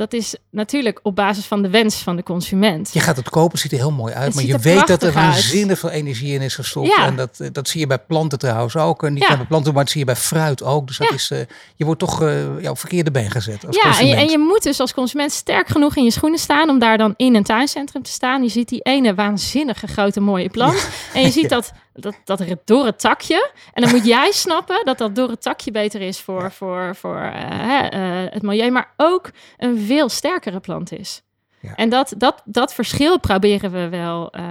dat 0.00 0.12
is 0.12 0.34
natuurlijk 0.50 1.00
op 1.02 1.16
basis 1.16 1.44
van 1.44 1.62
de 1.62 1.70
wens 1.70 1.96
van 1.96 2.16
de 2.16 2.22
consument. 2.22 2.90
Je 2.92 3.00
gaat 3.00 3.16
het 3.16 3.30
kopen, 3.30 3.58
ziet 3.58 3.72
er 3.72 3.78
heel 3.78 3.90
mooi 3.90 4.14
uit, 4.14 4.34
maar 4.34 4.44
je 4.44 4.58
weet 4.58 4.86
dat 4.86 5.02
er 5.02 5.12
waanzinnig 5.12 5.78
veel 5.78 5.90
energie 5.90 6.34
in 6.34 6.40
is 6.40 6.54
gestopt. 6.54 6.86
Ja. 6.86 7.06
En 7.06 7.16
dat, 7.16 7.40
dat 7.52 7.68
zie 7.68 7.80
je 7.80 7.86
bij 7.86 7.98
planten 7.98 8.38
trouwens 8.38 8.76
ook. 8.76 9.02
En 9.02 9.12
niet 9.12 9.26
ja. 9.28 9.36
bij 9.36 9.46
planten, 9.46 9.72
maar 9.72 9.82
dat 9.82 9.92
zie 9.92 10.00
je 10.00 10.06
bij 10.06 10.16
fruit 10.16 10.62
ook. 10.62 10.86
Dus 10.86 10.98
dat 10.98 11.08
ja. 11.08 11.14
is, 11.14 11.30
uh, 11.30 11.38
je 11.76 11.84
wordt 11.84 12.00
toch 12.00 12.22
uh, 12.22 12.62
ja, 12.62 12.70
op 12.70 12.78
verkeerde 12.78 13.10
been 13.10 13.30
gezet. 13.30 13.66
Als 13.66 13.76
ja, 13.76 13.98
en 13.98 14.06
je, 14.06 14.14
en 14.14 14.28
je, 14.28 14.38
moet 14.38 14.62
dus 14.62 14.80
als 14.80 14.94
consument 14.94 15.32
sterk 15.32 15.68
genoeg 15.68 15.96
in 15.96 16.04
je 16.04 16.10
schoenen 16.10 16.38
staan 16.38 16.68
om 16.68 16.78
daar 16.78 16.98
dan 16.98 17.14
in 17.16 17.34
een 17.34 17.44
tuincentrum 17.44 18.02
te 18.02 18.10
staan. 18.10 18.42
Je 18.42 18.48
ziet 18.48 18.68
die 18.68 18.80
ene 18.82 19.14
waanzinnige 19.14 19.86
grote 19.86 20.20
mooie 20.20 20.48
plant. 20.48 20.88
En 21.14 21.22
je 21.22 21.30
ziet 21.30 21.48
dat 21.56 21.72
dat, 22.00 22.14
dat 22.24 22.40
door 22.64 22.84
het 22.84 23.00
takje. 23.00 23.50
En 23.72 23.82
dan 23.82 23.90
moet 23.90 24.04
jij 24.16 24.32
snappen 24.32 24.84
dat 24.84 24.98
dat 24.98 25.14
door 25.14 25.28
het 25.28 25.42
takje 25.42 25.70
beter 25.70 26.00
is 26.00 26.20
voor, 26.20 26.52
voor, 26.52 26.96
voor 26.96 27.32
uh, 27.34 27.86
uh, 27.92 28.30
het 28.30 28.42
milieu, 28.42 28.70
maar 28.70 28.92
ook 28.96 29.30
een 29.58 29.78
veel 29.78 30.08
sterkere 30.08 30.60
plant 30.60 30.92
is. 30.92 31.22
Ja. 31.62 31.74
En 31.74 31.88
dat, 31.88 32.14
dat, 32.18 32.42
dat 32.44 32.74
verschil 32.74 33.18
proberen 33.18 33.72
we 33.72 33.88
wel 33.88 34.32
uh, 34.36 34.44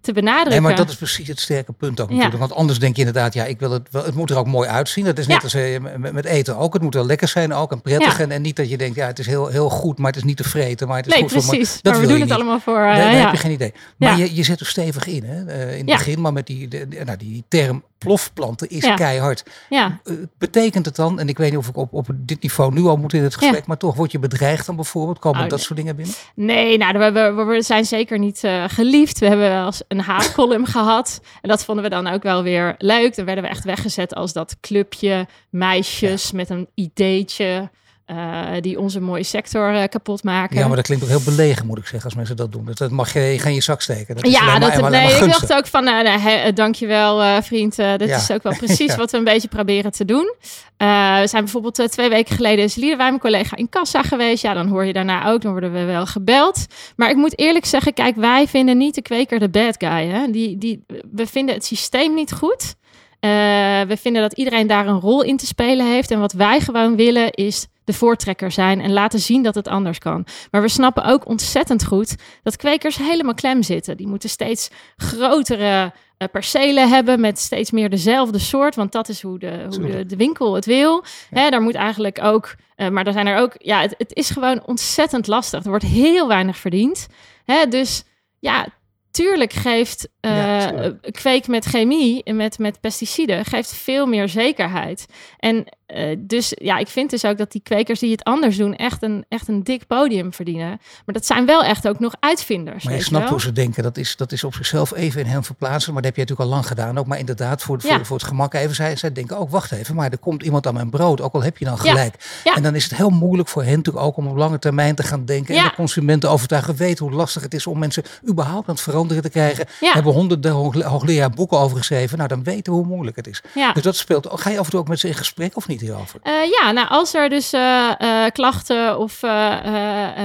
te 0.00 0.12
benadrukken. 0.12 0.50
Nee, 0.50 0.60
maar 0.60 0.76
dat 0.76 0.88
is 0.88 0.96
precies 0.96 1.28
het 1.28 1.40
sterke 1.40 1.72
punt 1.72 2.00
ook 2.00 2.08
natuurlijk. 2.08 2.32
Ja. 2.32 2.38
Want 2.38 2.52
anders 2.52 2.78
denk 2.78 2.94
je 2.94 3.04
inderdaad, 3.04 3.34
ja, 3.34 3.44
ik 3.44 3.58
wil 3.58 3.70
het 3.70 3.88
wel, 3.90 4.04
het 4.04 4.14
moet 4.14 4.30
er 4.30 4.36
ook 4.36 4.46
mooi 4.46 4.68
uitzien. 4.68 5.04
Dat 5.04 5.18
is 5.18 5.26
net 5.26 5.42
als 5.42 5.54
uh, 5.54 5.80
met, 5.96 6.12
met, 6.12 6.24
eten 6.24 6.56
ook. 6.56 6.72
Het 6.72 6.82
moet 6.82 6.94
wel 6.94 7.06
lekker 7.06 7.28
zijn 7.28 7.52
ook 7.52 7.72
en 7.72 7.80
prettig. 7.80 8.20
En, 8.20 8.30
en, 8.30 8.42
niet 8.42 8.56
dat 8.56 8.70
je 8.70 8.76
denkt, 8.76 8.96
ja, 8.96 9.06
het 9.06 9.18
is 9.18 9.26
heel, 9.26 9.46
heel 9.46 9.70
goed, 9.70 9.98
maar 9.98 10.06
het 10.06 10.16
is 10.16 10.22
niet 10.22 10.36
te 10.36 10.44
vreten. 10.44 10.88
Maar 10.88 10.96
het 10.96 11.06
is 11.06 11.12
nee, 11.12 11.22
goed 11.22 11.32
precies. 11.32 11.70
Voor, 11.70 11.80
maar 11.82 11.92
dat 11.92 11.92
maar 11.92 12.02
we 12.02 12.08
doen 12.08 12.20
het 12.20 12.30
allemaal 12.30 12.60
voor. 12.60 12.78
Uh, 12.78 12.92
nee, 12.92 13.12
daar 13.12 13.20
heb 13.20 13.32
je 13.32 13.36
geen 13.36 13.52
idee. 13.52 13.72
Maar 13.96 14.18
je, 14.18 14.34
je 14.34 14.42
zet 14.42 14.60
er 14.60 14.66
stevig 14.66 15.06
in, 15.06 15.24
hè, 15.24 15.70
in 15.72 15.88
het 15.88 15.96
begin. 15.96 16.20
Maar 16.20 16.32
met 16.32 16.46
die, 16.46 16.68
de, 16.68 16.86
nou, 17.04 17.18
die 17.18 17.44
term 17.48 17.82
plofplanten 17.98 18.68
is 18.68 18.94
keihard. 18.94 19.44
Ja. 19.68 20.00
Uh, 20.04 20.16
betekent 20.38 20.86
het 20.86 20.96
dan, 20.96 21.20
en 21.20 21.28
ik 21.28 21.38
weet 21.38 21.50
niet 21.50 21.58
of 21.58 21.68
ik 21.68 21.76
op, 21.76 21.92
op 21.92 22.06
dit 22.14 22.42
niveau 22.42 22.72
nu 22.72 22.82
al 22.84 22.96
moet 22.96 23.12
in 23.12 23.22
het 23.22 23.34
gesprek, 23.34 23.66
maar 23.66 23.76
toch 23.76 23.94
word 23.94 24.12
je 24.12 24.18
bedreigd 24.18 24.66
dan 24.66 24.76
bijvoorbeeld? 24.76 25.18
Komen 25.18 25.42
oh, 25.42 25.48
dat 25.48 25.60
soort 25.60 25.78
dingen 25.78 25.96
binnen? 25.96 26.14
Nee, 26.34 26.78
nou, 26.78 26.98
we, 26.98 27.10
we, 27.10 27.44
we 27.44 27.62
zijn 27.62 27.84
zeker 27.84 28.18
niet 28.18 28.44
uh, 28.44 28.64
geliefd. 28.68 29.18
We 29.18 29.26
hebben 29.26 29.48
wel 29.48 29.66
eens 29.66 29.82
een 29.88 30.00
haatcolumn 30.00 30.66
gehad. 30.76 31.20
En 31.40 31.48
dat 31.48 31.64
vonden 31.64 31.84
we 31.84 31.90
dan 31.90 32.06
ook 32.06 32.22
wel 32.22 32.42
weer 32.42 32.74
leuk. 32.78 33.16
Dan 33.16 33.24
werden 33.24 33.44
we 33.44 33.50
echt 33.50 33.64
weggezet 33.64 34.14
als 34.14 34.32
dat 34.32 34.56
clubje 34.60 35.26
meisjes 35.50 36.32
met 36.32 36.50
een 36.50 36.68
ideetje. 36.74 37.70
Uh, 38.10 38.46
die 38.60 38.80
onze 38.80 39.00
mooie 39.00 39.22
sector 39.22 39.74
uh, 39.74 39.82
kapot 39.84 40.22
maken. 40.22 40.56
Ja, 40.56 40.66
maar 40.66 40.76
dat 40.76 40.84
klinkt 40.84 41.04
ook 41.04 41.10
heel 41.10 41.20
belegen, 41.24 41.66
moet 41.66 41.78
ik 41.78 41.86
zeggen, 41.86 42.04
als 42.04 42.14
mensen 42.14 42.36
dat 42.36 42.52
doen. 42.52 42.64
Dat, 42.64 42.78
dat 42.78 42.90
mag 42.90 43.12
je 43.12 43.36
geen 43.38 43.54
je 43.54 43.62
zak 43.62 43.80
steken. 43.80 44.14
Dat 44.14 44.30
ja, 44.30 44.58
dat, 44.58 44.80
maar, 44.80 44.90
nee, 44.90 45.14
ik 45.14 45.20
dacht 45.20 45.52
ook 45.52 45.66
van, 45.66 45.88
uh, 45.88 46.02
nee, 46.02 46.18
he, 46.18 46.52
dankjewel 46.52 47.22
uh, 47.22 47.36
vriend. 47.40 47.76
dit 47.76 48.08
ja. 48.08 48.16
is 48.16 48.30
ook 48.30 48.42
wel 48.42 48.56
precies 48.64 48.90
ja. 48.90 48.96
wat 48.96 49.10
we 49.10 49.16
een 49.16 49.24
beetje 49.24 49.48
proberen 49.48 49.92
te 49.92 50.04
doen. 50.04 50.34
we 50.76 51.22
zijn 51.24 51.42
bijvoorbeeld 51.42 51.90
twee 51.90 52.08
weken 52.08 52.36
geleden 52.36 52.64
is 52.64 52.74
Liederwij, 52.74 53.08
mijn 53.08 53.20
collega, 53.20 53.56
in 53.56 53.68
Kassa 53.68 54.02
geweest. 54.02 54.42
Ja, 54.42 54.54
dan 54.54 54.68
hoor 54.68 54.84
je 54.84 54.92
daarna 54.92 55.30
ook, 55.30 55.40
dan 55.42 55.50
worden 55.50 55.72
we 55.72 55.84
wel 55.84 56.06
gebeld. 56.06 56.66
Maar 56.96 57.10
ik 57.10 57.16
moet 57.16 57.38
eerlijk 57.38 57.64
zeggen, 57.64 57.94
kijk, 57.94 58.16
wij 58.16 58.46
vinden 58.46 58.76
niet 58.76 58.94
de 58.94 59.02
kweker 59.02 59.38
de 59.38 59.48
bad 59.48 59.74
guy. 59.78 60.06
Hè? 60.06 60.30
Die, 60.30 60.58
die, 60.58 60.84
we 61.12 61.26
vinden 61.26 61.54
het 61.54 61.64
systeem 61.64 62.14
niet 62.14 62.32
goed. 62.32 62.74
we 63.20 63.96
vinden 64.00 64.22
dat 64.22 64.32
iedereen 64.32 64.66
daar 64.66 64.86
een 64.86 65.00
rol 65.00 65.22
in 65.22 65.36
te 65.36 65.46
spelen 65.46 65.86
heeft. 65.86 66.10
En 66.10 66.20
wat 66.20 66.32
wij 66.32 66.60
gewoon 66.60 66.96
willen 66.96 67.32
is 67.32 67.66
de 67.88 67.94
voortrekker 67.94 68.50
zijn 68.50 68.80
en 68.80 68.92
laten 68.92 69.18
zien 69.18 69.42
dat 69.42 69.54
het 69.54 69.68
anders 69.68 69.98
kan. 69.98 70.26
Maar 70.50 70.62
we 70.62 70.68
snappen 70.68 71.04
ook 71.04 71.26
ontzettend 71.26 71.84
goed 71.84 72.16
dat 72.42 72.56
kwekers 72.56 72.96
helemaal 72.96 73.34
klem 73.34 73.62
zitten. 73.62 73.96
Die 73.96 74.06
moeten 74.06 74.28
steeds 74.28 74.70
grotere 74.96 75.92
uh, 76.18 76.28
percelen 76.32 76.88
hebben 76.88 77.20
met 77.20 77.38
steeds 77.38 77.70
meer 77.70 77.90
dezelfde 77.90 78.38
soort, 78.38 78.74
want 78.74 78.92
dat 78.92 79.08
is 79.08 79.22
hoe 79.22 79.38
de, 79.38 79.66
hoe 79.68 79.90
de, 79.90 80.06
de 80.06 80.16
winkel 80.16 80.54
het 80.54 80.64
wil. 80.64 81.04
Ja. 81.30 81.40
Hè, 81.40 81.50
daar 81.50 81.62
moet 81.62 81.74
eigenlijk 81.74 82.22
ook, 82.22 82.54
uh, 82.76 82.88
maar 82.88 83.06
er 83.06 83.12
zijn 83.12 83.26
er 83.26 83.38
ook, 83.38 83.54
ja, 83.58 83.80
het, 83.80 83.94
het, 83.98 84.14
is 84.14 84.30
gewoon 84.30 84.62
ontzettend 84.66 85.26
lastig. 85.26 85.62
Er 85.62 85.70
wordt 85.70 85.84
heel 85.84 86.28
weinig 86.28 86.56
verdiend. 86.56 87.06
Hè, 87.44 87.66
dus 87.66 88.04
ja, 88.38 88.66
tuurlijk 89.10 89.52
geeft 89.52 90.08
uh, 90.20 90.36
ja, 90.36 90.92
kweek 91.10 91.46
met 91.46 91.64
chemie 91.64 92.22
en 92.22 92.36
met, 92.36 92.58
met 92.58 92.80
pesticiden 92.80 93.44
geeft 93.44 93.72
veel 93.72 94.06
meer 94.06 94.28
zekerheid. 94.28 95.06
En 95.38 95.64
uh, 95.94 96.16
dus 96.18 96.52
ja, 96.56 96.78
ik 96.78 96.88
vind 96.88 97.10
dus 97.10 97.24
ook 97.24 97.38
dat 97.38 97.52
die 97.52 97.60
kwekers 97.64 98.00
die 98.00 98.10
het 98.10 98.24
anders 98.24 98.56
doen 98.56 98.76
echt 98.76 99.02
een, 99.02 99.24
echt 99.28 99.48
een 99.48 99.62
dik 99.62 99.86
podium 99.86 100.32
verdienen. 100.32 100.68
Maar 100.68 101.14
dat 101.14 101.26
zijn 101.26 101.46
wel 101.46 101.62
echt 101.62 101.88
ook 101.88 101.98
nog 101.98 102.14
uitvinders. 102.20 102.84
Maar 102.84 102.94
je 102.94 103.02
snapt 103.02 103.28
hoe 103.28 103.40
ze 103.40 103.52
denken. 103.52 103.82
Dat 103.82 103.96
is, 103.96 104.16
dat 104.16 104.32
is 104.32 104.44
op 104.44 104.54
zichzelf 104.54 104.94
even 104.94 105.20
in 105.20 105.26
hen 105.26 105.44
verplaatsen. 105.44 105.92
Maar 105.92 106.02
dat 106.02 106.14
heb 106.14 106.14
je 106.14 106.20
natuurlijk 106.20 106.50
al 106.50 106.54
lang 106.56 106.66
gedaan. 106.66 106.98
Ook 106.98 107.06
maar 107.06 107.18
inderdaad 107.18 107.62
voor, 107.62 107.80
voor, 107.80 107.90
ja. 107.90 108.04
voor 108.04 108.16
het 108.16 108.26
gemak 108.26 108.54
even. 108.54 108.74
Zij, 108.74 108.96
zij 108.96 109.12
denken 109.12 109.38
ook, 109.38 109.50
wacht 109.50 109.72
even, 109.72 109.94
maar 109.94 110.10
er 110.10 110.18
komt 110.18 110.42
iemand 110.42 110.66
aan 110.66 110.74
mijn 110.74 110.90
brood. 110.90 111.20
Ook 111.20 111.34
al 111.34 111.42
heb 111.42 111.58
je 111.58 111.64
dan 111.64 111.78
gelijk. 111.78 112.40
Ja. 112.44 112.54
En 112.54 112.62
dan 112.62 112.74
is 112.74 112.84
het 112.84 112.94
heel 112.94 113.10
moeilijk 113.10 113.48
voor 113.48 113.62
hen 113.62 113.76
natuurlijk 113.76 114.04
ook 114.04 114.16
om 114.16 114.26
op 114.26 114.36
lange 114.36 114.58
termijn 114.58 114.94
te 114.94 115.02
gaan 115.02 115.24
denken. 115.24 115.56
En 115.56 115.64
de 115.64 115.74
consumenten 115.74 116.30
overtuigen. 116.30 116.76
Weten 116.76 117.04
hoe 117.04 117.14
lastig 117.14 117.42
het 117.42 117.54
is 117.54 117.66
om 117.66 117.78
mensen 117.78 118.02
überhaupt 118.28 118.68
aan 118.68 118.74
het 118.74 118.82
veranderen 118.82 119.22
te 119.22 119.28
krijgen. 119.28 119.66
Hebben 119.80 120.12
honderden 120.12 120.52
hoogleraar 120.52 121.30
boeken 121.30 121.58
over 121.58 121.76
geschreven. 121.76 122.16
Nou, 122.16 122.28
dan 122.28 122.42
weten 122.42 122.72
we 122.72 122.78
hoe 122.78 122.88
moeilijk 122.88 123.16
het 123.16 123.26
is. 123.26 123.42
Dus 123.74 123.82
dat 123.82 123.96
speelt. 123.96 124.28
Ga 124.30 124.50
je 124.50 124.58
af 124.58 124.64
en 124.64 124.70
toe 124.70 124.80
ook 124.80 124.88
met 124.88 125.00
ze 125.00 125.08
in 125.08 125.14
gesprek 125.14 125.56
of 125.56 125.68
niet? 125.68 125.77
Uh, 126.26 126.50
ja, 126.50 126.72
nou 126.72 126.88
als 126.88 127.14
er 127.14 127.28
dus 127.28 127.54
uh, 127.54 127.90
uh, 127.98 128.24
klachten 128.32 128.98
of 128.98 129.22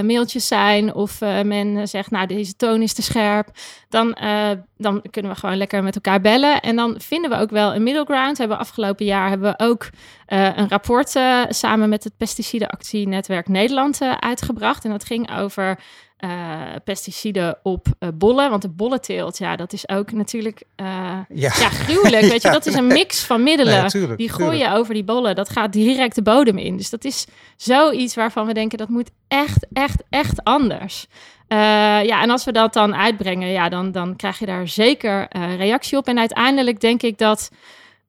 mailtjes 0.01 0.47
zijn 0.47 0.93
of 0.93 1.19
men 1.19 1.87
zegt, 1.87 2.11
nou 2.11 2.27
deze 2.27 2.55
toon 2.55 2.81
is 2.81 2.93
te 2.93 3.01
scherp, 3.01 3.47
dan, 3.89 4.17
dan 4.77 5.01
kunnen 5.11 5.31
we 5.31 5.37
gewoon 5.37 5.57
lekker 5.57 5.83
met 5.83 5.95
elkaar 5.95 6.21
bellen. 6.21 6.61
En 6.61 6.75
dan 6.75 6.95
vinden 6.99 7.29
we 7.29 7.37
ook 7.37 7.49
wel 7.49 7.75
een 7.75 7.83
middle 7.83 8.05
ground. 8.05 8.37
Hebben 8.37 8.57
afgelopen 8.57 9.05
jaar 9.05 9.29
hebben 9.29 9.55
we 9.57 9.63
ook 9.63 9.89
een 10.25 10.69
rapport 10.69 11.09
samen 11.49 11.89
met 11.89 12.03
het 12.03 12.17
Pesticidenactienetwerk 12.17 13.47
Nederland 13.47 14.01
uitgebracht. 14.19 14.85
En 14.85 14.91
dat 14.91 15.05
ging 15.05 15.37
over 15.37 15.79
uh, 16.23 16.62
pesticiden 16.83 17.57
op 17.63 17.88
uh, 17.99 18.09
bollen. 18.13 18.49
Want 18.49 18.62
de 18.62 18.69
bollenteelt, 18.69 19.38
ja, 19.38 19.55
dat 19.55 19.73
is 19.73 19.89
ook 19.89 20.12
natuurlijk 20.12 20.63
uh, 20.81 20.88
ja. 21.29 21.51
ja. 21.59 21.69
gruwelijk. 21.69 22.25
Weet 22.25 22.41
je, 22.41 22.51
dat 22.59 22.65
is 22.65 22.75
een 22.75 22.88
mix 22.88 23.23
van 23.23 23.43
middelen. 23.43 23.81
Nee, 23.81 23.89
tuurlijk, 23.89 24.17
die 24.17 24.29
gooien 24.29 24.51
tuurlijk. 24.51 24.77
over 24.77 24.93
die 24.93 25.03
bollen. 25.03 25.36
Dat 25.36 25.49
gaat 25.49 25.73
direct 25.73 26.15
de 26.15 26.21
bodem 26.21 26.57
in. 26.57 26.77
Dus 26.77 26.89
dat 26.89 27.05
is 27.05 27.25
zoiets 27.57 28.15
waarvan 28.15 28.45
we 28.45 28.53
denken 28.53 28.77
dat 28.77 28.89
moet 28.89 29.12
echt, 29.27 29.65
echt, 29.73 30.03
echt 30.09 30.43
anders. 30.43 31.07
ja, 31.47 32.21
en 32.21 32.29
als 32.29 32.43
we 32.43 32.51
dat 32.51 32.73
dan 32.73 32.95
uitbrengen, 32.95 33.49
ja, 33.49 33.69
dan, 33.69 33.91
dan 33.91 34.15
krijg 34.15 34.39
je 34.39 34.45
daar 34.45 34.67
zeker 34.67 35.27
reactie 35.57 35.97
op. 35.97 36.07
En 36.07 36.19
uiteindelijk 36.19 36.79
denk 36.79 37.01
ik 37.01 37.17
dat. 37.17 37.49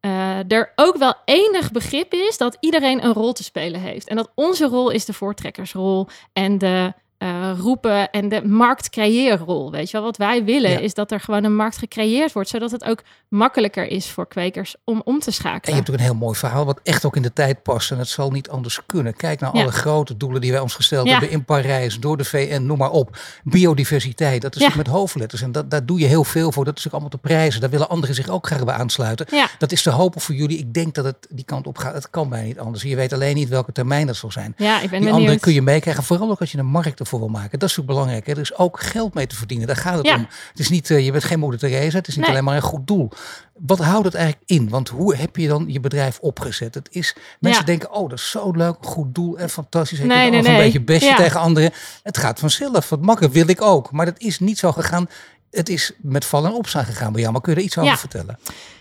Uh, 0.01 0.51
er 0.51 0.73
ook 0.75 0.97
wel 0.97 1.15
enig 1.25 1.71
begrip 1.71 2.13
is 2.13 2.39
dat 2.39 2.57
iedereen 2.61 3.05
een 3.05 3.13
rol 3.13 3.33
te 3.33 3.43
spelen 3.43 3.81
heeft. 3.81 4.09
En 4.09 4.17
dat 4.17 4.31
onze 4.35 4.67
rol 4.67 4.91
is 4.91 5.05
de 5.05 5.13
voortrekkersrol 5.13 6.09
en 6.33 6.59
de 6.59 6.93
uh, 7.25 7.51
roepen 7.59 8.11
en 8.11 8.29
de 8.29 8.47
marktcreëerrol. 8.49 9.71
Weet 9.71 9.87
je 9.91 9.97
wel, 9.97 10.07
wat 10.07 10.17
wij 10.17 10.45
willen 10.45 10.71
Ja. 10.71 10.79
is 10.79 10.95
dat 10.95 11.11
er 11.13 11.21
gewoon 11.21 11.45
een 11.45 11.57
markt 11.57 11.79
gecreëerd 11.79 12.33
wordt, 12.33 12.49
zodat 12.49 12.71
het 12.71 12.85
ook 12.85 13.03
makkelijker 13.29 13.87
is 13.87 14.11
voor 14.11 14.29
kwekers 14.29 14.75
om 14.85 15.03
om 15.05 15.19
te 15.19 15.27
En 15.27 15.33
je 15.33 15.33
schakelen. 15.33 15.75
hebt 15.77 15.91
ook 15.91 15.97
een 15.97 16.03
heel 16.03 16.15
mooi 16.15 16.39
verhaal, 16.39 16.65
wat 16.65 16.81
echt 16.83 17.05
ook 17.05 17.17
in 17.17 17.23
de 17.23 17.33
tijd 17.33 17.63
past. 17.63 17.91
En 17.91 17.99
het 17.99 18.09
zal 18.09 18.31
niet 18.31 18.49
anders 18.49 18.81
kunnen. 18.87 19.17
Kijk 19.17 19.41
naar 19.41 19.57
Ja. 19.57 19.63
alle 19.63 19.73
grote 19.73 20.17
doelen 20.17 20.41
die 20.41 20.51
wij 20.53 20.61
ons 20.61 20.75
gesteld 20.75 21.07
Ja. 21.07 21.13
hebben 21.13 21.31
in 21.31 21.45
Parijs, 21.45 22.01
door 22.01 22.17
de 22.17 22.25
VN, 22.25 22.63
noem 22.67 22.79
maar 22.79 22.91
op. 22.91 23.19
Biodiversiteit, 23.45 24.43
dat 24.43 24.57
is 24.57 24.75
met 24.75 24.87
hoofdletters. 24.87 25.43
En 25.43 25.53
dat, 25.53 25.71
daar 25.71 25.87
doe 25.87 25.99
je 25.99 26.07
heel 26.07 26.25
veel 26.25 26.53
voor. 26.53 26.65
Dat 26.65 26.79
is 26.79 26.87
ook 26.87 26.93
allemaal 26.93 27.11
te 27.11 27.19
prijzen. 27.19 27.61
Daar 27.61 27.71
willen 27.71 27.89
anderen 27.89 28.15
zich 28.15 28.29
ook 28.29 28.47
graag 28.47 28.65
bij 28.65 28.75
aansluiten. 28.75 29.27
Ja. 29.31 29.49
Dat 29.59 29.73
is 29.73 29.83
te 29.83 29.91
hopen 29.91 30.21
voor 30.21 30.35
jullie. 30.35 30.59
Ik 30.59 30.75
denk 30.75 30.95
dat 30.95 31.05
het 31.05 31.17
die 31.31 31.45
kant 31.45 31.67
op 31.67 31.79
gaat. 31.79 31.95
Het 31.95 32.11
kan 32.11 32.29
bijna 32.29 32.47
niet 32.47 32.59
anders. 32.59 32.83
Je 32.83 32.97
weet 32.97 33.13
alleen 33.13 33.35
niet 33.35 33.49
welke 33.49 33.73
termijn 33.73 34.07
dat 34.07 34.17
zal 34.17 34.31
zijn. 34.33 34.55
Ja, 34.57 34.81
ik 34.81 34.91
ben 34.91 35.01
Die 35.01 35.11
andere 35.13 35.39
kun 35.39 35.53
je 35.53 35.63
meekrijgen. 35.63 36.03
Vooral 36.03 36.31
ook 36.31 36.41
als 36.41 36.53
je 36.53 36.59
een 36.59 36.67
markt 36.67 37.01
ervoor 37.01 37.14
wil 37.19 37.29
maken. 37.29 37.59
Dat 37.59 37.69
is 37.69 37.81
ook 37.81 37.87
belangrijk. 37.87 38.27
Hè? 38.27 38.33
Er 38.33 38.39
is 38.39 38.57
ook 38.57 38.81
geld 38.81 39.15
mee 39.15 39.27
te 39.27 39.35
verdienen. 39.37 39.67
Daar 39.67 39.77
gaat 39.77 39.97
het 39.97 40.07
Ja. 40.07 40.15
om. 40.17 40.27
Het 40.51 40.59
is 40.59 40.69
niet, 40.69 40.91
eh, 40.91 41.05
je 41.05 41.11
bent 41.13 41.25
geen 41.25 41.39
moeder 41.39 41.61
Teresa. 41.61 41.97
Het 41.97 42.07
is 42.09 42.15
niet 42.17 42.25
Nee. 42.25 42.33
alleen 42.35 42.45
maar 42.45 42.57
een 42.57 42.63
goed 42.63 42.87
doel. 42.87 43.11
Wat 43.59 43.79
houdt 43.79 44.05
het 44.05 44.15
eigenlijk 44.15 44.51
in? 44.51 44.69
Want 44.69 44.89
hoe 44.89 45.17
heb 45.17 45.37
je 45.37 45.49
dan 45.49 45.65
je 45.69 45.81
bedrijf 45.81 46.19
opgezet? 46.21 46.75
Het 46.75 46.89
is, 46.91 47.15
mensen 47.41 47.61
Ja. 47.61 47.67
denken, 47.67 47.91
oh 47.93 48.09
dat 48.09 48.19
is 48.19 48.31
zo 48.31 48.51
leuk, 48.51 48.77
goed 48.81 49.15
doel 49.15 49.39
en 49.39 49.51
fantastisch. 49.51 49.99
Je 49.99 50.05
Nee, 50.05 50.31
nee, 50.31 50.39
een 50.49 50.57
beetje 50.57 50.81
bestje 50.81 51.09
Ja. 51.09 51.17
tegen 51.17 51.41
anderen. 51.41 51.71
Het 52.03 52.19
gaat 52.19 52.39
vanzelf. 52.39 52.89
Wat 52.89 53.01
makkelijk 53.03 53.35
wil 53.35 53.49
ik 53.49 53.63
ook. 53.63 53.91
Maar 53.93 54.07
dat 54.07 54.19
is 54.21 54.39
niet 54.41 54.59
zo 54.59 54.73
gegaan. 54.73 55.09
Het 55.51 55.69
is 55.69 55.93
met 56.01 56.25
vallen 56.25 56.51
en 56.51 56.57
opstaan 56.57 56.85
gegaan 56.85 57.13
bij 57.13 57.21
jou. 57.21 57.33
Maar 57.33 57.41
kun 57.43 57.53
je 57.53 57.59
er 57.59 57.65
iets 57.65 57.79
over 57.79 57.97
vertellen? 57.99 58.39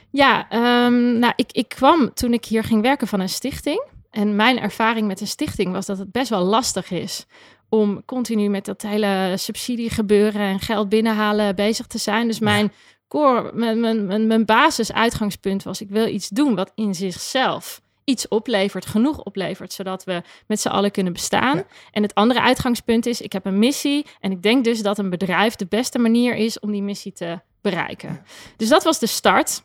Ja, 0.09 0.49
ehm, 0.49 1.19
nou, 1.19 1.33
ik, 1.35 1.51
ik 1.51 1.69
kwam 1.69 2.13
toen 2.13 2.33
ik 2.33 2.45
hier 2.45 2.63
ging 2.63 2.81
werken 2.81 3.07
van 3.07 3.19
een 3.19 3.29
stichting. 3.29 3.83
En 4.11 4.35
mijn 4.35 4.59
ervaring 4.59 5.07
met 5.07 5.21
een 5.21 5.27
stichting 5.27 5.71
was 5.71 5.85
dat 5.85 5.97
het 5.97 6.11
best 6.11 6.29
wel 6.29 6.43
lastig 6.43 6.91
is 6.91 7.25
om 7.73 8.05
continu 8.05 8.49
met 8.49 8.65
dat 8.65 8.81
hele 8.81 9.33
subsidie 9.37 9.89
gebeuren 9.89 10.41
en 10.41 10.59
geld 10.59 10.89
binnenhalen 10.89 11.55
bezig 11.55 11.87
te 11.87 11.97
zijn. 11.97 12.27
Dus 12.27 12.39
mijn 12.39 12.71
core, 13.07 13.51
mijn, 13.53 14.27
mijn, 14.27 14.45
basisuitgangspunt 14.45 15.63
was: 15.63 15.81
ik 15.81 15.89
wil 15.89 16.07
iets 16.07 16.29
doen 16.29 16.55
wat 16.55 16.71
in 16.75 16.95
zichzelf 16.95 17.81
iets 18.03 18.27
oplevert, 18.27 18.85
genoeg 18.85 19.23
oplevert, 19.23 19.73
zodat 19.73 20.03
we 20.03 20.21
met 20.47 20.59
z'n 20.59 20.67
allen 20.67 20.91
kunnen 20.91 21.13
bestaan. 21.13 21.57
Ja. 21.57 21.65
En 21.91 22.01
het 22.01 22.15
andere 22.15 22.41
uitgangspunt 22.41 23.05
is: 23.05 23.21
ik 23.21 23.33
heb 23.33 23.45
een 23.45 23.59
missie 23.59 24.05
en 24.19 24.31
ik 24.31 24.41
denk 24.41 24.63
dus 24.63 24.81
dat 24.81 24.97
een 24.97 25.09
bedrijf 25.09 25.55
de 25.55 25.65
beste 25.65 25.99
manier 25.99 26.35
is 26.35 26.59
om 26.59 26.71
die 26.71 26.83
missie 26.83 27.13
te 27.13 27.39
bereiken. 27.61 28.25
Dus 28.57 28.69
dat 28.69 28.83
was 28.83 28.99
de 28.99 29.07
start. 29.07 29.63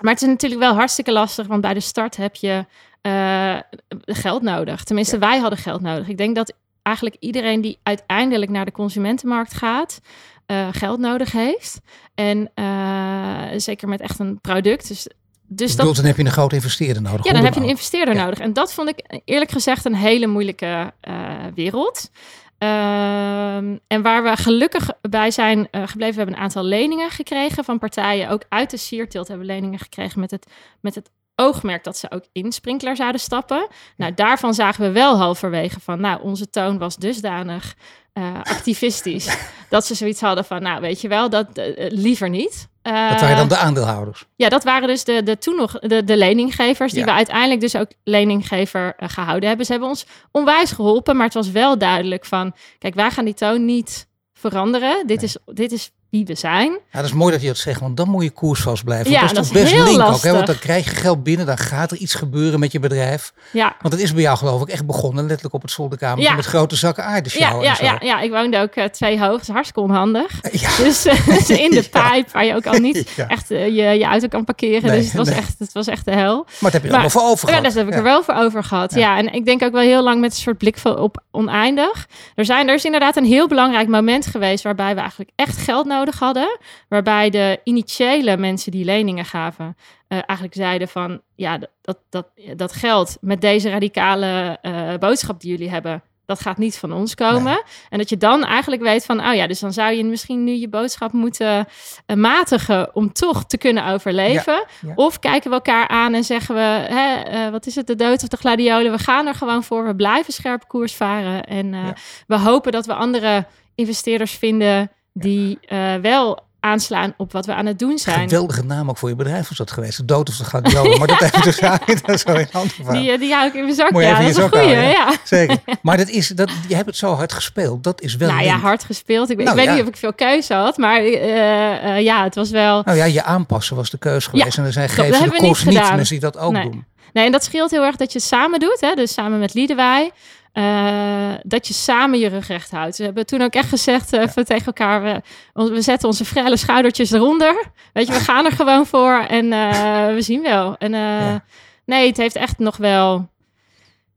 Maar 0.00 0.12
het 0.12 0.22
is 0.22 0.28
natuurlijk 0.28 0.60
wel 0.60 0.74
hartstikke 0.74 1.12
lastig, 1.12 1.46
want 1.46 1.60
bij 1.60 1.74
de 1.74 1.80
start 1.80 2.16
heb 2.16 2.34
je 2.34 2.66
eh, 3.00 3.58
geld 4.04 4.42
nodig. 4.42 4.84
Tenminste, 4.84 5.18
wij 5.18 5.38
hadden 5.38 5.58
geld 5.58 5.80
nodig. 5.80 6.08
Ik 6.08 6.16
denk 6.16 6.36
dat 6.36 6.54
eigenlijk 6.84 7.16
iedereen 7.20 7.60
die 7.60 7.78
uiteindelijk 7.82 8.50
naar 8.50 8.64
de 8.64 8.72
consumentenmarkt 8.72 9.54
gaat, 9.54 10.00
eh, 10.46 10.68
geld 10.72 10.98
nodig 10.98 11.32
heeft. 11.32 11.80
En 12.14 12.50
eh, 12.54 13.42
zeker 13.56 13.88
met 13.88 14.00
echt 14.00 14.18
een 14.18 14.40
product. 14.40 14.88
Dus, 14.88 15.08
dus 15.46 15.76
dat, 15.76 15.96
dan 15.96 16.04
heb 16.04 16.16
je 16.16 16.24
een 16.24 16.30
grote 16.30 16.54
investeerder 16.54 17.02
nodig. 17.02 17.24
ja, 17.24 17.32
dan 17.32 17.44
heb 17.44 17.54
je 17.54 17.60
een 17.60 17.68
investeerder 17.68 18.14
Ja. 18.14 18.24
nodig. 18.24 18.38
En 18.38 18.52
dat 18.52 18.74
vond 18.74 18.88
ik 18.88 19.20
eerlijk 19.24 19.50
gezegd 19.50 19.84
een 19.84 19.94
hele 19.94 20.26
moeilijke 20.26 20.92
eh, 21.00 21.14
wereld. 21.54 22.10
Ehm, 22.58 23.76
en 23.86 24.02
waar 24.02 24.22
we 24.22 24.36
gelukkig 24.36 24.90
bij 25.00 25.30
zijn 25.30 25.68
gebleven, 25.70 26.14
we 26.14 26.20
hebben 26.20 26.34
een 26.34 26.42
aantal 26.42 26.64
leningen 26.64 27.10
gekregen 27.10 27.64
van 27.64 27.78
partijen. 27.78 28.28
Ook 28.28 28.44
uit 28.48 28.70
de 28.70 28.76
sierteelt 28.76 29.28
hebben 29.28 29.46
we 29.46 29.52
leningen 29.52 29.78
gekregen 29.78 30.20
met 30.20 30.30
het, 30.30 30.46
met 30.80 30.94
het 30.94 31.10
oogmerk 31.36 31.84
dat 31.84 31.96
ze 31.96 32.10
ook 32.10 32.24
in 32.32 32.52
Sprinkler 32.52 32.96
zouden 32.96 33.20
stappen. 33.20 33.66
Nou, 33.96 34.14
daarvan 34.14 34.54
zagen 34.54 34.84
we 34.84 34.90
wel 34.92 35.16
halverwege 35.16 35.80
van, 35.80 36.00
nou, 36.00 36.22
onze 36.22 36.50
toon 36.50 36.78
was 36.78 36.96
dusdanig 36.96 37.74
eh, 38.12 38.34
activistisch. 38.42 39.36
dat 39.68 39.86
ze 39.86 39.94
zoiets 39.94 40.20
hadden 40.20 40.44
van, 40.44 40.62
nou, 40.62 40.80
weet 40.80 41.00
je 41.00 41.08
wel, 41.08 41.30
dat 41.30 41.46
eh, 41.58 41.90
liever 41.90 42.28
niet. 42.28 42.68
Dat 42.82 42.92
waren 42.92 43.28
Eh, 43.28 43.36
dan 43.36 43.48
de 43.48 43.56
aandeelhouders. 43.56 44.24
ja, 44.36 44.48
dat 44.48 44.64
waren 44.64 44.88
dus 44.88 45.04
de, 45.04 45.22
de 45.22 45.38
toen 45.38 45.56
nog 45.56 45.78
de, 45.78 46.04
de 46.04 46.16
leninggevers, 46.16 46.92
die 46.92 47.00
Ja. 47.00 47.06
we 47.06 47.12
uiteindelijk 47.12 47.60
dus 47.60 47.76
ook 47.76 47.90
leninggever 48.04 48.94
eh, 48.96 49.08
gehouden 49.08 49.48
hebben. 49.48 49.66
Ze 49.66 49.72
hebben 49.72 49.90
ons 49.90 50.06
onwijs 50.30 50.72
geholpen, 50.72 51.16
maar 51.16 51.24
het 51.24 51.34
was 51.34 51.50
wel 51.50 51.78
duidelijk 51.78 52.24
van, 52.24 52.54
kijk, 52.78 52.94
wij 52.94 53.10
gaan 53.10 53.24
die 53.24 53.34
toon 53.34 53.64
niet 53.64 54.08
veranderen. 54.32 55.06
Dit, 55.06 55.22
is, 55.22 55.36
dit 55.46 55.72
is 55.72 55.90
wie 56.14 56.24
we 56.24 56.34
zijn. 56.34 56.70
Ja, 56.70 56.78
dat 57.00 57.04
is 57.04 57.12
mooi 57.12 57.32
dat 57.32 57.40
je 57.40 57.46
dat 57.46 57.56
zegt, 57.56 57.80
want 57.80 57.96
dan 57.96 58.08
moet 58.08 58.22
je 58.22 58.30
koersvast 58.30 58.84
blijven. 58.84 59.10
Ja, 59.10 59.20
Want 59.20 59.34
dat 59.34 59.44
is 59.44 59.50
dat 59.50 59.56
toch 59.58 59.66
is 59.66 59.70
best 59.72 59.84
heel 59.84 59.96
link 59.96 60.08
ook, 60.14 60.22
hè? 60.22 60.32
Want 60.32 60.46
dan 60.46 60.58
krijg 60.58 60.84
je 60.84 60.90
geld 60.90 61.22
binnen, 61.22 61.46
dan 61.46 61.58
gaat 61.58 61.90
er 61.90 61.96
iets 61.96 62.14
gebeuren 62.14 62.60
met 62.60 62.72
je 62.72 62.78
bedrijf. 62.80 63.32
Ja, 63.50 63.76
Want 63.80 63.94
het 63.94 64.02
is 64.02 64.12
bij 64.12 64.22
jou 64.22 64.36
geloof 64.38 64.62
ik 64.62 64.68
echt 64.68 64.86
begonnen, 64.86 65.24
letterlijk 65.24 65.54
op 65.54 65.62
het 65.62 65.70
zolderkamertje 65.70 66.30
Ja. 66.30 66.36
met 66.36 66.44
grote 66.44 66.76
zakken 66.76 67.04
aarde 67.04 67.30
ja, 67.32 67.60
ja, 67.62 67.76
ja, 67.80 67.96
ja, 68.00 68.20
ik 68.20 68.30
woonde 68.30 68.58
ook 68.58 68.74
eh, 68.74 68.84
twee 68.84 69.20
hoog, 69.20 69.38
dat 69.38 69.46
hartstikke 69.46 69.80
onhandig. 69.80 70.30
Ja. 70.52 70.76
Dus 70.76 71.04
eh, 71.06 71.48
in 71.64 71.70
de 71.70 71.88
Ja. 71.92 72.00
pijp, 72.08 72.30
waar 72.32 72.44
je 72.44 72.54
ook 72.54 72.66
al 72.66 72.78
niet 72.78 73.12
Ja. 73.16 73.28
echt 73.28 73.50
eh, 73.50 73.66
je, 73.66 73.72
je 73.98 74.04
auto 74.04 74.28
kan 74.28 74.44
parkeren. 74.44 74.88
Nee, 74.90 74.96
dus 74.98 75.06
het 75.06 75.16
was, 75.16 75.28
nee. 75.28 75.36
echt, 75.36 75.54
het 75.58 75.72
was 75.72 75.86
echt 75.86 76.04
de 76.04 76.10
hel. 76.14 76.34
Maar 76.36 76.54
dat 76.60 76.72
heb 76.72 76.82
je 76.82 76.88
er 76.88 76.92
allemaal 76.94 77.10
voor 77.10 77.22
over 77.22 77.48
Ja, 77.48 77.54
gehad. 77.54 77.64
dat 77.64 77.74
heb 77.74 77.86
ik 77.86 77.92
Ja. 77.92 77.98
er 77.98 78.04
wel 78.04 78.22
voor 78.22 78.34
over 78.34 78.64
gehad. 78.64 78.94
Ja. 78.94 79.00
Ja. 79.00 79.18
en 79.18 79.32
ik 79.32 79.44
denk 79.44 79.62
ook 79.62 79.72
wel 79.72 79.80
heel 79.82 80.02
lang 80.02 80.20
met 80.20 80.30
een 80.30 80.36
soort 80.40 80.58
blik 80.58 80.78
van 80.78 80.98
op 80.98 81.22
oneindig. 81.30 82.06
Er, 82.34 82.44
zijn, 82.44 82.68
er 82.68 82.74
is 82.74 82.84
inderdaad 82.84 83.16
een 83.16 83.24
heel 83.24 83.48
belangrijk 83.48 83.88
moment 83.88 84.26
geweest 84.26 84.64
waarbij 84.64 84.94
we 84.94 85.00
eigenlijk 85.00 85.30
echt 85.36 85.56
geld 85.56 85.86
nodig 85.86 86.02
hadden. 86.12 86.58
Waarbij 86.88 87.30
de 87.30 87.60
initiële 87.64 88.36
mensen 88.36 88.72
die 88.72 88.84
leningen 88.84 89.24
gaven, 89.24 89.76
eh, 90.08 90.18
eigenlijk 90.26 90.54
zeiden 90.54 90.88
van 90.88 91.20
ja, 91.34 91.58
dat, 91.82 91.98
dat, 92.10 92.26
dat, 92.56 92.72
geld 92.72 93.16
met 93.20 93.40
deze 93.40 93.70
radicale 93.70 94.58
eh, 94.62 94.94
boodschap 94.98 95.40
die 95.40 95.50
jullie 95.50 95.70
hebben. 95.70 96.02
Dat 96.26 96.40
gaat 96.40 96.58
niet 96.58 96.78
van 96.78 96.92
ons 96.92 97.14
komen. 97.14 97.62
En 97.88 97.98
dat 97.98 98.08
je 98.08 98.16
dan 98.16 98.44
eigenlijk 98.44 98.82
weet 98.82 99.04
van, 99.04 99.26
oh 99.26 99.34
ja, 99.34 99.46
dus 99.46 99.60
dan 99.60 99.72
zou 99.72 99.92
je 99.92 100.04
misschien 100.04 100.44
nu 100.44 100.52
je 100.52 100.68
boodschap 100.68 101.12
moeten 101.12 101.66
eh, 102.06 102.16
matigen 102.16 102.94
om 102.94 103.12
toch 103.12 103.44
te 103.44 103.58
kunnen 103.58 103.86
overleven. 103.86 104.64
ja. 104.80 104.92
Of 104.94 105.18
kijken 105.18 105.50
we 105.50 105.56
elkaar 105.56 105.88
aan 105.88 106.14
en 106.14 106.24
zeggen 106.24 106.54
we, 106.54 106.60
hè, 106.60 107.50
wat 107.50 107.66
is 107.66 107.74
het, 107.74 107.86
de 107.86 107.94
dood 107.94 108.22
of 108.22 108.28
de 108.28 108.36
gladiolen? 108.36 108.92
We 108.92 108.98
gaan 108.98 109.26
er 109.26 109.34
gewoon 109.34 109.64
voor, 109.64 109.86
we 109.86 109.96
blijven 109.96 110.32
scherp 110.32 110.68
koers 110.68 110.94
varen. 110.94 111.44
En 111.44 111.72
Ja. 111.72 111.94
we 112.26 112.38
hopen 112.38 112.72
dat 112.72 112.86
we 112.86 112.94
andere 112.94 113.46
investeerders 113.74 114.32
vinden 114.32 114.90
die 115.14 115.58
eh, 115.68 115.94
wel 115.94 116.42
aanslaan 116.60 117.14
op 117.16 117.32
wat 117.32 117.46
we 117.46 117.54
aan 117.54 117.66
het 117.66 117.78
doen 117.78 117.98
zijn. 117.98 118.28
Geweldige 118.28 118.64
naam 118.64 118.88
ook 118.88 118.98
voor 118.98 119.08
je 119.08 119.14
bedrijf 119.14 119.48
was 119.48 119.58
dat 119.58 119.70
geweest. 119.70 119.96
De 119.96 120.04
dood 120.04 120.28
of 120.28 120.36
de 120.36 120.44
gladiolen. 120.44 120.98
Maar 120.98 121.06
dat 121.06 121.22
even 121.22 121.42
dus 121.42 121.58
dat 121.60 122.08
is 122.08 122.20
zo 122.20 122.32
in 122.34 122.46
hand 122.52 122.72
gevallen. 122.72 123.00
Die, 123.02 123.10
eh, 123.12 123.18
die 123.18 123.32
hou 123.32 123.46
ik 123.46 123.54
in 123.54 123.62
mijn 123.62 123.74
zak. 123.74 123.90
Moet 123.90 124.02
Ja, 124.02 124.18
dat 124.20 124.28
is 124.28 124.36
een 124.36 124.48
goeie. 124.48 124.64
houden, 124.64 124.88
Ja. 124.90 125.12
Zeker. 125.24 125.58
Maar 125.82 125.96
dat 125.96 126.08
is, 126.08 126.28
dat, 126.28 126.50
je 126.68 126.74
hebt 126.74 126.86
het 126.86 126.96
zo 126.96 127.12
hard 127.14 127.32
gespeeld. 127.32 127.84
Dat 127.84 128.00
is 128.00 128.16
wel 128.16 128.28
Nou 128.28 128.42
ja, 128.42 128.58
hard 128.58 128.84
gespeeld. 128.84 129.30
Ik, 129.30 129.36
weet- 129.36 129.46
Nou, 129.46 129.58
ik 129.58 129.64
weet 129.64 129.74
ja. 129.74 129.80
niet 129.80 129.88
of 129.90 129.94
ik 129.94 130.00
veel 130.00 130.14
keuze 130.14 130.54
had, 130.54 130.76
maar 130.76 131.00
eh, 131.04 132.00
ja, 132.00 132.24
het 132.24 132.34
was 132.34 132.50
wel. 132.50 132.82
Nou 132.84 132.96
ja, 132.98 133.04
je 133.04 133.22
aanpassen 133.22 133.76
was 133.76 133.90
de 133.90 133.98
keus 133.98 134.26
geweest. 134.26 134.58
en 134.58 134.64
er 134.64 134.72
zijn 134.72 134.86
dat 134.86 134.94
geven 134.96 135.12
hebben 135.12 135.28
de 135.30 135.40
niet 135.40 135.48
kost 135.52 135.66
niet 135.66 135.74
mensen 135.78 136.04
die 136.06 136.20
dat 136.20 136.38
ook 136.38 136.52
Nee. 136.52 136.62
doen. 136.70 136.84
Nee, 137.12 137.26
en 137.26 137.32
dat 137.32 137.44
scheelt 137.44 137.70
heel 137.70 137.82
erg 137.84 137.96
dat 137.96 138.12
je 138.12 138.18
het 138.18 138.26
samen 138.28 138.60
doet. 138.60 138.76
Hè? 138.80 138.94
Dus 138.94 139.12
samen 139.12 139.38
met 139.38 139.54
Liedewij. 139.54 140.10
Eh, 140.54 141.30
dat 141.42 141.66
je 141.68 141.74
samen 141.74 142.18
je 142.18 142.28
rug 142.28 142.46
recht 142.46 142.70
houdt. 142.70 142.96
We 142.98 143.04
hebben 143.04 143.26
toen 143.26 143.42
ook 143.42 143.54
echt 143.54 143.68
gezegd 143.68 144.08
van 144.10 144.44
tegen 144.44 144.66
elkaar... 144.66 145.22
We, 145.52 145.70
we 145.70 145.82
zetten 145.82 146.08
onze 146.08 146.24
vrelle 146.24 146.56
schoudertjes 146.56 147.10
eronder. 147.10 147.64
Weet 147.92 148.06
je, 148.06 148.12
we 148.12 148.20
gaan 148.20 148.44
er 148.44 148.52
gewoon 148.52 148.86
voor 148.86 149.18
en 149.28 149.52
eh, 149.52 150.14
we 150.14 150.22
zien 150.22 150.42
wel. 150.42 150.76
En 150.78 150.92
Ja. 150.92 151.44
nee, 151.86 152.06
het 152.08 152.16
heeft 152.16 152.36
echt 152.36 152.58
nog 152.58 152.76
wel... 152.76 153.32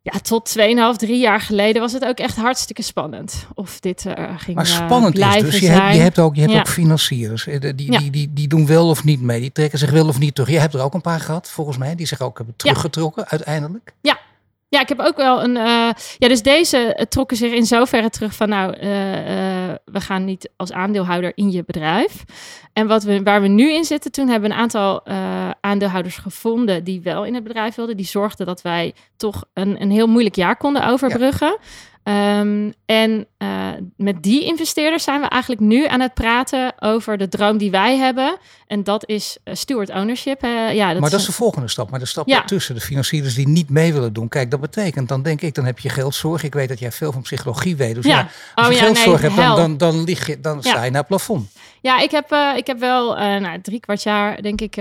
Ja, 0.02 0.20
tot 0.20 0.56
2,5, 0.60 0.64
3 0.98 1.18
jaar 1.20 1.42
geleden 1.42 1.82
was 1.82 1.92
het 1.94 2.06
ook 2.06 2.18
echt 2.18 2.36
hartstikke 2.36 2.82
spannend. 2.82 3.48
Of 3.54 3.80
dit 3.80 4.06
ging 4.38 4.56
Maar 4.56 4.66
spannend 4.66 5.14
is 5.14 5.20
blijven 5.20 5.52
dus, 5.52 5.60
je 5.60 5.66
zijn. 5.66 5.82
hebt, 5.82 5.96
je 5.96 6.02
hebt 6.02 6.20
ook, 6.20 6.36
je 6.36 6.42
hebt 6.42 6.54
Ja. 6.54 6.60
ook 6.60 6.68
financiers. 6.68 7.44
Die, 7.44 7.74
die, 7.76 8.12
die, 8.12 8.34
die 8.34 8.48
doen 8.48 8.66
wel 8.66 8.90
of 8.90 9.04
niet 9.04 9.22
mee. 9.22 9.40
Die 9.40 9.52
trekken 9.52 9.80
zich 9.80 9.92
wel 9.92 10.08
of 10.08 10.20
niet 10.20 10.36
terug. 10.36 10.50
Je 10.50 10.60
hebt 10.60 10.74
er 10.74 10.82
ook 10.82 10.94
een 10.94 11.02
paar 11.02 11.20
gehd, 11.20 11.50
volgens 11.50 11.78
mij. 11.78 11.96
Die 11.96 12.08
zich 12.08 12.22
ook 12.22 12.38
hebben 12.38 12.56
teruggetrokken 12.58 13.28
uiteindelijk. 13.28 13.94
Ja, 14.02 14.18
ik 14.70 14.90
heb 14.90 15.00
ook 15.00 15.18
wel 15.18 15.44
een. 15.44 15.58
eh, 15.58 15.90
ja, 16.18 16.28
dus 16.28 16.42
deze 16.42 16.78
eh, 16.78 17.06
trokken 17.06 17.38
zich 17.38 17.52
in 17.52 17.66
zoverre 17.66 18.10
terug 18.10 18.36
van. 18.36 18.50
Nou, 18.50 18.74
eh, 18.74 18.90
we 19.86 20.02
gaan 20.02 20.26
niet 20.26 20.50
als 20.56 20.72
aandeelhouder 20.72 21.32
in 21.36 21.52
je 21.52 21.64
bedrijf. 21.66 22.24
En 22.74 22.88
wat 22.88 23.04
we, 23.04 23.24
waar 23.24 23.42
we 23.42 23.48
nu 23.48 23.74
in 23.74 23.84
zitten, 23.84 24.12
toen 24.12 24.28
hebben 24.28 24.50
we 24.50 24.56
een 24.56 24.62
aantal 24.62 25.06
aandeelhouders 25.62 26.18
gevonden 26.18 26.84
die 26.84 27.02
wel 27.02 27.26
in 27.26 27.34
het 27.34 27.44
bedrijf 27.44 27.76
wilden. 27.76 27.98
Die 27.98 28.06
zorgden 28.06 28.46
dat 28.46 28.62
wij 28.62 28.94
toch 29.18 29.44
een, 29.54 29.82
een 29.82 29.92
heel 29.92 30.08
moeilijk 30.08 30.36
jaar 30.36 30.58
konden 30.58 30.88
overbruggen. 30.88 31.58
Ehm, 32.08 32.72
en 32.86 33.28
eh, 33.38 33.70
met 33.98 34.24
die 34.24 34.44
investeerders 34.46 35.04
zijn 35.04 35.22
we 35.22 35.28
eigenlijk 35.28 35.62
nu 35.62 35.88
aan 35.88 36.00
het 36.00 36.14
praten 36.14 36.74
over 36.80 37.18
de 37.18 37.28
droom 37.28 37.58
die 37.58 37.72
wij 37.72 37.98
hebben. 37.98 38.38
En 38.68 38.84
dat 38.84 39.08
is 39.10 39.38
eh, 39.44 39.54
steward 39.56 39.90
ownership. 39.90 40.42
ja, 40.42 40.92
dat 40.92 41.00
maar 41.02 41.10
dat 41.10 41.20
is 41.20 41.20
is 41.20 41.26
de 41.26 41.32
volgende 41.32 41.68
stap. 41.68 41.90
Maar 41.90 42.00
de 42.00 42.06
stap 42.06 42.28
Ja. 42.28 42.36
daartussen, 42.36 42.76
de 42.76 42.82
financiers 42.82 43.36
die 43.36 43.48
niet 43.48 43.70
mee 43.70 43.94
willen 43.94 44.14
doen. 44.14 44.28
Kijk, 44.28 44.52
dat 44.52 44.60
betekent, 44.60 45.10
dan 45.10 45.22
denk 45.22 45.42
ik, 45.42 45.54
dan 45.56 45.66
heb 45.66 45.80
je 45.80 45.90
geldzorg. 45.90 46.44
Ik 46.44 46.54
weet 46.54 46.70
dat 46.70 46.80
jij 46.80 46.92
veel 46.92 47.12
van 47.12 47.22
psychologie 47.22 47.76
weet. 47.76 47.96
Dus 47.96 48.06
ja, 48.06 48.18
Ja. 48.18 48.28
als 48.56 48.68
Oh 48.68 48.74
je 48.74 48.78
ja, 48.80 48.86
geldzorg 48.86 49.22
nee, 49.22 49.32
hebt, 49.32 49.46
dan, 49.46 49.56
dan, 49.56 49.78
dan, 49.78 50.04
lig 50.04 50.28
je, 50.28 50.40
dan 50.40 50.64
sta 50.64 50.84
je 50.84 50.90
naar 50.92 51.00
het 51.00 51.08
plafond. 51.08 51.52
Ja, 51.82 52.00
ik 52.00 52.12
heb, 52.12 52.32
eh, 52.32 52.52
ik 52.56 52.68
heb 52.68 52.80
wel 52.80 53.16
nou, 53.16 53.62
drie 53.62 53.80
kwart 53.80 54.04
jaar, 54.04 54.42
denk 54.42 54.62
ik, 54.62 54.78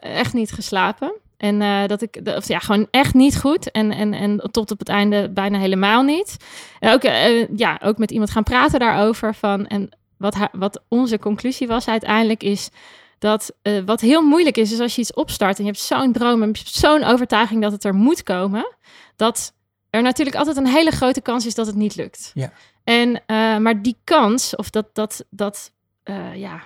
echt 0.00 0.32
niet 0.32 0.52
geslapen. 0.52 1.12
En 1.42 1.62
eh, 1.62 1.86
dat 1.86 2.02
ik, 2.02 2.20
of 2.24 2.48
ja, 2.48 2.58
gewoon 2.58 2.88
echt 2.90 3.14
niet 3.14 3.38
goed. 3.38 3.70
En, 3.70 3.90
en, 3.92 4.14
en 4.14 4.48
tot 4.50 4.70
op 4.70 4.78
het 4.78 4.88
einde 4.88 5.30
bijna 5.30 5.58
helemaal 5.58 6.02
niet. 6.02 6.36
En 6.78 6.92
ook, 6.92 7.02
eh, 7.02 7.48
ja, 7.56 7.80
ook 7.82 7.98
met 7.98 8.10
iemand 8.10 8.30
gaan 8.30 8.42
praten 8.42 8.80
daarover. 8.80 9.34
Van, 9.34 9.66
en 9.66 9.90
wat, 10.16 10.34
haar, 10.34 10.48
wat 10.52 10.82
onze 10.88 11.18
conclusie 11.18 11.66
was 11.66 11.88
uiteindelijk 11.88 12.42
is 12.42 12.70
dat 13.18 13.52
eh, 13.62 13.78
wat 13.84 14.00
heel 14.00 14.22
moeilijk 14.22 14.56
is, 14.56 14.72
is 14.72 14.80
als 14.80 14.94
je 14.94 15.00
iets 15.00 15.14
opstart 15.14 15.58
en 15.58 15.64
je 15.64 15.70
hebt 15.70 15.82
zo'n 15.82 16.12
droom 16.12 16.42
en 16.42 16.52
zo'n 16.64 17.04
overtuiging 17.04 17.62
dat 17.62 17.72
het 17.72 17.84
er 17.84 17.94
moet 17.94 18.22
komen, 18.22 18.76
dat 19.16 19.52
er 19.90 20.02
natuurlijk 20.02 20.36
altijd 20.36 20.56
een 20.56 20.66
hele 20.66 20.90
grote 20.90 21.20
kans 21.20 21.46
is 21.46 21.54
dat 21.54 21.66
het 21.66 21.76
niet 21.76 21.96
lukt. 21.96 22.30
Ja. 22.34 22.52
En, 22.84 23.22
maar 23.62 23.82
die 23.82 23.96
kans, 24.04 24.56
of 24.56 24.70
dat, 24.70 24.86
dat, 24.92 25.24
dat, 25.30 25.72
ja, 26.34 26.62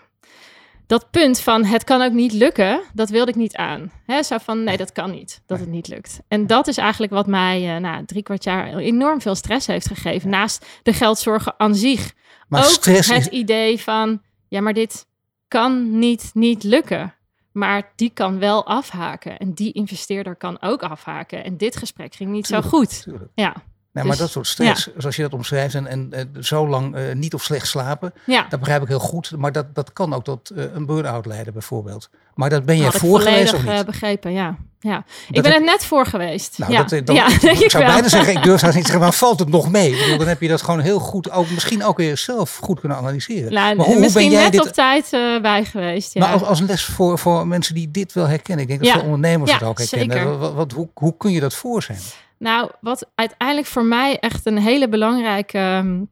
dat 0.86 1.10
punt 1.10 1.40
van 1.40 1.64
het 1.64 1.84
kan 1.84 2.02
ook 2.02 2.12
niet 2.12 2.32
lukken, 2.32 2.82
dat 2.92 3.10
wilde 3.10 3.30
ik 3.30 3.36
niet 3.36 3.56
aan. 3.56 3.92
He, 4.06 4.22
zo 4.22 4.38
van 4.38 4.64
nee, 4.64 4.76
dat 4.76 4.92
kan 4.92 5.10
niet, 5.10 5.42
dat 5.46 5.58
het 5.58 5.68
niet 5.68 5.88
lukt. 5.88 6.20
En 6.28 6.46
dat 6.46 6.66
is 6.66 6.76
eigenlijk 6.76 7.12
wat 7.12 7.26
mij 7.26 7.74
uh, 7.74 7.80
nou, 7.80 8.04
drie 8.04 8.22
kwart 8.22 8.44
jaar 8.44 8.76
enorm 8.76 9.20
veel 9.20 9.34
stress 9.34 9.66
heeft 9.66 9.86
gegeven. 9.86 10.30
Naast 10.30 10.66
de 10.82 10.92
geldzorgen 10.92 11.54
aan 11.56 11.74
zich. 11.74 12.12
Maar 12.48 12.64
ook 12.64 12.70
stress 12.70 13.08
het 13.08 13.26
idee 13.26 13.80
van 13.80 14.22
ja, 14.48 14.60
maar 14.60 14.72
dit 14.72 15.06
kan 15.48 15.98
niet, 15.98 16.30
niet 16.32 16.62
lukken. 16.62 17.14
Maar 17.52 17.92
die 17.94 18.10
kan 18.10 18.38
wel 18.38 18.66
afhaken. 18.66 19.38
En 19.38 19.52
die 19.52 19.72
investeerder 19.72 20.36
kan 20.36 20.62
ook 20.62 20.82
afhaken. 20.82 21.44
En 21.44 21.56
dit 21.56 21.76
gesprek 21.76 22.14
ging 22.14 22.30
niet 22.30 22.46
zo 22.46 22.60
goed. 22.60 23.02
Tuurlijk. 23.02 23.30
Ja. 23.34 23.54
Nee, 23.96 24.04
maar 24.04 24.16
dus, 24.16 24.24
dat 24.24 24.30
soort 24.30 24.46
stress, 24.46 24.88
zoals 24.96 25.16
je 25.16 25.22
dat 25.22 25.32
omschrijft, 25.32 25.74
en, 25.74 25.86
en 25.86 26.10
uh, 26.14 26.42
zo 26.42 26.68
lang 26.68 26.96
uh, 26.96 27.14
niet 27.14 27.34
of 27.34 27.42
slecht 27.42 27.66
slapen, 27.66 28.12
ja. 28.26 28.46
dat 28.48 28.58
begrijp 28.58 28.82
ik 28.82 28.88
heel 28.88 28.98
goed. 28.98 29.32
Maar 29.36 29.52
dat, 29.52 29.74
dat 29.74 29.92
kan 29.92 30.14
ook 30.14 30.24
tot 30.24 30.50
uh, 30.54 30.64
een 30.74 30.86
burn-out 30.86 31.26
leiden, 31.26 31.52
bijvoorbeeld. 31.52 32.10
Maar 32.34 32.50
dat 32.50 32.64
ben 32.64 32.76
jij 32.76 32.90
voor 32.90 33.20
geweest 33.20 33.54
of 33.54 33.64
niet? 33.64 33.86
begrepen, 33.86 34.32
ja. 34.32 34.56
ja. 34.80 35.04
ik 35.30 35.42
ben 35.42 35.54
er 35.54 35.62
net 35.62 35.84
voor 35.84 36.06
geweest. 36.06 36.58
Nou, 36.58 36.72
ja. 36.72 36.82
Dat, 36.82 37.06
dan, 37.06 37.14
ja, 37.14 37.26
ik 37.64 37.70
zou 37.70 37.84
bijna 37.84 38.08
zeggen, 38.08 38.36
ik 38.36 38.42
durf 38.42 38.62
niet 38.62 38.72
te 38.72 38.78
zeggen, 38.80 39.00
maar 39.00 39.12
valt 39.12 39.38
het 39.38 39.48
nog 39.48 39.70
mee? 39.70 39.96
Bedoel, 39.96 40.18
dan 40.18 40.28
heb 40.28 40.40
je 40.40 40.48
dat 40.48 40.62
gewoon 40.62 40.80
heel 40.80 40.98
goed, 40.98 41.30
ook 41.30 41.50
misschien 41.50 41.84
ook 41.84 41.96
weer 41.96 42.16
zelf 42.16 42.56
goed 42.56 42.80
kunnen 42.80 42.98
analyseren. 42.98 43.52
Nou, 43.52 43.76
maar 43.76 43.86
hoe, 43.86 43.98
misschien 43.98 44.28
ben 44.28 44.32
jij 44.32 44.42
net 44.42 44.52
dit... 44.52 44.66
op 44.66 44.72
tijd 44.72 45.10
bij 45.42 45.64
geweest. 45.64 46.14
Ja. 46.14 46.20
Maar 46.20 46.32
als, 46.32 46.42
als 46.42 46.60
les 46.60 46.84
voor, 46.84 47.18
voor 47.18 47.46
mensen 47.46 47.74
die 47.74 47.90
dit 47.90 48.12
wel 48.12 48.26
herkennen, 48.26 48.62
ik 48.62 48.70
denk 48.70 48.84
dat 48.84 48.92
veel 48.92 49.12
ondernemers 49.12 49.52
het 49.52 49.62
ook 49.62 49.78
herkennen. 49.78 50.38
Wat, 50.38 50.54
wat, 50.54 50.72
hoe, 50.72 50.88
hoe 50.94 51.16
kun 51.16 51.30
je 51.30 51.40
dat 51.40 51.54
voor 51.54 51.82
zijn? 51.82 51.98
Nou, 52.38 52.70
wat 52.80 53.10
uiteindelijk 53.14 53.66
voor 53.66 53.84
mij 53.84 54.18
echt 54.18 54.46
een 54.46 54.58
hele 54.58 54.88
belangrijke 54.88 55.58
ehm, 55.58 56.04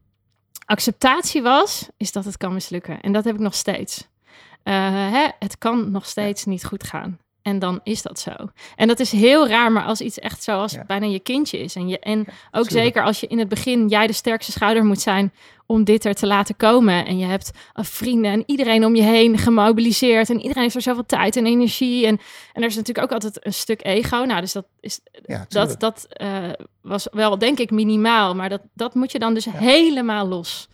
acceptatie 0.65 1.41
was, 1.41 1.89
is 1.97 2.11
dat 2.11 2.25
het 2.25 2.37
kan 2.37 2.53
mislukken. 2.53 3.01
En 3.01 3.11
dat 3.11 3.23
heb 3.23 3.35
ik 3.35 3.41
nog 3.41 3.55
steeds. 3.55 4.07
Uh, 4.63 4.73
hè, 5.11 5.27
het 5.39 5.57
kan 5.57 5.91
nog 5.91 6.05
steeds 6.05 6.45
niet 6.45 6.65
goed 6.65 6.83
gaan. 6.83 7.19
En 7.45 7.59
dan 7.59 7.79
is 7.83 8.01
dat 8.01 8.19
zo. 8.19 8.31
En 8.75 8.87
dat 8.87 8.99
is 8.99 9.11
heel 9.11 9.47
raar, 9.47 9.71
maar 9.71 9.83
als 9.83 10.01
iets 10.01 10.19
echt 10.19 10.43
zoals 10.43 10.71
ja. 10.71 10.83
bijna 10.87 11.05
je 11.05 11.19
kindje 11.19 11.57
is. 11.57 11.75
En, 11.75 11.87
je, 11.87 11.99
en 11.99 12.25
ook 12.51 12.69
zeker 12.69 13.03
als 13.03 13.19
je 13.19 13.27
in 13.27 13.39
het 13.39 13.47
begin 13.47 13.87
jij 13.87 14.07
de 14.07 14.13
sterkste 14.13 14.51
schouder 14.51 14.85
moet 14.85 15.01
zijn 15.01 15.33
om 15.65 15.83
dit 15.83 16.05
er 16.05 16.13
te 16.13 16.27
laten 16.27 16.55
komen. 16.55 17.05
En 17.05 17.17
je 17.17 17.25
hebt 17.25 17.51
uh, 17.53 17.85
vrienden 17.85 18.31
en 18.31 18.43
iedereen 18.45 18.85
om 18.85 18.95
je 18.95 19.01
heen 19.01 19.37
gemobiliseerd. 19.37 20.29
En 20.29 20.41
iedereen 20.41 20.61
heeft 20.61 20.75
er 20.75 20.81
zoveel 20.81 21.05
tijd 21.05 21.35
en 21.35 21.45
energie. 21.45 22.05
En, 22.05 22.19
en 22.53 22.61
er 22.61 22.67
is 22.67 22.75
natuurlijk 22.75 23.05
ook 23.05 23.13
altijd 23.13 23.45
een 23.45 23.53
stuk 23.53 23.85
ego. 23.85 24.23
Nou, 24.23 24.41
dus 24.41 24.51
dat, 24.51 24.65
is, 24.79 24.99
ja, 25.25 25.45
dat, 25.49 25.79
dat 25.79 26.07
uh, 26.21 26.49
was 26.81 27.07
wel 27.11 27.37
denk 27.37 27.59
ik 27.59 27.71
minimaal. 27.71 28.35
Maar 28.35 28.49
dat, 28.49 28.61
dat 28.73 28.93
moet 28.93 29.11
je 29.11 29.19
dan 29.19 29.33
dus 29.33 29.45
helemaal 29.45 30.27
los. 30.27 30.67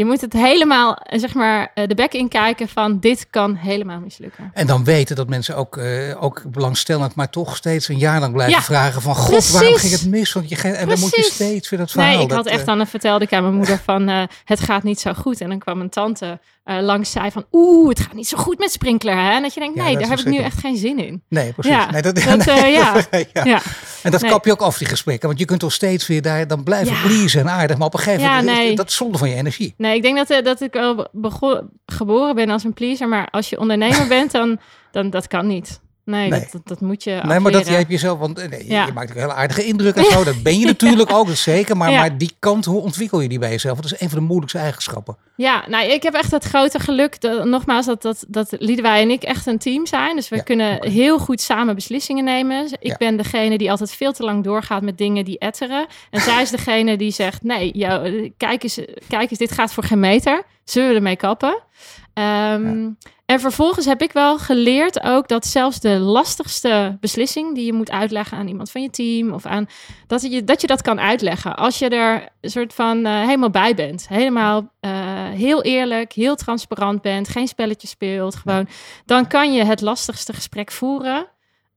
Je 0.00 0.06
moet 0.06 0.20
het 0.20 0.32
helemaal, 0.32 0.94
eh, 0.94 1.18
zeg 1.18 1.34
maar, 1.34 1.70
eh, 1.74 1.86
de 1.86 1.94
bek 1.94 2.12
in 2.12 2.28
kijken 2.28 2.68
van 2.68 3.00
dit 3.00 3.26
kan 3.30 3.54
helemaal 3.54 4.00
mislukken. 4.00 4.50
En 4.54 4.66
dan 4.66 4.84
weten 4.84 5.16
dat 5.16 5.28
mensen 5.28 5.56
ook, 5.56 5.76
uh, 5.76 6.22
ook 6.22 6.42
belangstellend, 6.46 7.14
maar 7.14 7.30
toch 7.30 7.56
steeds 7.56 7.88
een 7.88 7.98
jaar 7.98 8.20
lang 8.20 8.32
blijven 8.32 8.62
vragen 8.62 9.02
van 9.02 9.14
God, 9.14 9.50
waarom 9.50 9.74
ging 9.74 9.92
het 9.92 10.06
mis? 10.06 10.32
Want 10.32 10.48
je, 10.48 10.56
en 10.56 10.88
dan 10.88 10.98
moet 10.98 11.16
je 11.16 11.22
steeds 11.22 11.68
weer 11.68 11.78
dat 11.78 11.90
verhaal. 11.90 12.14
Nee, 12.14 12.24
ik 12.24 12.30
had 12.30 12.46
echt 12.46 12.66
dan 12.66 12.86
vertelde 12.86 13.24
ik 13.24 13.32
aan 13.32 13.42
mijn 13.42 13.54
moeder 13.54 13.80
van 13.84 14.08
het 14.44 14.60
gaat 14.60 14.82
niet 14.82 15.00
zo 15.00 15.12
goed. 15.12 15.40
En 15.40 15.48
dan 15.48 15.58
kwam 15.58 15.76
mijn 15.76 15.90
tante 15.90 16.38
uh, 16.64 16.80
langs 16.80 17.10
zei 17.10 17.30
van 17.30 17.44
oeh, 17.52 17.88
het 17.88 18.00
gaat 18.00 18.14
niet 18.14 18.28
zo 18.28 18.38
goed 18.38 18.58
met 18.58 18.72
sprinkler. 18.72 19.14
Hè? 19.14 19.30
En 19.30 19.42
dat 19.42 19.54
je 19.54 19.60
denkt, 19.60 19.76
nee, 19.76 19.98
daar 19.98 20.08
heb 20.08 20.18
ik 20.18 20.24
nu 20.24 20.36
echt 20.36 20.58
geen 20.58 20.76
zin 20.76 20.98
in. 20.98 21.22
Nee, 21.28 21.52
precies. 21.52 21.72
Ja, 21.72 21.90
nee, 21.90 22.02
dat, 22.02 22.14
dat, 22.14 22.44
ja. 22.80 23.04
ja. 23.44 23.60
En 24.02 24.10
dat 24.10 24.22
kap 24.22 24.44
je 24.44 24.52
ook 24.52 24.60
af, 24.60 24.78
die 24.78 24.86
gesprekken. 24.86 25.28
Want 25.28 25.40
je 25.40 25.44
kunt 25.44 25.60
toch 25.60 25.72
steeds 25.72 26.06
weer 26.06 26.22
daar 26.22 26.46
dan 26.46 26.62
blijven 26.62 26.94
ja. 26.94 27.02
pleasen 27.02 27.40
en 27.40 27.50
aardig. 27.50 27.76
Maar 27.76 27.86
op 27.86 27.94
een 27.94 28.00
gegeven 28.00 28.28
moment, 28.28 28.48
ja, 28.48 28.54
nee. 28.54 28.76
dat 28.76 28.88
is 28.88 28.96
zonde 28.96 29.18
van 29.18 29.28
je 29.28 29.34
energie. 29.34 29.74
Nee, 29.76 29.96
ik 29.96 30.02
denk 30.02 30.16
dat, 30.16 30.30
uh, 30.30 30.44
dat 30.44 30.60
ik 30.60 30.76
al 30.76 31.08
geboren 31.86 32.34
ben 32.34 32.50
als 32.50 32.64
een 32.64 32.72
pleaser. 32.72 33.08
Maar 33.08 33.28
als 33.30 33.48
je 33.48 33.58
ondernemer 33.58 34.06
bent, 34.08 34.32
dan, 34.32 34.58
dan 34.90 35.10
dat 35.10 35.26
kan 35.26 35.46
niet. 35.46 35.80
Nee, 36.04 36.30
Dat, 36.30 36.60
dat, 36.64 36.80
moet 36.80 37.04
je. 37.04 37.20
Nee, 37.22 37.40
maar 37.40 37.52
dat 37.52 37.66
jij 37.66 37.76
hebt 37.76 37.90
jezelf, 37.90 38.18
want 38.18 38.48
nee, 38.48 38.68
ja. 38.68 38.86
je 38.86 38.92
maakt 38.92 39.10
een 39.10 39.20
hele 39.20 39.32
aardige 39.32 39.64
indruk 39.64 39.94
en 39.94 40.04
zo. 40.12 40.24
Dat 40.24 40.42
ben 40.42 40.58
je 40.58 40.66
natuurlijk 40.66 41.12
ook, 41.12 41.26
dat 41.26 41.36
zeker. 41.36 41.76
Maar, 41.76 41.92
maar 41.92 42.18
die 42.18 42.32
kant, 42.38 42.64
hoe 42.64 42.80
ontwikkel 42.80 43.20
je 43.20 43.28
die 43.28 43.38
bij 43.38 43.50
jezelf? 43.50 43.76
Dat 43.76 43.92
is 43.92 44.00
een 44.00 44.08
van 44.08 44.18
de 44.18 44.24
moeilijkste 44.24 44.58
eigenschappen. 44.58 45.16
Ja, 45.36 45.64
nou, 45.68 45.90
ik 45.90 46.02
heb 46.02 46.14
echt 46.14 46.30
het 46.30 46.44
grote 46.44 46.78
geluk, 46.78 47.20
dat, 47.20 47.44
nogmaals, 47.44 47.86
dat, 47.86 48.02
dat, 48.02 48.24
dat 48.28 48.50
wij 48.58 49.02
en 49.02 49.10
ik 49.10 49.22
echt 49.22 49.46
een 49.46 49.58
team 49.58 49.86
zijn. 49.86 50.16
Dus 50.16 50.28
we 50.28 50.42
kunnen 50.42 50.88
heel 50.88 51.18
goed 51.18 51.40
samen 51.40 51.74
beslissingen 51.74 52.24
nemen. 52.24 52.66
Ik 52.80 52.96
ben 52.96 53.16
degene 53.16 53.58
die 53.58 53.70
altijd 53.70 53.92
veel 53.92 54.12
te 54.12 54.22
lang 54.22 54.44
doorgaat 54.44 54.82
met 54.82 54.98
dingen 54.98 55.24
die 55.24 55.38
etteren. 55.38 55.86
En 56.10 56.20
zij 56.20 56.42
is 56.42 56.50
degene 56.50 56.96
die 56.96 57.10
zegt, 57.10 57.42
nee, 57.42 57.70
jou, 57.72 58.32
kijk, 58.36 58.62
eens, 58.62 58.80
kijk 59.08 59.30
eens, 59.30 59.38
dit 59.38 59.52
gaat 59.52 59.72
voor 59.72 59.84
geen 59.84 60.00
meter. 60.00 60.42
Zullen 60.64 60.88
we 60.88 60.94
ermee 60.94 61.16
kappen? 61.16 61.62
Um, 62.14 62.96
en 63.30 63.40
vervolgens 63.40 63.86
heb 63.86 64.02
ik 64.02 64.12
wel 64.12 64.38
geleerd 64.38 65.02
ook 65.02 65.28
dat 65.28 65.46
zelfs 65.46 65.80
de 65.80 65.98
lastigste 65.98 66.96
beslissing 67.00 67.54
die 67.54 67.64
je 67.64 67.72
moet 67.72 67.90
uitleggen 67.90 68.38
aan 68.38 68.48
iemand 68.48 68.70
van 68.70 68.82
je 68.82 68.90
team 68.90 69.32
of 69.32 69.46
aan 69.46 69.66
dat 70.06 70.22
je 70.22 70.44
dat, 70.44 70.60
je 70.60 70.66
dat 70.66 70.82
kan 70.82 71.00
uitleggen 71.00 71.56
als 71.56 71.78
je 71.78 71.88
er 71.88 72.28
een 72.40 72.50
soort 72.50 72.74
van 72.74 73.06
uh, 73.06 73.20
helemaal 73.20 73.50
bij 73.50 73.74
bent. 73.74 74.08
Helemaal 74.08 74.72
uh, 74.80 74.90
heel 75.28 75.62
eerlijk, 75.62 76.12
heel 76.12 76.34
transparant 76.34 77.02
bent, 77.02 77.28
geen 77.28 77.48
spelletje 77.48 77.88
speelt, 77.88 78.36
gewoon. 78.36 78.68
Dan 79.04 79.26
kan 79.26 79.52
je 79.52 79.64
het 79.64 79.80
lastigste 79.80 80.32
gesprek 80.32 80.70
voeren. 80.70 81.26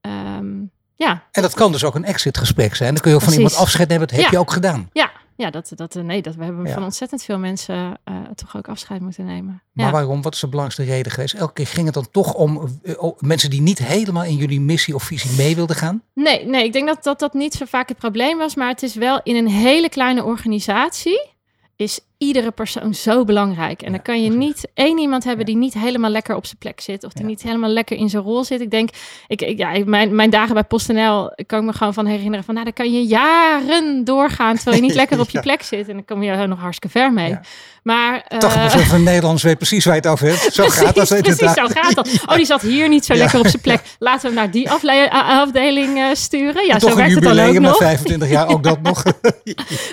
Um, 0.01 0.71
ja. 0.95 1.23
En 1.31 1.41
dat 1.41 1.53
kan 1.53 1.71
dus 1.71 1.83
ook 1.83 1.95
een 1.95 2.05
exit 2.05 2.37
gesprek 2.37 2.75
zijn. 2.75 2.93
Dan 2.93 3.01
kun 3.01 3.11
je 3.11 3.17
ook 3.17 3.23
van 3.23 3.33
iemand 3.33 3.55
afscheid 3.55 3.89
nemen. 3.89 4.07
Dat 4.07 4.17
heb 4.17 4.31
je 4.31 4.39
ook 4.39 4.51
gedaan. 4.51 4.89
Ja, 4.93 5.11
ja, 5.43 5.49
dat, 5.49 5.71
dat, 5.75 5.93
nee, 5.93 6.21
dat 6.21 6.35
we 6.35 6.43
hebben 6.43 6.69
van 6.69 6.83
ontzettend 6.83 7.23
veel 7.23 7.37
mensen 7.37 7.75
uh, 7.75 8.15
toch 8.35 8.57
ook 8.57 8.67
afscheid 8.67 9.01
moeten 9.01 9.25
nemen. 9.25 9.61
Maar 9.71 9.91
waarom? 9.91 10.21
Wat 10.21 10.33
is 10.33 10.39
de 10.39 10.47
belangrijkste 10.47 10.93
reden 10.93 11.11
geweest? 11.11 11.33
Elke 11.33 11.53
keer 11.53 11.67
ging 11.67 11.85
het 11.85 11.93
dan 11.93 12.11
toch 12.11 12.33
om 12.33 12.79
uh, 12.83 13.11
mensen 13.19 13.49
die 13.49 13.61
niet 13.61 13.79
helemaal 13.79 14.23
in 14.23 14.35
jullie 14.35 14.61
missie 14.61 14.95
of 14.95 15.03
visie 15.03 15.37
mee 15.37 15.55
wilden 15.55 15.75
gaan? 15.75 16.03
Nee, 16.13 16.45
nee 16.45 16.63
ik 16.63 16.73
denk 16.73 16.87
dat, 16.87 17.03
dat 17.03 17.19
dat 17.19 17.33
niet 17.33 17.53
zo 17.53 17.65
vaak 17.65 17.87
het 17.87 17.97
probleem 17.97 18.37
was. 18.37 18.55
Maar 18.55 18.67
het 18.67 18.83
is 18.83 18.95
wel 18.95 19.19
in 19.23 19.35
een 19.35 19.47
hele 19.47 19.89
kleine 19.89 20.23
organisatie 20.23 21.31
is 21.75 21.99
iedere 22.23 22.51
persoon 22.51 22.93
zo 22.93 23.23
belangrijk. 23.23 23.81
En 23.81 23.91
dan 23.91 24.01
kan 24.01 24.23
je 24.23 24.29
niet 24.29 24.67
één 24.73 24.97
iemand 24.97 25.23
hebben 25.23 25.45
die 25.45 25.55
niet 25.55 25.73
helemaal 25.73 26.09
lekker 26.09 26.35
op 26.35 26.45
zijn 26.45 26.57
plek 26.57 26.81
zit. 26.81 27.03
Of 27.03 27.13
die 27.13 27.25
niet 27.25 27.41
helemaal 27.41 27.69
lekker 27.69 27.97
in 27.97 28.09
zijn 28.09 28.23
rol 28.23 28.43
zit. 28.43 28.61
Ik 28.61 28.71
denk, 28.71 28.89
ik, 29.27 29.57
ja, 29.57 29.71
mijn, 29.85 30.15
mijn 30.15 30.29
dagen 30.29 30.53
bij 30.53 30.63
PostNL 30.63 31.33
kan 31.45 31.59
ik 31.59 31.65
me 31.65 31.73
gewoon 31.73 31.93
van 31.93 32.05
herinneren. 32.05 32.43
Van 32.43 32.53
nou, 32.53 32.65
dan 32.65 32.73
kan 32.73 32.93
je 32.93 33.03
jaren 33.03 34.03
doorgaan 34.03 34.55
terwijl 34.55 34.75
je 34.75 34.81
niet 34.81 34.95
lekker 35.01 35.19
op 35.19 35.29
je 35.29 35.39
plek 35.39 35.63
zit. 35.63 35.87
En 35.87 35.93
dan 35.93 36.05
kom 36.05 36.23
je 36.23 36.31
er 36.31 36.47
nog 36.47 36.59
hartstikke 36.59 36.99
ver 36.99 37.13
mee. 37.13 37.37
Maar, 37.83 38.25
uh, 38.29 38.39
80% 38.39 38.87
van 38.87 39.03
Nederlands 39.03 39.43
weet 39.43 39.57
precies 39.57 39.85
waar 39.85 39.95
je 39.95 40.01
het 40.01 40.09
over 40.09 40.27
hebt. 40.27 40.53
Zo 40.53 40.69
gaat 40.79 40.95
dat. 40.95 41.07
Precies, 41.21 41.53
zo 41.53 41.67
gaat 41.67 41.95
dat. 41.95 42.09
Oh, 42.25 42.35
die 42.35 42.45
zat 42.45 42.61
hier 42.61 42.89
niet 42.89 43.05
zo 43.05 43.13
lekker 43.13 43.39
op 43.39 43.47
zijn 43.47 43.61
plek. 43.61 43.81
Laten 43.99 44.21
we 44.21 44.27
hem 44.27 44.35
naar 44.35 44.51
die 44.51 44.71
afdeling 45.11 45.97
uh, 45.97 46.05
sturen. 46.13 46.65
Ja, 46.65 46.79
zo 46.79 46.95
werkt 46.95 47.15
het 47.15 47.23
dan 47.23 47.39
ook 47.39 47.59
nog. 47.59 47.77
25 47.77 48.29
jaar, 48.29 48.47
ook 48.47 48.63
dat 48.63 48.81
nog. 48.81 49.03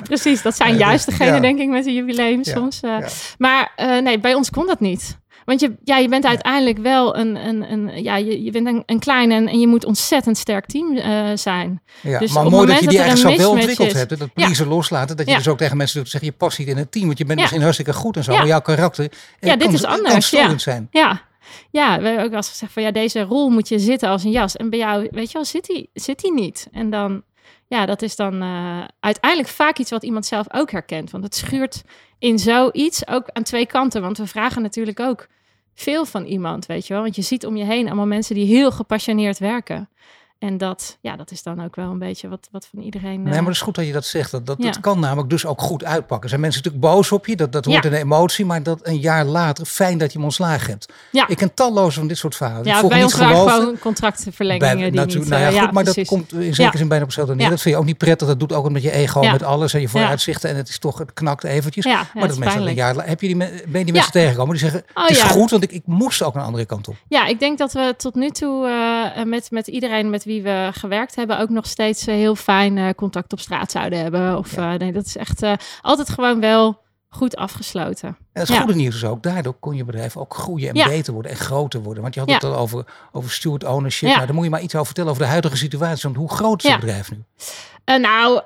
precies, 0.02 0.42
dat 0.42 0.56
zijn 0.56 0.76
juist 0.76 1.06
degene, 1.06 1.40
denk 1.40 1.58
ik, 1.58 1.68
met 1.68 1.86
een 1.86 1.94
jubileum 1.94 2.19
soms. 2.40 2.80
Uh, 2.82 2.96
maar 3.38 3.72
uh, 3.76 3.98
nee, 3.98 4.20
bij 4.20 4.34
ons 4.34 4.50
kon 4.50 4.66
dat 4.66 4.80
niet. 4.80 5.18
Want 5.44 5.60
je, 5.60 5.74
ja, 5.84 5.96
je 5.96 6.08
bent 6.08 6.26
uiteindelijk 6.26 6.78
wel 6.78 7.16
een, 7.16 7.36
een, 7.36 7.72
een 7.72 8.02
ja, 8.02 8.16
je, 8.16 8.42
je 8.42 8.50
bent 8.50 8.66
een, 8.66 8.82
een 8.86 8.98
klein 8.98 9.30
en, 9.30 9.48
en 9.48 9.60
je 9.60 9.66
moet 9.66 9.84
ontzettend 9.84 10.38
sterk 10.38 10.66
team 10.66 10.96
uh, 10.96 11.30
zijn. 11.34 11.82
Ja, 12.00 12.18
dus 12.18 12.32
maar 12.32 12.50
mooi 12.50 12.66
dat 12.66 12.80
je 12.80 12.86
die 12.86 12.98
eigenlijk 12.98 13.36
zo 13.36 13.42
wel 13.42 13.50
ontwikkeld 13.50 13.92
hebt. 13.92 14.18
Dat 14.18 14.32
pleasen 14.32 14.64
ja. 14.64 14.70
loslaten. 14.70 15.16
Dat 15.16 15.28
je 15.28 15.36
dus 15.36 15.48
ook 15.48 15.58
tegen 15.58 15.76
mensen 15.76 15.98
doet 15.98 16.10
zeggen, 16.10 16.30
je 16.30 16.36
past 16.36 16.58
niet 16.58 16.68
in 16.68 16.76
het 16.76 16.92
team. 16.92 17.06
Want 17.06 17.18
je 17.18 17.24
bent 17.24 17.38
misschien 17.38 17.62
hartstikke 17.62 17.92
goed 17.92 18.16
en 18.16 18.24
zo. 18.24 18.32
Maar 18.32 18.46
jouw 18.46 18.60
karakter 18.60 19.12
ja, 19.40 19.56
dit 19.56 19.72
is 19.72 19.84
anders. 19.84 20.30
ja. 20.30 20.58
zijn. 20.58 20.88
Ja. 20.90 21.28
Ja, 21.70 21.98
we 21.98 22.06
hebben 22.06 22.24
ook 22.24 22.28
wel 22.28 22.36
eens 22.36 22.48
gezegd 22.48 22.72
van 22.72 22.82
ja, 22.82 22.90
deze 22.90 23.20
rol 23.20 23.48
moet 23.48 23.68
je 23.68 23.78
zitten 23.78 24.08
als 24.08 24.24
een 24.24 24.30
jas. 24.30 24.56
En 24.56 24.70
bij 24.70 24.78
jou, 24.78 25.08
weet 25.10 25.26
je 25.26 25.32
wel, 25.32 25.44
zit 25.44 25.66
hij 25.66 25.86
zit 25.94 26.20
die 26.20 26.32
niet. 26.32 26.68
En 26.72 26.90
dan, 26.90 27.22
ja, 27.70 27.86
dat 27.86 28.02
is 28.02 28.16
dan 28.16 28.42
uh, 28.42 28.84
uiteindelijk 29.00 29.52
vaak 29.52 29.78
iets 29.78 29.90
wat 29.90 30.02
iemand 30.02 30.26
zelf 30.26 30.46
ook 30.52 30.70
herkent. 30.70 31.10
Want 31.10 31.24
het 31.24 31.34
schuurt 31.34 31.82
in 32.18 32.38
zoiets 32.38 33.08
ook 33.08 33.28
aan 33.32 33.42
twee 33.42 33.66
kanten. 33.66 34.02
Want 34.02 34.18
we 34.18 34.26
vragen 34.26 34.62
natuurlijk 34.62 35.00
ook 35.00 35.28
veel 35.74 36.04
van 36.04 36.24
iemand, 36.24 36.66
weet 36.66 36.86
je 36.86 36.92
wel. 36.92 37.02
Want 37.02 37.16
je 37.16 37.22
ziet 37.22 37.46
om 37.46 37.56
je 37.56 37.64
heen 37.64 37.86
allemaal 37.86 38.06
mensen 38.06 38.34
die 38.34 38.46
heel 38.46 38.70
gepassioneerd 38.70 39.38
werken. 39.38 39.88
En 40.40 40.58
dat, 40.58 40.98
ja, 41.00 41.16
dat 41.16 41.30
is 41.30 41.42
dan 41.42 41.64
ook 41.64 41.76
wel 41.76 41.90
een 41.90 41.98
beetje 41.98 42.28
wat, 42.28 42.48
wat 42.50 42.66
van 42.70 42.82
iedereen. 42.82 43.22
Nee, 43.22 43.24
maar 43.24 43.32
eh, 43.32 43.44
het 43.44 43.54
is 43.54 43.60
goed 43.60 43.74
dat 43.74 43.86
je 43.86 43.92
dat 43.92 44.04
zegt. 44.04 44.30
Dat, 44.30 44.46
dat, 44.46 44.56
Ja. 44.58 44.64
dat 44.64 44.80
kan 44.80 45.00
namelijk 45.00 45.30
dus 45.30 45.46
ook 45.46 45.60
goed 45.60 45.84
uitpakken. 45.84 46.22
Er 46.22 46.28
zijn 46.28 46.40
mensen 46.40 46.62
natuurlijk 46.62 46.92
boos 46.92 47.12
op 47.12 47.26
je, 47.26 47.36
dat, 47.36 47.52
dat 47.52 47.64
hoort 47.64 47.82
Ja. 47.84 47.90
in 47.90 47.96
de 47.96 48.02
emotie. 48.02 48.44
Maar 48.44 48.62
dat 48.62 48.80
een 48.82 48.98
jaar 48.98 49.24
later, 49.24 49.64
fijn 49.66 49.98
dat 49.98 50.08
je 50.12 50.16
hem 50.16 50.24
ontslagen 50.26 50.70
hebt. 50.70 50.92
Ja. 51.12 51.28
Ik 51.28 51.36
ken 51.36 51.54
talloze 51.54 51.98
van 51.98 52.08
dit 52.08 52.18
soort 52.18 52.36
verhalen. 52.36 52.64
ja, 52.64 52.86
bij 52.86 53.02
ons 53.02 53.16
waren 53.16 53.50
gewoon 53.50 53.78
contractverlengingen 53.78 54.76
Bij, 54.92 55.06
die 55.06 55.18
niet... 55.18 55.28
nou 55.28 55.42
ja, 55.42 55.50
eh, 55.50 55.62
goed, 55.62 55.72
maar 55.72 55.84
dat 55.84 56.04
komt 56.06 56.32
in 56.32 56.54
zekere 56.54 56.78
zin 56.78 56.88
bijna 56.88 57.02
op 57.02 57.08
hetzelfde 57.08 57.34
neer. 57.34 57.50
Dat 57.50 57.60
vind 57.60 57.74
je 57.74 57.80
ook 57.80 57.86
niet 57.86 57.98
prettig. 57.98 58.28
Dat 58.28 58.38
doet 58.40 58.52
ook 58.52 58.70
met 58.70 58.82
je 58.82 58.90
ego, 58.90 59.20
met 59.20 59.42
alles. 59.42 59.74
En 59.74 59.80
je 59.80 59.88
vooruitzichten. 59.88 60.50
En 60.50 60.56
het 60.56 60.68
is 60.68 60.78
toch, 60.78 60.98
het 60.98 61.12
knakt 61.12 61.44
eventjes. 61.44 61.84
Maar 61.84 62.28
dat 62.28 62.38
mensen 62.38 62.66
een 62.66 62.74
jaar 62.74 62.94
Heb 63.06 63.20
je 63.20 63.26
die, 63.26 63.36
ben 63.36 63.78
je 63.78 63.84
die 63.84 63.92
mensen 63.92 64.12
tegengekomen 64.12 64.52
die 64.52 64.62
zeggen, 64.62 64.84
Oh, 64.94 65.02
het 65.02 65.16
is 65.16 65.22
goed, 65.22 65.50
want 65.50 65.62
ik, 65.62 65.72
ik 65.72 65.82
moest 65.84 66.22
ook 66.22 66.34
een 66.34 66.40
andere 66.40 66.64
kant 66.64 66.88
op. 66.88 66.96
Ja, 67.08 67.26
ik 67.26 67.38
denk 67.40 67.58
dat 67.58 67.72
we 67.72 67.94
tot 67.96 68.14
nu 68.14 68.30
toe 68.30 68.66
eh, 68.66 69.24
met, 69.24 69.50
met 69.50 69.66
iedereen 69.66 70.10
met 70.10 70.24
wie 70.24 70.29
we 70.38 70.70
gewerkt 70.72 71.14
hebben 71.16 71.38
ook 71.38 71.48
nog 71.48 71.66
steeds 71.66 72.06
eh, 72.06 72.14
heel 72.14 72.34
fijn 72.34 72.78
eh, 72.78 72.88
contact 72.96 73.32
op 73.32 73.40
straat 73.40 73.70
zouden 73.70 73.98
hebben. 73.98 74.38
Of 74.38 74.56
Ja. 74.56 74.72
eh, 74.72 74.78
nee, 74.78 74.92
dat 74.92 75.06
is 75.06 75.16
echt 75.16 75.42
altijd 75.82 76.10
gewoon 76.10 76.40
wel 76.40 76.80
goed 77.08 77.36
afgesloten. 77.36 78.08
En 78.08 78.40
het 78.40 78.48
Ja. 78.48 78.58
goede 78.58 78.74
nieuws 78.74 78.94
is 78.94 79.04
ook, 79.04 79.22
daardoor 79.22 79.54
kon 79.60 79.74
je 79.76 79.84
bedrijf 79.84 80.16
ook 80.16 80.34
groeien 80.34 80.68
en 80.68 80.74
Ja. 80.74 80.84
beter 80.84 81.12
worden 81.12 81.30
en 81.30 81.36
groter 81.36 81.82
worden. 81.82 82.02
Want 82.02 82.14
je 82.14 82.20
had 82.20 82.28
Ja. 82.28 82.34
het 82.34 82.44
al 82.44 82.56
over, 82.56 82.84
over 83.12 83.30
steward 83.30 83.64
ownership. 83.64 84.08
Nou, 84.08 84.26
daar 84.26 84.34
moet 84.34 84.44
je 84.44 84.50
maar 84.50 84.60
iets 84.60 84.74
over 84.74 84.86
vertellen 84.86 85.10
over 85.10 85.22
de 85.22 85.28
huidige 85.28 85.56
situatie. 85.56 86.02
Want 86.02 86.16
hoe 86.16 86.30
groot 86.30 86.64
is 86.64 86.70
het 86.70 86.80
bedrijf 86.80 87.10
nu? 87.10 87.24
Eh, 87.84 87.96
nou, 87.96 88.40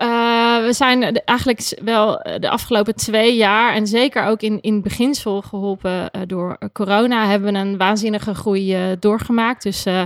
we 0.62 0.73
zijn 0.73 1.23
eigenlijk 1.25 1.79
wel 1.85 2.21
eh, 2.21 2.40
de 2.40 2.51
afgelopen 2.51 2.95
twee 2.95 3.37
jaar 3.37 3.75
en 3.75 3.87
zeker 3.87 4.25
ook 4.25 4.40
in, 4.40 4.61
in 4.61 4.83
beginsel 4.83 5.43
geholpen 5.43 6.11
eh, 6.11 6.21
door 6.27 6.59
corona, 6.73 7.27
hebben 7.27 7.53
we 7.53 7.59
een 7.59 7.77
waanzinnige 7.77 8.35
groei 8.35 8.75
eh, 8.75 8.83
doorgemaakt. 9.01 9.62
Dus 9.62 9.85
eh, 9.85 10.03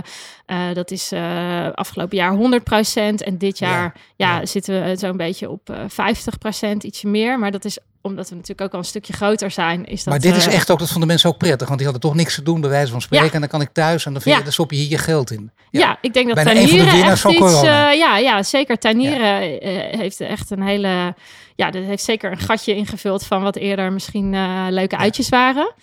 eh, 0.49 0.73
dat 0.73 0.91
is 0.91 1.11
eh, 1.11 1.71
afgelopen 1.71 2.17
jaar 2.17 2.35
100% 2.35 3.23
en 3.23 3.37
dit 3.37 3.57
jaar 3.57 3.95
ja, 4.15 4.37
ja. 4.39 4.45
zitten 4.45 4.83
we 4.83 4.95
zo'n 4.95 5.17
beetje 5.17 5.49
op 5.49 5.69
eh 5.69 6.73
50%, 6.73 6.77
ietsje 6.81 7.07
meer. 7.07 7.39
Maar 7.39 7.51
dat 7.51 7.65
is 7.65 7.77
omdat 8.01 8.29
we 8.29 8.35
natuurlijk 8.35 8.61
ook 8.61 8.73
al 8.73 8.79
een 8.79 8.85
stukje 8.85 9.13
groter 9.13 9.51
zijn. 9.51 9.85
Is 9.85 10.03
dat, 10.03 10.13
maar 10.13 10.19
dit 10.21 10.35
is 10.35 10.47
eh, 10.47 10.53
echt 10.53 10.71
ook, 10.71 10.79
dat 10.79 10.89
vonden 10.89 11.07
mensen 11.07 11.29
ook 11.29 11.37
prettig. 11.37 11.67
Want 11.67 11.79
die 11.79 11.89
hadden 11.89 12.09
toch 12.09 12.17
niks 12.19 12.35
te 12.35 12.43
doen, 12.43 12.61
bij 12.61 12.69
wijze 12.69 12.91
van 12.91 13.01
spreken. 13.01 13.27
Ja. 13.27 13.33
En 13.33 13.39
dan 13.39 13.49
kan 13.49 13.61
ik 13.61 13.69
thuis 13.73 14.05
en 14.05 14.13
dan, 14.13 14.21
vind 14.21 14.33
je, 14.33 14.39
Ja. 14.39 14.45
dan 14.45 14.53
stop 14.53 14.71
je 14.71 14.77
hier 14.77 14.89
je 14.89 14.97
geld 14.97 15.31
in. 15.31 15.51
Ja. 15.71 15.97
ik 16.01 16.13
denk 16.13 16.25
dat 16.25 16.35
Bijna 16.35 16.53
de 16.53 16.59
echt 16.59 17.25
iets... 17.25 17.61
eh, 17.61 17.93
ja, 17.97 18.17
ja, 18.17 18.43
zeker. 18.43 18.77
Tuinieren 18.77 19.61
eh, 19.61 19.99
heeft 19.99 20.19
echt 20.19 20.51
een 20.51 20.61
hele... 20.63 21.15
Ja, 21.55 21.71
dat 21.71 21.83
heeft 21.83 22.03
zeker 22.03 22.31
een 22.31 22.37
gatje 22.39 22.75
ingevuld 22.75 23.25
van 23.25 23.41
wat 23.41 23.55
eerder 23.55 23.93
misschien 23.93 24.29
leuke 24.69 24.97
uitjes 24.97 25.29
waren. 25.29 25.73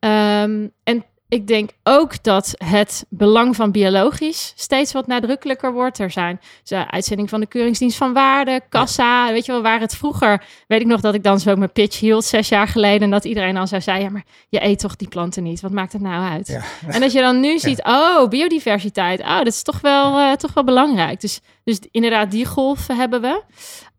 Ehm, 0.00 0.66
en 0.84 1.04
ik 1.32 1.46
denk 1.46 1.70
ook 1.82 2.22
dat 2.22 2.54
het 2.64 3.04
belang 3.08 3.56
van 3.56 3.70
biologisch 3.70 4.52
steeds 4.56 4.92
wat 4.92 5.06
nadrukkelijker 5.06 5.72
wordt. 5.72 5.98
Er 5.98 6.10
zijn 6.10 6.40
de 6.64 6.90
uitzending 6.90 7.28
van 7.28 7.40
de 7.40 7.46
Keuringsdienst 7.46 7.96
van 7.96 8.12
Waarde, 8.12 8.60
Kassa. 8.68 9.32
Weet 9.32 9.46
je 9.46 9.52
wel, 9.52 9.62
waar 9.62 9.80
het 9.80 9.96
vroeger... 9.96 10.44
Weet 10.66 10.80
ik 10.80 10.86
nog 10.86 11.00
dat 11.00 11.14
ik 11.14 11.22
dan 11.22 11.40
zo 11.40 11.56
mijn 11.56 11.72
pitch 11.72 12.00
hield 12.00 12.24
zes 12.24 12.48
jaar 12.48 12.68
geleden... 12.68 13.02
en 13.02 13.10
dat 13.10 13.24
iedereen 13.24 13.54
dan 13.54 13.68
zou 13.68 13.80
zeggen... 13.80 14.04
ja, 14.04 14.10
maar 14.10 14.24
je 14.48 14.64
eet 14.64 14.78
toch 14.78 14.96
die 14.96 15.08
planten 15.08 15.42
niet? 15.42 15.60
Wat 15.60 15.70
maakt 15.70 15.92
het 15.92 16.02
nou 16.02 16.30
uit? 16.30 16.46
Ja. 16.46 16.62
En 16.86 17.00
dat 17.00 17.12
je 17.12 17.20
dan 17.20 17.40
nu 17.40 17.58
ziet, 17.68 17.84
oh, 17.84 18.28
biodiversiteit. 18.28 19.20
Oh, 19.20 19.38
dat 19.38 19.46
is 19.46 19.62
toch 19.62 19.80
wel, 19.80 20.18
eh, 20.18 20.32
toch 20.32 20.52
wel 20.52 20.64
belangrijk. 20.64 21.20
Dus, 21.20 21.40
dus 21.64 21.78
inderdaad, 21.90 22.30
die 22.30 22.46
golf 22.46 22.86
hebben 22.86 23.20
we. 23.20 23.42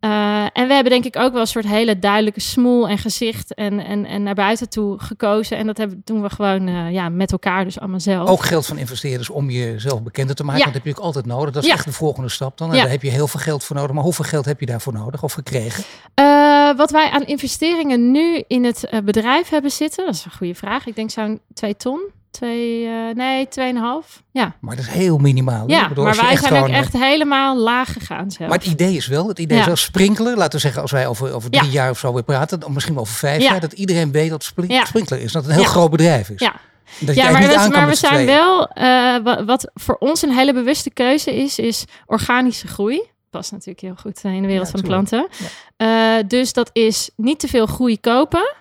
Eh, 0.04 0.44
en 0.52 0.66
we 0.68 0.74
hebben 0.74 0.92
denk 0.92 1.04
ik 1.04 1.16
ook 1.16 1.32
wel 1.32 1.40
een 1.40 1.46
soort 1.46 1.66
hele 1.66 1.98
duidelijke 1.98 2.40
smoel 2.40 2.88
en 2.88 2.98
gezicht 2.98 3.54
en, 3.54 3.78
en, 3.80 4.04
en 4.04 4.22
naar 4.22 4.34
buiten 4.34 4.68
toe 4.68 4.98
gekozen. 4.98 5.56
En 5.56 5.66
dat 5.66 5.76
hebben, 5.76 6.02
doen 6.04 6.22
we 6.22 6.30
gewoon 6.30 6.68
eh, 6.68 6.92
ja, 6.92 7.08
met 7.08 7.32
elkaar, 7.32 7.64
dus 7.64 7.78
allemaal 7.80 8.00
zelf. 8.00 8.28
Ook 8.28 8.44
geld 8.44 8.66
van 8.66 8.78
investeerders 8.78 9.30
om 9.30 9.50
jezelf 9.50 10.02
bekender 10.02 10.34
te 10.36 10.44
maken. 10.44 10.58
Ja. 10.60 10.64
Dat 10.66 10.74
heb 10.74 10.84
je 10.84 10.90
ook 10.90 11.04
altijd 11.04 11.26
nodig. 11.26 11.50
Dat 11.54 11.62
is 11.62 11.68
Ja. 11.68 11.74
echt 11.74 11.84
de 11.84 11.92
volgende 11.92 12.28
stap 12.28 12.58
dan. 12.58 12.68
En 12.70 12.76
Ja. 12.76 12.82
daar 12.82 12.90
heb 12.90 13.02
je 13.02 13.10
heel 13.10 13.28
veel 13.28 13.40
geld 13.40 13.64
voor 13.64 13.76
nodig. 13.76 13.92
Maar 13.92 14.04
hoeveel 14.04 14.24
geld 14.24 14.44
heb 14.44 14.60
je 14.60 14.66
daarvoor 14.66 14.92
nodig 14.92 15.22
of 15.22 15.32
gekregen? 15.32 15.84
Eh, 16.14 16.76
wat 16.76 16.90
wij 16.90 17.10
aan 17.10 17.24
investeringen 17.26 18.10
nu 18.10 18.44
in 18.46 18.64
het 18.64 18.88
bedrijf 19.04 19.48
hebben 19.48 19.70
zitten, 19.70 20.04
dat 20.04 20.14
is 20.14 20.24
een 20.24 20.30
goede 20.36 20.54
vraag. 20.54 20.86
Ik 20.86 20.94
denk 20.96 21.10
zo'n 21.10 21.40
twee 21.54 21.76
ton. 21.76 22.00
Twee, 22.34 22.86
eh, 22.86 23.14
nee, 23.14 23.48
tweeënhalf. 23.48 24.22
Ja, 24.30 24.54
Maar 24.60 24.76
dat 24.76 24.84
is 24.84 24.90
heel 24.90 25.18
minimaal. 25.18 25.68
ja 25.70 25.88
bedoel, 25.88 26.04
maar 26.04 26.16
wij 26.16 26.24
zijn 26.24 26.38
gewoon, 26.38 26.62
ook 26.62 26.68
eh, 26.68 26.76
echt 26.78 26.92
helemaal 26.92 27.56
laag 27.58 27.92
gegaan 27.92 28.30
zelf. 28.30 28.48
Maar 28.50 28.58
het 28.58 28.66
idee 28.66 28.96
is 28.96 29.06
wel, 29.06 29.28
het 29.28 29.38
idee 29.38 29.58
is 29.58 29.66
wel 29.66 29.76
sprinkelen. 29.76 30.36
Laten 30.36 30.52
we 30.52 30.58
zeggen, 30.58 30.82
als 30.82 30.90
wij 30.90 31.06
over, 31.06 31.32
over 31.34 31.50
drie 31.50 31.64
Ja. 31.66 31.70
jaar 31.72 31.90
of 31.90 31.98
zo 31.98 32.12
weer 32.12 32.22
praten, 32.22 32.64
of 32.64 32.68
misschien 32.72 32.94
wel 32.94 33.02
over 33.02 33.16
vijf 33.16 33.42
Ja. 33.42 33.50
jaar, 33.50 33.60
dat 33.60 33.72
iedereen 33.72 34.12
weet 34.12 34.30
dat 34.30 34.44
sprinkler 34.44 35.20
is. 35.20 35.32
Dat 35.32 35.42
het 35.42 35.52
een 35.52 35.58
heel 35.58 35.68
groot 35.70 35.90
bedrijf 35.90 36.28
is. 36.30 36.40
Ja. 36.40 36.54
Dat 36.98 37.14
Ja, 37.14 37.30
maar, 37.30 37.42
we, 37.42 37.68
maar 37.70 37.86
we 37.88 37.94
zijn 37.94 38.26
wel, 38.26 38.68
eh, 38.68 38.84
wa- 39.22 39.44
wat, 39.44 39.70
voor 39.74 39.96
ons 39.98 40.22
een 40.22 40.32
hele 40.32 40.52
bewuste 40.52 40.90
keuze 40.90 41.34
is, 41.36 41.58
is 41.58 41.84
organische 42.06 42.66
groei. 42.68 43.02
Past 43.30 43.52
natuurlijk 43.52 43.80
heel 43.80 43.94
goed 44.00 44.20
eh, 44.22 44.32
in 44.32 44.40
de 44.42 44.48
wereld 44.48 44.66
Ja, 44.66 44.72
van 44.72 44.82
planten. 44.82 45.28
Eh, 45.76 46.14
dus 46.26 46.52
dat 46.52 46.70
is 46.72 47.10
niet 47.16 47.38
te 47.38 47.48
veel 47.48 47.66
groei 47.66 48.00
kopen, 48.00 48.54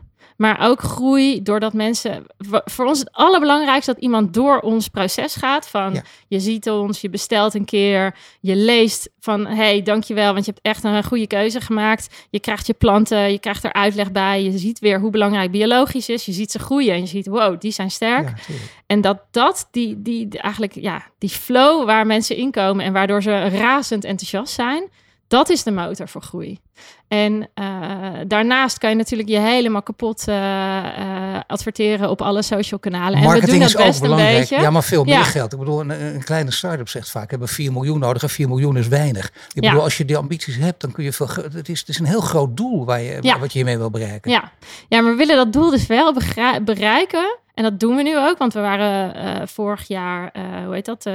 maar 0.43 0.69
ook 0.69 0.81
groei 0.81 1.41
doordat 1.41 1.73
mensen. 1.73 2.25
Voor 2.65 2.85
ons 2.85 2.99
het 2.99 3.11
allerbelangrijkste 3.11 3.93
dat 3.93 4.01
iemand 4.03 4.33
door 4.33 4.59
ons 4.59 4.87
proces 4.87 5.35
gaat. 5.35 5.67
Van 5.67 5.93
Ja. 5.93 6.01
je 6.27 6.39
ziet 6.39 6.69
ons, 6.69 7.01
je 7.01 7.09
bestelt 7.09 7.53
een 7.53 7.65
keer, 7.65 8.15
je 8.39 8.55
leest 8.55 9.09
van 9.19 9.45
hey, 9.45 9.81
dankjewel, 9.81 10.33
want 10.33 10.45
je 10.45 10.51
hebt 10.51 10.65
echt 10.65 10.83
een 10.83 11.03
goede 11.03 11.27
keuze 11.27 11.61
gemaakt. 11.61 12.25
Je 12.29 12.39
krijgt 12.39 12.67
je 12.67 12.73
planten, 12.73 13.31
je 13.31 13.39
krijgt 13.39 13.63
er 13.63 13.73
uitleg 13.73 14.11
bij, 14.11 14.43
je 14.43 14.57
ziet 14.57 14.79
weer 14.79 14.99
hoe 14.99 15.11
belangrijk 15.11 15.51
biologisch 15.51 16.09
is. 16.09 16.25
Je 16.25 16.31
ziet 16.31 16.51
ze 16.51 16.59
groeien 16.59 16.93
en 16.93 16.99
je 16.99 17.07
ziet 17.07 17.27
wow, 17.27 17.59
die 17.61 17.71
zijn 17.71 17.91
sterk. 17.91 18.27
Ja. 18.27 18.53
En 18.87 19.01
dat 19.01 19.17
dat, 19.31 19.67
die, 19.71 20.01
die, 20.01 20.27
die- 20.27 20.39
eigenlijk, 20.39 20.73
ja, 20.75 21.03
die 21.17 21.29
flow 21.29 21.85
waar 21.85 22.05
mensen 22.05 22.35
in 22.35 22.51
komen 22.51 22.85
en 22.85 22.93
waardoor 22.93 23.21
ze 23.21 23.47
razend 23.47 24.03
enthousiast 24.03 24.53
zijn, 24.53 24.89
dat 25.33 25.49
is 25.49 25.63
de 25.63 25.71
motor 25.71 26.07
voor 26.07 26.21
groei. 26.21 26.59
En 27.07 27.49
eh, 27.53 27.65
daarnaast 28.27 28.77
kan 28.77 28.89
je 28.89 28.95
natuurlijk 28.95 29.29
je 29.29 29.39
helemaal 29.39 29.81
kapot 29.83 30.27
eh, 30.27 30.77
eh, 31.35 31.41
adverteren 31.47 32.09
op 32.09 32.21
alle 32.21 32.41
social 32.41 32.79
kanalen. 32.79 33.13
en 33.13 33.19
we 33.19 33.25
Marketing 33.25 33.51
doen 33.51 33.59
dat 33.59 33.69
is 33.69 33.75
ook 33.87 33.93
een 33.93 33.99
belangrijk. 34.01 34.37
beetje. 34.39 34.59
Ja, 34.59 34.69
maar 34.69 34.83
veel 34.83 35.03
meer 35.03 35.13
Ja. 35.13 35.23
geld. 35.23 35.53
Ik 35.53 35.59
bedoel, 35.59 35.79
een, 35.79 35.89
een 35.89 36.23
kleine 36.23 36.51
start-up 36.51 36.89
zegt 36.89 37.11
vaak, 37.11 37.29
hebben 37.29 37.47
4 37.47 37.71
miljoen 37.71 37.99
nodig 37.99 38.23
en 38.23 38.29
4 38.29 38.47
miljoen 38.47 38.77
is 38.77 38.87
weinig. 38.87 39.25
Ik 39.53 39.63
Ja. 39.63 39.69
bedoel, 39.69 39.83
als 39.83 39.97
je 39.97 40.05
die 40.05 40.17
ambities 40.17 40.55
hebt, 40.55 40.81
dan 40.81 40.91
kun 40.91 41.03
je 41.03 41.11
veel... 41.13 41.27
Het 41.53 41.69
is, 41.69 41.79
het 41.79 41.89
is 41.89 41.99
een 41.99 42.05
heel 42.05 42.21
groot 42.21 42.57
doel 42.57 42.85
waar 42.85 43.01
je, 43.01 43.17
Ja. 43.21 43.39
wat 43.39 43.51
je 43.51 43.57
hiermee 43.57 43.77
wil 43.77 43.89
bereiken. 43.89 44.31
Ja. 44.31 44.51
ja, 44.89 45.01
maar 45.01 45.11
we 45.11 45.17
willen 45.17 45.35
dat 45.35 45.53
doel 45.53 45.69
dus 45.69 45.85
wel 45.87 46.13
bereiken. 46.63 47.37
En 47.53 47.63
dat 47.63 47.79
doen 47.79 47.95
we 47.95 48.01
nu 48.03 48.17
ook, 48.17 48.37
want 48.37 48.53
we 48.53 48.59
waren 48.59 49.47
vorig 49.47 49.87
jaar, 49.87 50.31
hoe 50.65 50.73
heet 50.73 50.85
dat? 50.85 51.05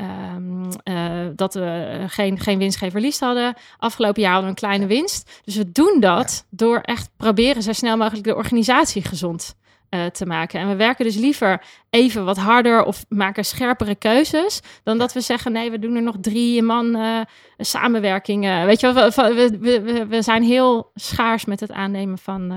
Eh, 0.00 0.08
ehm, 0.34 0.70
eh, 0.82 1.28
dat 1.36 1.54
we 1.54 2.04
geen, 2.06 2.38
geen 2.38 2.58
winst, 2.58 2.78
geen 2.78 2.90
verlies 2.90 3.20
hadden. 3.20 3.54
Afgelopen 3.78 4.22
jaar 4.22 4.32
hadden 4.32 4.50
we 4.54 4.56
een 4.60 4.66
kleine 4.68 4.86
winst. 4.86 5.40
Dus 5.44 5.56
we 5.56 5.72
doen 5.72 5.96
dat 6.00 6.46
door 6.50 6.78
echt 6.78 7.10
proberen 7.16 7.62
zo 7.62 7.72
snel 7.72 7.96
mogelijk 7.96 8.24
de 8.24 8.34
organisatie 8.34 9.02
gezond 9.02 9.54
eh, 9.88 10.06
te 10.06 10.26
maken. 10.26 10.60
En 10.60 10.68
we 10.68 10.76
werken 10.76 11.04
dus 11.04 11.16
liever 11.16 11.62
even 11.90 12.24
wat 12.24 12.36
harder 12.36 12.84
of 12.84 13.04
maken 13.08 13.44
scherpere 13.44 13.94
keuzes. 13.94 14.60
Dan 14.82 14.98
dat 14.98 15.12
we 15.12 15.20
zeggen, 15.20 15.52
nee, 15.52 15.70
we 15.70 15.78
doen 15.78 15.96
er 15.96 16.02
nog 16.02 16.16
drie 16.20 16.62
man 16.62 16.96
eh 16.96 17.20
samenwerkingen. 17.58 18.66
Weet 18.66 18.80
je 18.80 18.92
wel, 18.92 19.10
we, 19.10 19.58
we, 19.60 19.80
we, 19.82 20.06
we- 20.06 20.22
zijn 20.22 20.42
heel 20.42 20.90
schaars 20.94 21.44
met 21.44 21.60
het 21.60 21.72
aannemen 21.72 22.18
van 22.18 22.52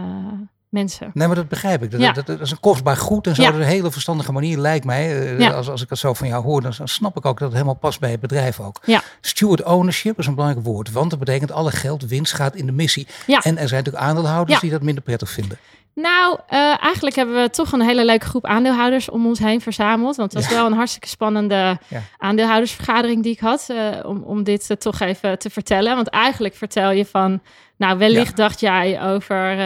mensen. 0.73 1.11
Nee, 1.13 1.27
maar 1.27 1.35
dat 1.35 1.47
begrijp 1.47 1.83
ik. 1.83 1.91
Dat, 1.91 1.99
Ja. 1.99 2.11
dat, 2.11 2.25
dat 2.25 2.39
is 2.39 2.51
een 2.51 2.59
kostbaar 2.59 2.97
goed 2.97 3.27
en 3.27 3.35
zo. 3.35 3.41
Ja. 3.41 3.51
Dat 3.51 3.59
is 3.59 3.65
een 3.65 3.71
hele 3.71 3.91
verstandige 3.91 4.31
manier, 4.31 4.57
lijkt 4.57 4.85
mij. 4.85 5.19
Eh, 5.21 5.39
Ja. 5.39 5.49
als, 5.51 5.69
als 5.69 5.81
ik 5.81 5.89
het 5.89 5.99
zo 5.99 6.13
van 6.13 6.27
jou 6.27 6.43
hoor, 6.43 6.61
dan, 6.61 6.73
dan 6.77 6.87
snap 6.87 7.17
ik 7.17 7.25
ook 7.25 7.37
dat 7.39 7.47
het 7.47 7.53
helemaal 7.57 7.73
past 7.79 7.99
bij 7.99 8.11
het 8.11 8.19
bedrijf 8.19 8.59
ook. 8.59 8.79
Ja. 8.85 9.01
Steward 9.21 9.63
ownership 9.63 10.19
is 10.19 10.27
een 10.27 10.35
belangrijk 10.35 10.65
woord. 10.65 10.91
Want 10.91 11.09
dat 11.09 11.19
betekent 11.19 11.51
alle 11.51 11.71
geld, 11.71 12.05
winst 12.05 12.33
gaat 12.33 12.55
in 12.55 12.65
de 12.65 12.71
missie. 12.71 13.07
Ja. 13.27 13.39
En 13.41 13.57
er 13.57 13.67
zijn 13.67 13.83
natuurlijk 13.83 14.05
aandeelhouders 14.05 14.59
die 14.59 14.71
dat 14.71 14.81
minder 14.81 15.03
prettig 15.03 15.29
vinden. 15.29 15.57
Nou, 15.95 16.39
eh, 16.47 16.83
eigenlijk 16.83 17.15
hebben 17.15 17.41
we 17.41 17.49
toch 17.49 17.71
een 17.71 17.81
hele 17.81 18.05
leuke 18.05 18.25
groep 18.25 18.45
aandeelhouders 18.45 19.09
om 19.09 19.25
ons 19.25 19.39
heen 19.39 19.61
verzameld. 19.61 20.15
Want 20.15 20.33
het 20.33 20.43
was 20.45 20.53
wel 20.53 20.65
een 20.65 20.73
hartstikke 20.73 21.07
spannende 21.07 21.79
aandeelhoudersvergadering 22.17 23.23
die 23.23 23.31
ik 23.31 23.39
had. 23.39 23.65
eh, 23.69 23.77
om, 24.03 24.23
om 24.23 24.43
dit 24.43 24.75
toch 24.79 24.99
even 24.99 25.39
te 25.39 25.49
vertellen. 25.49 25.95
Want 25.95 26.07
eigenlijk 26.09 26.55
vertel 26.55 26.91
je 26.91 27.05
van, 27.05 27.41
nou 27.77 27.97
wellicht 27.97 28.37
dacht 28.37 28.59
jij 28.59 29.01
over, 29.03 29.57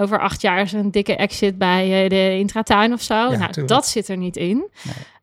over 0.00 0.20
acht 0.20 0.40
jaar 0.40 0.60
is 0.60 0.72
een 0.72 0.90
dikke 0.90 1.16
exit 1.16 1.58
bij 1.58 2.02
eh, 2.02 2.08
de 2.08 2.38
Intratuin 2.38 2.92
of 2.92 3.02
zo. 3.02 3.14
nou, 3.14 3.38
tuurlijk. 3.38 3.68
dat 3.68 3.86
zit 3.86 4.08
er 4.08 4.16
niet 4.16 4.36
in. 4.36 4.68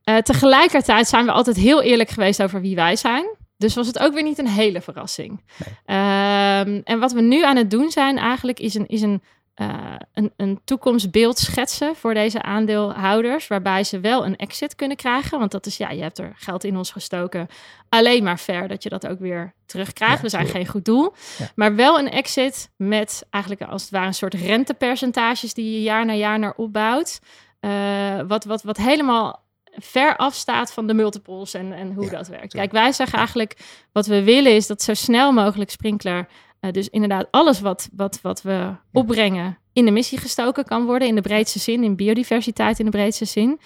Eh, 0.03 0.17
tegelijkertijd 0.17 1.07
zijn 1.07 1.25
we 1.25 1.31
altijd 1.31 1.55
heel 1.57 1.81
eerlijk 1.81 2.09
geweest 2.09 2.43
over 2.43 2.61
wie 2.61 2.75
wij 2.75 2.95
zijn. 2.95 3.25
Dus 3.57 3.75
was 3.75 3.87
het 3.87 3.99
ook 3.99 4.13
weer 4.13 4.23
niet 4.23 4.37
een 4.37 4.47
hele 4.47 4.81
verrassing. 4.81 5.41
Ehm, 5.85 6.81
en 6.83 6.99
wat 6.99 7.11
we 7.11 7.21
nu 7.21 7.43
aan 7.43 7.55
het 7.55 7.71
doen 7.71 7.91
zijn 7.91 8.17
eigenlijk 8.17 8.59
is 8.59 8.73
een, 8.73 8.87
is 8.87 9.01
een, 9.01 9.21
eh, 9.57 9.95
een, 10.13 10.31
een 10.35 10.59
toekomstbeeld 10.63 11.37
schetsen 11.37 11.95
voor 11.95 12.13
deze 12.13 12.41
aandeelhouders. 12.41 13.47
Waarbij 13.47 13.83
ze 13.83 13.99
wel 13.99 14.25
een 14.25 14.35
exit 14.35 14.75
kunnen 14.75 14.97
krijgen. 14.97 15.39
Want 15.39 15.51
dat 15.51 15.65
is, 15.65 15.77
ja, 15.77 15.89
je 15.89 16.01
hebt 16.01 16.17
er 16.17 16.33
geld 16.35 16.63
in 16.63 16.77
ons 16.77 16.91
gestoken. 16.91 17.47
Alleen 17.89 18.23
maar 18.23 18.37
fair 18.37 18.67
dat 18.67 18.83
je 18.83 18.89
dat 18.89 19.07
ook 19.07 19.19
weer 19.19 19.53
terugkrijgt. 19.65 20.15
Ja, 20.15 20.21
we 20.21 20.29
zijn 20.29 20.47
geen 20.47 20.67
goed 20.67 20.85
doel. 20.85 21.13
Ja. 21.37 21.51
Maar 21.55 21.75
wel 21.75 21.99
een 21.99 22.09
exit 22.09 22.69
met 22.75 23.25
eigenlijk 23.29 23.63
als 23.63 23.81
het 23.81 23.91
ware 23.91 24.05
een 24.05 24.13
soort 24.13 24.33
rentepercentages 24.33 25.53
die 25.53 25.71
je 25.71 25.81
jaar 25.81 26.05
na 26.05 26.13
jaar 26.13 26.39
naar 26.39 26.53
opbouwt. 26.55 27.19
Eh, 27.59 28.19
wat, 28.27 28.45
wat, 28.45 28.63
wat 28.63 28.77
helemaal 28.77 29.45
ver 29.71 30.15
afstaat 30.15 30.73
van 30.73 30.87
de 30.87 30.93
multiples 30.93 31.53
en, 31.53 31.73
en 31.73 31.93
hoe 31.93 32.09
dat 32.09 32.27
werkt. 32.27 32.53
Kijk, 32.53 32.71
wij 32.71 32.91
zeggen 32.91 33.17
eigenlijk 33.17 33.57
wat 33.91 34.05
we 34.05 34.23
willen 34.23 34.55
is 34.55 34.67
dat 34.67 34.81
zo 34.81 34.93
snel 34.93 35.31
mogelijk 35.31 35.69
sprinkler, 35.69 36.27
uh, 36.61 36.71
dus 36.71 36.89
inderdaad 36.89 37.27
alles 37.31 37.59
wat, 37.59 37.89
wat, 37.93 38.19
wat 38.21 38.41
we 38.41 38.75
opbrengen 38.91 39.57
in 39.73 39.85
de 39.85 39.91
missie 39.91 40.17
gestoken 40.17 40.65
kan 40.65 40.85
worden, 40.85 41.07
in 41.07 41.15
de 41.15 41.21
breedste 41.21 41.59
zin, 41.59 41.83
in 41.83 41.95
biodiversiteit 41.95 42.79
in 42.79 42.85
de 42.85 42.91
breedste 42.91 43.25
zin. 43.25 43.59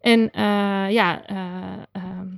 En 0.00 0.20
uh, 0.20 0.90
ja, 0.90 1.22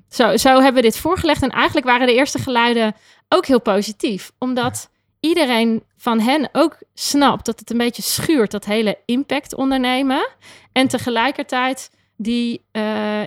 zo, 0.09 0.37
zo 0.37 0.49
hebben 0.49 0.75
we 0.75 0.88
dit 0.88 0.99
voorgelegd. 0.99 1.42
En 1.42 1.51
eigenlijk 1.51 1.87
waren 1.87 2.07
de 2.07 2.14
eerste 2.14 2.38
geluiden 2.38 2.94
ook 3.29 3.46
heel 3.46 3.61
positief, 3.61 4.33
omdat 4.38 4.90
iedereen 5.20 5.83
van 5.96 6.20
hen 6.20 6.49
ook 6.53 6.79
snapt 6.94 7.46
dat 7.46 7.59
het 7.59 7.70
een 7.70 7.79
beetje 7.79 8.03
schuurt, 8.03 8.51
dat 8.51 8.64
hele 8.64 8.99
impact 9.05 9.55
ondernemen. 9.55 10.29
En 10.73 10.88
tegelijkertijd 10.88 11.90
die 12.16 12.64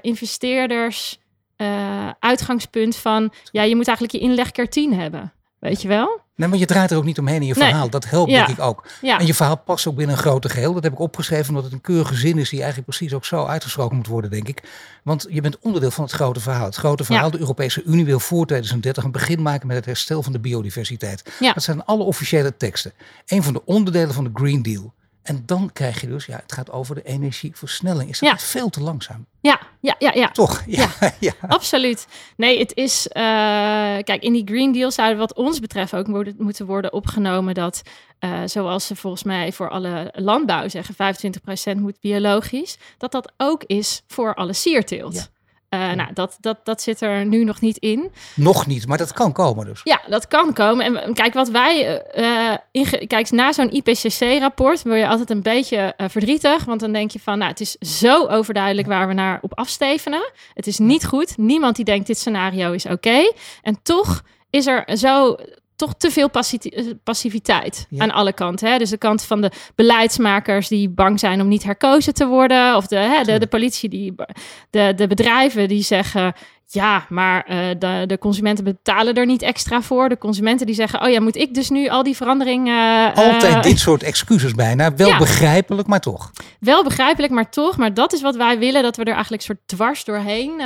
investeerders 0.02 1.20
uitgangspunt 2.20 2.96
van, 2.96 3.34
ja, 3.52 3.62
je 3.62 3.76
moet 3.76 3.88
eigenlijk 3.88 4.18
je 4.18 4.30
inlegkeer 4.30 4.70
10 4.70 4.94
hebben. 4.94 5.34
Weet 5.60 5.82
je 5.82 5.88
wel? 5.88 6.23
Nee, 6.36 6.50
maar 6.50 6.58
je 6.58 6.66
draait 6.66 6.92
er 6.92 6.98
ook 6.98 7.04
niet 7.04 7.20
omheen 7.20 7.42
in 7.42 7.48
je 7.48 7.54
verhaal. 7.54 7.90
Dat 7.90 8.10
helpt 8.10 8.32
denk 8.32 8.48
ik 8.48 8.60
ook. 8.60 8.88
Ja. 9.02 9.20
En 9.20 9.26
je 9.26 9.34
verhaal 9.34 9.58
past 9.58 9.88
ook 9.88 9.96
binnen 9.96 10.16
een 10.16 10.22
grote 10.22 10.50
geheel. 10.50 10.74
Dat 10.74 10.84
heb 10.84 10.94
ik 10.94 11.00
opgeschreven 11.00 11.50
omdat 11.50 11.64
het 11.64 11.74
een 11.74 11.82
keurige 11.82 12.16
zin 12.16 12.38
is 12.38 12.50
die 12.50 12.60
eigenlijk 12.60 12.90
precies 12.90 13.14
ook 13.14 13.26
zo 13.26 13.46
uitgesproken 13.46 13.96
moet 13.96 14.08
worden, 14.08 14.30
denk 14.30 14.48
ik. 14.48 14.64
Want 15.04 15.26
je 15.30 15.42
bent 15.42 15.60
onderdeel 15.60 15.92
van 15.92 16.04
het 16.04 16.14
grote 16.14 16.40
verhaal. 16.40 16.66
Het 16.66 16.76
grote 16.76 17.04
verhaal, 17.04 17.32
de 17.32 17.40
Europese 17.40 17.84
Unie 17.84 18.06
wil 18.06 18.20
voor 18.20 18.46
2030 18.46 19.04
een 19.04 19.12
begin 19.12 19.42
maken 19.42 19.68
met 19.68 19.76
het 19.76 19.86
herstel 19.86 20.24
van 20.24 20.32
de 20.32 20.40
biodiversiteit. 20.40 21.24
Dat 21.54 21.64
zijn 21.64 21.86
alle 21.86 22.04
officiële 22.04 22.58
teksten. 22.58 22.94
Een 23.26 23.44
van 23.44 23.54
de 23.54 23.66
onderdelen 23.66 24.14
van 24.14 24.24
de 24.24 24.32
Green 24.34 24.62
Deal. 24.62 24.94
En 25.24 25.44
dan 25.46 25.70
krijg 25.74 26.02
je 26.02 26.08
dus, 26.08 26.26
ja, 26.26 26.36
het 26.36 26.52
gaat 26.52 26.72
over 26.72 26.96
de 26.96 27.04
energieversnelling. 27.04 28.10
Is 28.10 28.20
dat 28.20 28.30
ja. 28.30 28.38
veel 28.38 28.70
te 28.70 28.82
langzaam? 28.82 29.26
Ja, 29.42 29.60
ja, 29.80 29.96
ja, 30.00 30.12
ja. 30.14 30.32
Toch? 30.32 30.64
Ja, 30.68 30.90
ja. 31.20 31.34
absoluut. 31.48 32.08
Nee, 32.38 32.60
het 32.60 32.76
is, 32.76 33.08
uh, 33.08 33.14
kijk, 34.04 34.18
in 34.20 34.34
die 34.34 34.46
Green 34.46 34.72
Deal 34.72 34.92
zouden 34.92 35.18
wat 35.18 35.34
ons 35.34 35.60
betreft 35.60 35.96
ook 35.96 36.08
moeten 36.38 36.66
worden 36.66 36.94
opgenomen 36.94 37.54
dat, 37.54 37.82
uh, 38.20 38.42
zoals 38.46 38.88
ze 38.88 38.96
volgens 38.96 39.24
mij 39.24 39.52
voor 39.52 39.70
alle 39.70 40.14
landbouw 40.16 40.68
zeggen, 40.68 40.96
25% 41.76 41.80
moet 41.80 42.00
biologisch, 42.00 42.78
dat 42.98 43.12
dat 43.12 43.32
ook 43.38 43.64
is 43.64 44.04
voor 44.08 44.36
alle 44.36 44.54
sierteelt. 44.54 45.32
Uh, 45.74 45.92
nou, 45.92 46.14
dat, 46.14 46.38
dat, 46.40 46.58
dat 46.64 46.82
zit 46.82 47.02
er 47.02 47.26
nu 47.26 47.44
nog 47.44 47.62
niet 47.62 47.78
in. 47.78 48.12
Nog 48.36 48.66
niet, 48.68 48.88
maar 48.88 48.98
dat 48.98 49.14
kan 49.14 49.32
komen 49.32 49.66
dus. 49.66 49.82
Ja, 49.84 50.02
dat 50.08 50.28
kan 50.28 50.54
komen. 50.54 51.06
En 51.06 51.14
kijk, 51.14 51.34
wat 51.34 51.50
wij... 51.50 52.04
Uh, 52.72 52.98
kijk, 53.08 53.32
na 53.32 53.52
zo'n 53.52 53.74
IPCC-rapport 53.74 54.84
word 54.84 55.00
je 55.00 55.08
altijd 55.08 55.30
een 55.30 55.42
beetje 55.42 55.94
uh, 55.98 56.08
verdrietig. 56.10 56.66
Want 56.66 56.80
dan 56.80 56.92
denk 56.92 57.12
je 57.12 57.20
van, 57.20 57.38
nou, 57.38 57.50
het 57.50 57.60
is 57.60 57.72
zo 57.72 58.28
overduidelijk 58.28 58.88
waar 58.88 59.08
we 59.08 59.14
naar 59.14 59.40
op 59.42 59.58
afstevenen. 59.58 60.32
Het 60.54 60.68
is 60.68 60.78
niet 60.78 61.06
goed. 61.06 61.38
Niemand 61.38 61.76
die 61.76 61.86
denkt, 61.86 62.08
dit 62.08 62.18
scenario 62.18 62.72
is 62.72 62.86
oké. 62.86 63.32
En 63.62 63.80
toch 63.84 64.24
is 64.50 64.68
er 64.68 64.98
zo 64.98 65.36
toch 65.84 65.94
te 65.98 66.12
veel 66.12 66.30
eh, 66.32 66.86
passiviteit 67.04 67.88
aan 67.98 68.12
alle 68.12 68.34
kanten. 68.34 68.72
Hè? 68.72 68.78
Dus 68.78 68.90
de 68.90 68.98
kant 68.98 69.24
van 69.24 69.42
de 69.42 69.52
beleidsmakers 69.76 70.68
die 70.68 70.90
bang 70.90 71.20
zijn 71.20 71.42
om 71.42 71.48
niet 71.48 71.64
herkozen 71.64 72.14
te 72.14 72.28
worden. 72.28 72.76
Of 72.76 72.88
de, 72.88 72.96
hè, 72.96 73.24
de, 73.24 73.40
de 73.40 73.48
politie, 73.48 73.90
die, 73.90 74.16
de, 74.70 74.94
de 74.96 75.08
bedrijven 75.08 75.68
die 75.68 75.84
zeggen... 75.84 76.34
Ja, 76.68 77.06
maar 77.10 77.50
uh, 77.50 77.58
de, 77.80 78.04
de, 78.08 78.18
consumenten 78.18 78.64
betalen 78.64 79.14
er 79.14 79.26
niet 79.26 79.42
extra 79.42 79.82
voor. 79.82 80.10
De 80.10 80.18
consumenten 80.18 80.66
die 80.66 80.76
zeggen, 80.76 81.02
oh 81.02 81.10
ja, 81.10 81.22
moet 81.22 81.36
ik 81.36 81.54
dus 81.54 81.70
nu 81.70 81.88
al 81.88 82.04
die 82.04 82.16
veranderingen... 82.16 83.12
Uh, 83.18 83.34
Altijd 83.34 83.64
dit 83.64 83.80
soort 83.80 84.04
excuses 84.04 84.54
bijna. 84.54 84.96
Wel 84.96 85.18
begrijpelijk, 85.18 85.88
maar 85.88 86.00
toch. 86.00 86.32
Wel 86.60 86.84
begrijpelijk, 86.84 87.34
maar 87.34 87.50
toch. 87.50 87.78
Maar 87.78 87.94
dat 87.94 88.14
is 88.14 88.22
wat 88.22 88.36
wij 88.36 88.60
willen, 88.60 88.84
dat 88.84 88.98
we 88.98 89.04
er 89.04 89.14
eigenlijk 89.14 89.44
soort 89.44 89.60
dwars 89.66 90.04
doorheen 90.04 90.62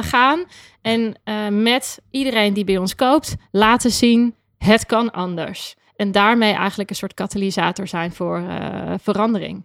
gaan. 0.00 0.44
En 0.82 1.16
met 1.62 1.98
iedereen 2.10 2.54
die 2.54 2.64
bij 2.64 2.76
ons 2.76 2.94
koopt, 2.94 3.36
laten 3.50 3.90
zien, 3.90 4.34
het 4.58 4.86
kan 4.86 5.10
anders. 5.10 5.76
En 5.96 6.12
daarmee 6.12 6.52
eigenlijk 6.52 6.90
een 6.90 6.96
soort 6.96 7.14
katalysator 7.14 7.86
zijn 7.88 8.12
voor 8.12 8.42
verandering 9.02 9.64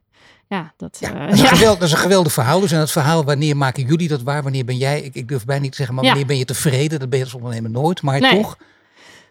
ja, 0.53 0.73
dat, 0.77 0.97
ja, 0.99 1.13
uh, 1.13 1.19
dat, 1.19 1.33
is 1.33 1.41
ja. 1.41 1.47
geweld, 1.47 1.79
dat, 1.79 1.87
is 1.87 1.93
een 1.93 1.99
geweldig 1.99 2.33
verhaal. 2.33 2.59
Dus 2.59 2.71
en 2.71 2.79
het 2.79 2.91
verhaal, 2.91 3.23
wanneer 3.23 3.57
maken 3.57 3.85
jullie 3.85 4.07
dat 4.07 4.21
waar? 4.21 4.43
Wanneer 4.43 4.65
ben 4.65 4.77
jij, 4.77 5.01
ik, 5.01 5.15
ik 5.15 5.27
durf 5.27 5.45
bijna 5.45 5.61
niet 5.61 5.71
te 5.71 5.77
zeggen, 5.77 5.95
maar 5.95 6.05
wanneer 6.05 6.25
ben 6.25 6.37
je 6.37 6.45
tevreden? 6.45 6.99
Dat 6.99 7.09
ben 7.09 7.19
je 7.19 7.25
als 7.25 7.33
ondernemer 7.33 7.69
nooit, 7.69 8.01
maar 8.01 8.19
nee. 8.19 8.41
toch. 8.41 8.57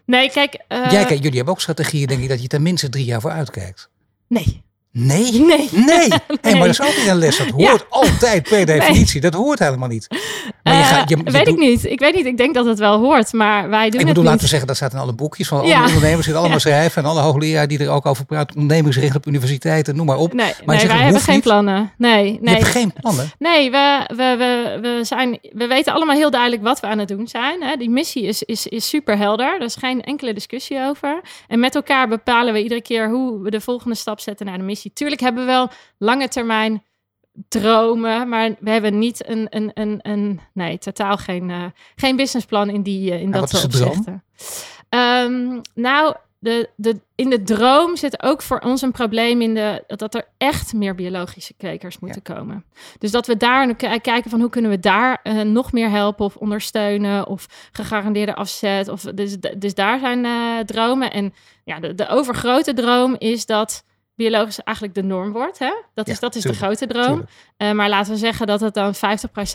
Nee, 0.05 0.29
kijk. 0.31 0.53
Uh, 0.69 0.91
jij, 0.91 1.05
kijk, 1.05 1.21
jullie 1.21 1.35
hebben 1.35 1.53
ook 1.53 1.61
strategieën, 1.61 2.07
denk 2.07 2.21
ik, 2.21 2.29
dat 2.29 2.41
je 2.41 2.47
tenminste 2.47 2.89
drie 2.89 3.05
jaar 3.05 3.21
voor 3.21 3.31
uitkijkt. 3.31 3.89
Nee. 4.27 4.63
Nee? 4.93 5.31
Nee. 5.31 5.69
Nee. 5.71 5.85
nee. 5.85 6.09
Hey, 6.41 6.51
maar 6.51 6.67
dat 6.67 6.69
is 6.69 6.81
altijd 6.81 7.07
een 7.07 7.15
les. 7.15 7.37
Dat 7.37 7.47
hoort 7.47 7.79
ja. 7.79 7.85
altijd 7.89 8.49
per 8.49 8.65
definitie. 8.65 9.21
Nee. 9.21 9.31
Dat 9.31 9.41
hoort 9.41 9.59
helemaal 9.59 9.87
niet. 9.87 10.07
Maar 10.63 10.77
je 10.77 10.83
gaat, 10.83 11.09
je, 11.09 11.17
je 11.17 11.31
weet 11.31 11.45
doet... 11.45 11.53
ik 11.53 11.59
niet. 11.59 11.85
Ik 11.85 11.99
weet 11.99 12.15
niet. 12.15 12.25
Ik 12.25 12.37
denk 12.37 12.53
dat 12.53 12.65
het 12.65 12.79
wel 12.79 12.99
hoort. 12.99 13.33
Maar 13.33 13.69
wij 13.69 13.89
doen 13.89 13.99
ik 13.99 14.05
bedoel, 14.05 14.07
het 14.07 14.15
laten 14.15 14.31
niet. 14.31 14.41
we 14.41 14.47
zeggen, 14.47 14.67
dat 14.67 14.75
staat 14.75 14.93
in 14.93 14.99
alle 14.99 15.13
boekjes 15.13 15.47
van 15.47 15.59
alle 15.59 15.75
ondernemers. 15.75 16.23
zitten 16.23 16.41
allemaal 16.41 16.59
schrijven. 16.59 17.03
En 17.03 17.09
alle 17.09 17.21
hoogleraren 17.21 17.69
die 17.69 17.79
er 17.79 17.89
ook 17.89 18.05
over 18.05 18.25
praten. 18.25 18.55
Ondernemingsrecht 18.55 19.15
op 19.15 19.27
universiteiten, 19.27 19.95
noem 19.95 20.05
maar 20.05 20.17
op. 20.17 20.33
Nee, 20.33 20.53
maar 20.65 20.75
nee 20.75 20.87
wij 20.87 20.97
hebben 20.97 21.21
geen 21.21 21.35
niet. 21.35 21.43
plannen. 21.43 21.91
Nee, 21.97 22.23
nee. 22.23 22.39
Je 22.41 22.49
hebt 22.49 22.65
geen 22.71 22.93
plannen? 23.01 23.31
Nee, 23.39 23.71
we, 23.71 24.03
we, 24.07 24.35
we, 24.37 24.77
we, 24.81 24.99
zijn, 25.03 25.39
we 25.53 25.67
weten 25.67 25.93
allemaal 25.93 26.15
heel 26.15 26.31
duidelijk 26.31 26.61
wat 26.61 26.79
we 26.79 26.87
aan 26.87 26.99
het 26.99 27.07
doen 27.07 27.27
zijn. 27.27 27.63
Hè. 27.63 27.75
Die 27.75 27.89
missie 27.89 28.23
is, 28.23 28.43
is, 28.43 28.67
is 28.67 28.89
super 28.89 29.17
helder. 29.17 29.55
Er 29.55 29.65
is 29.65 29.75
geen 29.75 30.01
enkele 30.01 30.33
discussie 30.33 30.79
over. 30.79 31.21
En 31.47 31.59
met 31.59 31.75
elkaar 31.75 32.07
bepalen 32.07 32.53
we 32.53 32.63
iedere 32.63 32.81
keer 32.81 33.09
hoe 33.09 33.41
we 33.41 33.49
de 33.49 33.61
volgende 33.61 33.95
stap 33.95 34.19
zetten 34.19 34.45
naar 34.45 34.57
de 34.57 34.63
missie. 34.63 34.82
Tuurlijk 34.93 35.21
hebben 35.21 35.45
we 35.45 35.51
wel 35.51 35.69
lange 35.97 36.27
termijn 36.27 36.83
dromen, 37.47 38.29
maar 38.29 38.55
we 38.59 38.69
hebben 38.69 38.97
niet 38.97 39.27
een, 39.27 39.47
een, 39.49 39.71
een, 39.73 39.99
een 40.01 40.39
nee, 40.53 40.77
totaal 40.77 41.17
geen, 41.17 41.49
uh, 41.49 41.65
geen 41.95 42.15
businessplan 42.15 42.69
in, 42.69 42.83
die, 42.83 43.11
uh, 43.11 43.19
in 43.19 43.25
en 43.25 43.31
dat 43.31 43.63
opzichten. 43.63 44.23
Um, 44.89 45.61
nou, 45.73 46.15
de, 46.39 46.69
de, 46.75 46.99
in 47.15 47.29
de 47.29 47.43
droom 47.43 47.95
zit 47.95 48.23
ook 48.23 48.41
voor 48.41 48.59
ons 48.59 48.81
een 48.81 48.91
probleem 48.91 49.41
in 49.41 49.53
de, 49.53 49.83
dat 49.87 50.15
er 50.15 50.27
echt 50.37 50.73
meer 50.73 50.95
biologische 50.95 51.53
kwekers 51.53 51.99
moeten 51.99 52.21
ja. 52.25 52.33
komen. 52.33 52.65
Dus 52.99 53.11
dat 53.11 53.27
we 53.27 53.37
daar 53.37 53.75
kijken 54.01 54.29
van 54.29 54.39
hoe 54.39 54.49
kunnen 54.49 54.71
we 54.71 54.79
daar 54.79 55.19
uh, 55.23 55.41
nog 55.41 55.71
meer 55.71 55.89
helpen 55.89 56.25
of 56.25 56.35
ondersteunen 56.35 57.27
of 57.27 57.69
gegarandeerde 57.71 58.35
afzet. 58.35 58.87
Of, 58.87 59.01
dus, 59.01 59.37
dus 59.57 59.73
daar 59.73 59.99
zijn 59.99 60.25
uh, 60.25 60.59
dromen. 60.59 61.11
En 61.11 61.33
ja, 61.63 61.79
de, 61.79 61.95
de 61.95 62.07
overgrote 62.07 62.73
droom 62.73 63.15
is 63.17 63.45
dat 63.45 63.83
biologisch 64.15 64.59
eigenlijk 64.59 64.95
de 64.95 65.03
norm 65.03 65.31
wordt. 65.31 65.59
Hè? 65.59 65.73
Dat 65.93 66.07
is, 66.07 66.13
ja, 66.13 66.19
dat 66.19 66.35
is 66.35 66.43
de 66.43 66.53
grote 66.53 66.87
droom. 66.87 67.25
Uh, 67.57 67.71
maar 67.71 67.89
laten 67.89 68.11
we 68.11 68.17
zeggen 68.17 68.47
dat 68.47 68.59
het 68.59 68.73
dan 68.73 68.95
50% 68.95 68.97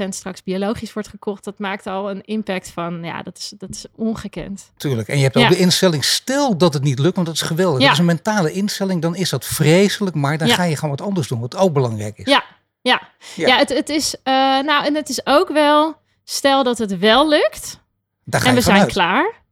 straks 0.08 0.42
biologisch 0.42 0.92
wordt 0.92 1.08
gekocht. 1.08 1.44
Dat 1.44 1.58
maakt 1.58 1.86
al 1.86 2.10
een 2.10 2.22
impact 2.22 2.70
van, 2.70 3.02
ja, 3.02 3.22
dat 3.22 3.38
is, 3.38 3.52
dat 3.58 3.70
is 3.70 3.86
ongekend. 3.94 4.70
Tuurlijk. 4.76 5.08
En 5.08 5.16
je 5.16 5.22
hebt 5.22 5.36
ook 5.36 5.42
ja. 5.42 5.48
de 5.48 5.58
instelling, 5.58 6.04
stel 6.04 6.56
dat 6.56 6.74
het 6.74 6.82
niet 6.82 6.98
lukt, 6.98 7.14
want 7.14 7.26
dat 7.26 7.36
is 7.36 7.42
geweldig. 7.42 7.82
Dat 7.82 7.92
is 7.92 7.98
een 7.98 8.04
mentale 8.04 8.52
instelling, 8.52 9.02
dan 9.02 9.16
is 9.16 9.30
dat 9.30 9.44
vreselijk. 9.44 10.16
Maar 10.16 10.38
dan 10.38 10.48
ga 10.48 10.62
je 10.62 10.74
gewoon 10.74 10.96
wat 10.96 11.06
anders 11.06 11.28
doen, 11.28 11.40
wat 11.40 11.56
ook 11.56 11.72
belangrijk 11.72 12.18
is. 12.18 12.26
Ja, 12.26 12.44
ja. 12.80 13.00
ja. 13.34 13.56
het, 13.56 13.68
het 13.68 13.88
is, 13.88 14.14
uh, 14.14 14.22
nou, 14.60 14.84
en 14.84 14.94
het 14.94 15.08
is 15.08 15.26
ook 15.26 15.48
wel, 15.48 15.96
stel 16.24 16.62
dat 16.62 16.78
het 16.78 16.98
wel 16.98 17.28
lukt. 17.28 17.80
en 18.30 18.54
we 18.54 18.60
zijn 18.60 18.86
klaar 18.86 19.46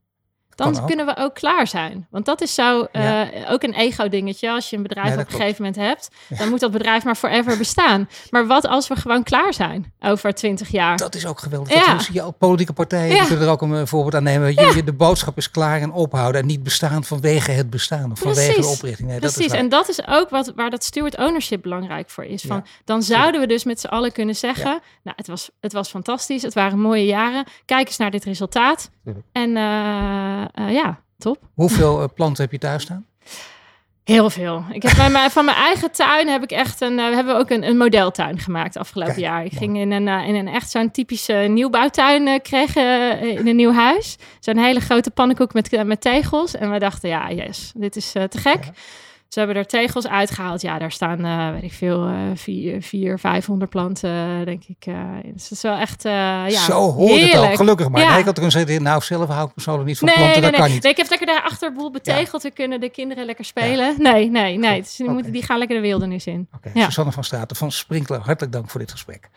dan 0.57 0.85
kunnen 0.85 1.05
we 1.05 1.17
ook 1.17 1.35
klaar 1.35 1.67
zijn. 1.67 2.07
Want 2.09 2.25
dat 2.25 2.41
is 2.41 2.53
zo 2.53 2.79
uh, 2.79 3.03
ja. 3.03 3.29
ook 3.49 3.63
een 3.63 3.73
ego-dingetje. 3.73 4.51
Als 4.51 4.69
je 4.69 4.75
een 4.75 4.81
bedrijf 4.81 5.07
nee, 5.07 5.19
op 5.19 5.25
een 5.25 5.39
gegeven 5.39 5.63
moment 5.63 5.75
hebt, 5.75 6.09
ja. 6.27 6.37
dan 6.37 6.49
moet 6.49 6.59
dat 6.59 6.71
bedrijf 6.71 7.03
maar 7.03 7.15
forever 7.15 7.57
bestaan. 7.57 8.09
Maar 8.29 8.47
wat 8.47 8.67
als 8.67 8.87
we 8.87 8.95
gewoon 8.95 9.23
klaar 9.23 9.53
zijn 9.53 9.93
over 9.99 10.33
twintig 10.33 10.69
jaar? 10.69 10.97
Dat 10.97 11.15
is 11.15 11.25
ook 11.25 11.39
geweldig. 11.39 11.73
Ja. 11.73 11.93
Dat 11.93 12.09
je 12.11 12.31
politieke 12.37 12.73
partijen 12.73 13.15
ja. 13.15 13.25
kunnen 13.25 13.45
er 13.45 13.51
ook 13.51 13.61
een 13.61 13.87
voorbeeld 13.87 14.15
aan 14.15 14.23
nemen. 14.23 14.53
Je, 14.53 14.83
de 14.83 14.93
boodschap 14.93 15.37
is 15.37 15.51
klaar 15.51 15.81
en 15.81 15.91
ophouden 15.91 16.41
en 16.41 16.47
niet 16.47 16.63
bestaan 16.63 17.03
vanwege 17.03 17.51
het 17.51 17.69
bestaan 17.69 18.11
of 18.11 18.19
vanwege 18.19 18.61
de 18.61 18.67
oprichting. 18.67 19.09
Nee, 19.09 19.19
Precies. 19.19 19.37
Dat 19.37 19.45
is 19.45 19.59
en 19.59 19.69
dat 19.69 19.89
is 19.89 20.07
ook 20.07 20.29
wat, 20.29 20.51
waar 20.55 20.69
dat 20.69 20.83
steward 20.83 21.17
ownership 21.17 21.61
belangrijk 21.61 22.09
voor 22.09 22.25
is. 22.25 22.43
Van, 22.47 22.65
dan 22.85 23.03
zouden 23.03 23.41
we 23.41 23.47
dus 23.47 23.63
met 23.63 23.79
z'n 23.79 23.87
allen 23.87 24.11
kunnen 24.11 24.35
zeggen, 24.35 24.79
nou, 25.03 25.15
het 25.15 25.27
was, 25.27 25.49
het 25.59 25.73
was 25.73 25.89
fantastisch, 25.89 26.41
het 26.41 26.53
waren 26.53 26.79
mooie 26.79 27.05
jaren. 27.05 27.45
Kijk 27.65 27.87
eens 27.87 27.97
naar 27.97 28.11
dit 28.11 28.23
resultaat. 28.23 28.89
En 29.31 29.49
uh, 29.49 30.65
uh, 30.67 30.73
ja, 30.73 30.99
top. 31.17 31.37
Hoeveel 31.53 32.01
uh, 32.01 32.07
planten 32.15 32.43
heb 32.43 32.51
je 32.51 32.57
thuis 32.57 32.83
staan? 32.83 33.05
Heel 34.03 34.29
veel. 34.29 34.63
Ik 34.71 34.83
heb 34.83 34.97
bij 34.97 35.09
mij, 35.09 35.29
van 35.29 35.45
mijn 35.45 35.57
eigen 35.57 35.91
tuin 35.91 36.27
heb 36.27 36.43
ik 36.43 36.51
echt 36.51 36.81
een. 36.81 36.97
Uh, 36.99 37.09
we 37.09 37.15
hebben 37.15 37.37
ook 37.37 37.49
een, 37.49 37.67
een 37.67 37.77
modeltuin 37.77 38.39
gemaakt 38.39 38.77
afgelopen 38.77 39.13
Kijk, 39.13 39.25
jaar. 39.25 39.45
Ik 39.45 39.53
ging 39.53 39.77
in 39.77 39.91
een, 39.91 40.07
uh, 40.07 40.27
in 40.27 40.35
een 40.35 40.47
echt 40.47 40.69
zo'n 40.69 40.91
typische 40.91 41.33
nieuwbouwtuin 41.33 42.27
uh, 42.27 42.39
kregen 42.41 43.19
in 43.19 43.47
een 43.47 43.55
nieuw 43.55 43.73
huis. 43.73 44.17
Zo'n 44.39 44.57
hele 44.57 44.79
grote 44.79 45.11
pannenkoek 45.11 45.53
met, 45.53 45.83
met 45.85 46.01
tegels. 46.01 46.55
En 46.55 46.71
we 46.71 46.79
dachten, 46.79 47.09
ja, 47.09 47.31
yes, 47.31 47.71
dit 47.75 47.95
is 47.95 48.11
te 48.11 48.37
gek. 48.37 48.63
Ja. 48.63 48.71
Ze 49.29 49.39
hebben 49.39 49.57
er 49.57 49.65
tegels 49.65 50.07
uitgehaald. 50.07 50.61
Ja, 50.61 50.79
daar 50.79 50.91
staan, 50.91 51.25
uh, 51.25 51.51
weet 51.51 51.63
ik 51.63 51.73
veel, 51.73 52.07
uh, 52.07 52.15
vier, 52.35 52.81
vier, 52.81 53.19
500 53.19 53.69
planten, 53.69 54.45
denk 54.45 54.63
ik. 54.67 54.85
Uh, 54.85 54.95
het 55.25 55.47
is 55.51 55.61
wel 55.61 55.77
echt, 55.77 56.03
ja, 56.03 56.49
Zo 56.49 56.91
hoort 56.91 57.11
heerlijk. 57.11 57.33
het 57.33 57.51
ook, 57.51 57.55
gelukkig 57.55 57.89
maar. 57.89 58.01
Ja. 58.01 58.09
Nee, 58.09 58.19
ik 58.19 58.25
had 58.25 58.33
kunnen 58.33 58.51
zeggen, 58.51 58.83
nou, 58.83 59.01
zelf 59.01 59.29
hou 59.29 59.47
ik 59.47 59.53
persoonlijk 59.53 59.87
niet 59.87 59.97
van 59.97 60.07
nee, 60.07 60.17
planten, 60.17 60.41
nee, 60.41 60.51
dat 60.51 60.59
kan 60.59 60.69
niet. 60.69 60.83
Nee, 60.83 60.91
ik 60.91 60.97
heb 60.97 61.09
lekker 61.09 61.27
daar 61.27 61.41
achterboel 61.41 61.91
betegeld. 61.91 62.41
Ja. 62.41 62.49
We 62.49 62.55
kunnen 62.55 62.79
de 62.79 62.89
kinderen 62.89 63.25
lekker 63.25 63.45
spelen. 63.45 63.85
Ja. 63.85 64.11
Nee, 64.11 64.29
nee, 64.29 64.57
nee. 64.57 64.81
Dus 64.81 64.95
die, 64.95 65.05
okay. 65.05 65.15
moeten, 65.15 65.33
die 65.33 65.43
gaan 65.43 65.57
lekker 65.57 65.75
de 65.75 65.81
wildernis 65.81 66.25
in. 66.25 66.47
Oké, 66.55 66.67
okay. 66.67 66.83
Susanne 66.83 67.11
van 67.11 67.23
Straten 67.23 67.55
van 67.55 67.71
Sprinkler, 67.71 68.19
hartelijk 68.19 68.53
dank 68.53 68.69
voor 68.69 68.79
dit 68.79 68.91
gesprek. 68.91 69.29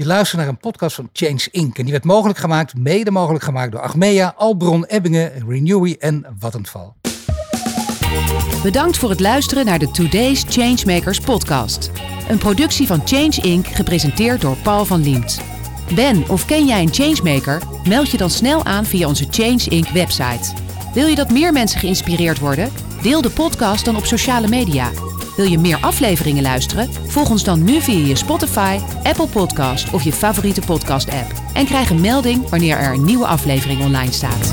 Je 0.00 0.06
luistert 0.06 0.40
naar 0.40 0.48
een 0.48 0.58
podcast 0.58 0.94
van 0.94 1.10
Change 1.12 1.48
Inc. 1.50 1.78
En 1.78 1.82
die 1.82 1.92
werd 1.92 2.04
mogelijk 2.04 2.38
gemaakt, 2.38 2.76
mede 2.76 3.10
mogelijk 3.10 3.44
gemaakt 3.44 3.72
door 3.72 3.80
Achmea, 3.80 4.34
Albron, 4.36 4.84
Ebbingen, 4.84 5.48
Renewy 5.48 5.96
en 5.98 6.26
Vattenfall. 6.38 6.92
Bedankt 8.62 8.96
voor 8.96 9.10
het 9.10 9.20
luisteren 9.20 9.64
naar 9.64 9.78
de 9.78 9.90
Today's 9.90 10.44
Changemakers 10.48 11.20
podcast. 11.20 11.90
Een 12.28 12.38
productie 12.38 12.86
van 12.86 13.02
Change 13.04 13.38
Inc. 13.42 13.66
gepresenteerd 13.66 14.40
door 14.40 14.56
Paul 14.56 14.84
van 14.84 15.02
Liemt. 15.02 15.40
Ben 15.94 16.24
of 16.28 16.44
ken 16.44 16.66
jij 16.66 16.82
een 16.82 16.94
changemaker? 16.94 17.62
Meld 17.88 18.10
je 18.10 18.16
dan 18.16 18.30
snel 18.30 18.64
aan 18.64 18.84
via 18.84 19.08
onze 19.08 19.26
Change 19.30 19.64
Inc. 19.68 19.88
website. 19.88 20.52
Wil 20.94 21.06
je 21.06 21.14
dat 21.14 21.30
meer 21.30 21.52
mensen 21.52 21.80
geïnspireerd 21.80 22.38
worden? 22.38 22.72
Deel 23.02 23.22
de 23.22 23.30
podcast 23.30 23.84
dan 23.84 23.96
op 23.96 24.04
sociale 24.04 24.48
media. 24.48 24.90
Wil 25.36 25.50
je 25.50 25.58
meer 25.58 25.78
afleveringen 25.80 26.42
luisteren? 26.42 26.90
Volg 27.06 27.30
ons 27.30 27.44
dan 27.44 27.64
nu 27.64 27.80
via 27.80 28.06
je 28.06 28.16
Spotify, 28.16 28.78
Apple 29.02 29.26
Podcast 29.26 29.92
of 29.92 30.02
je 30.02 30.12
favoriete 30.12 30.60
podcast-app. 30.60 31.32
En 31.54 31.64
krijg 31.64 31.90
een 31.90 32.00
melding 32.00 32.48
wanneer 32.48 32.76
er 32.76 32.92
een 32.92 33.04
nieuwe 33.04 33.26
aflevering 33.26 33.80
online 33.80 34.12
staat. 34.12 34.52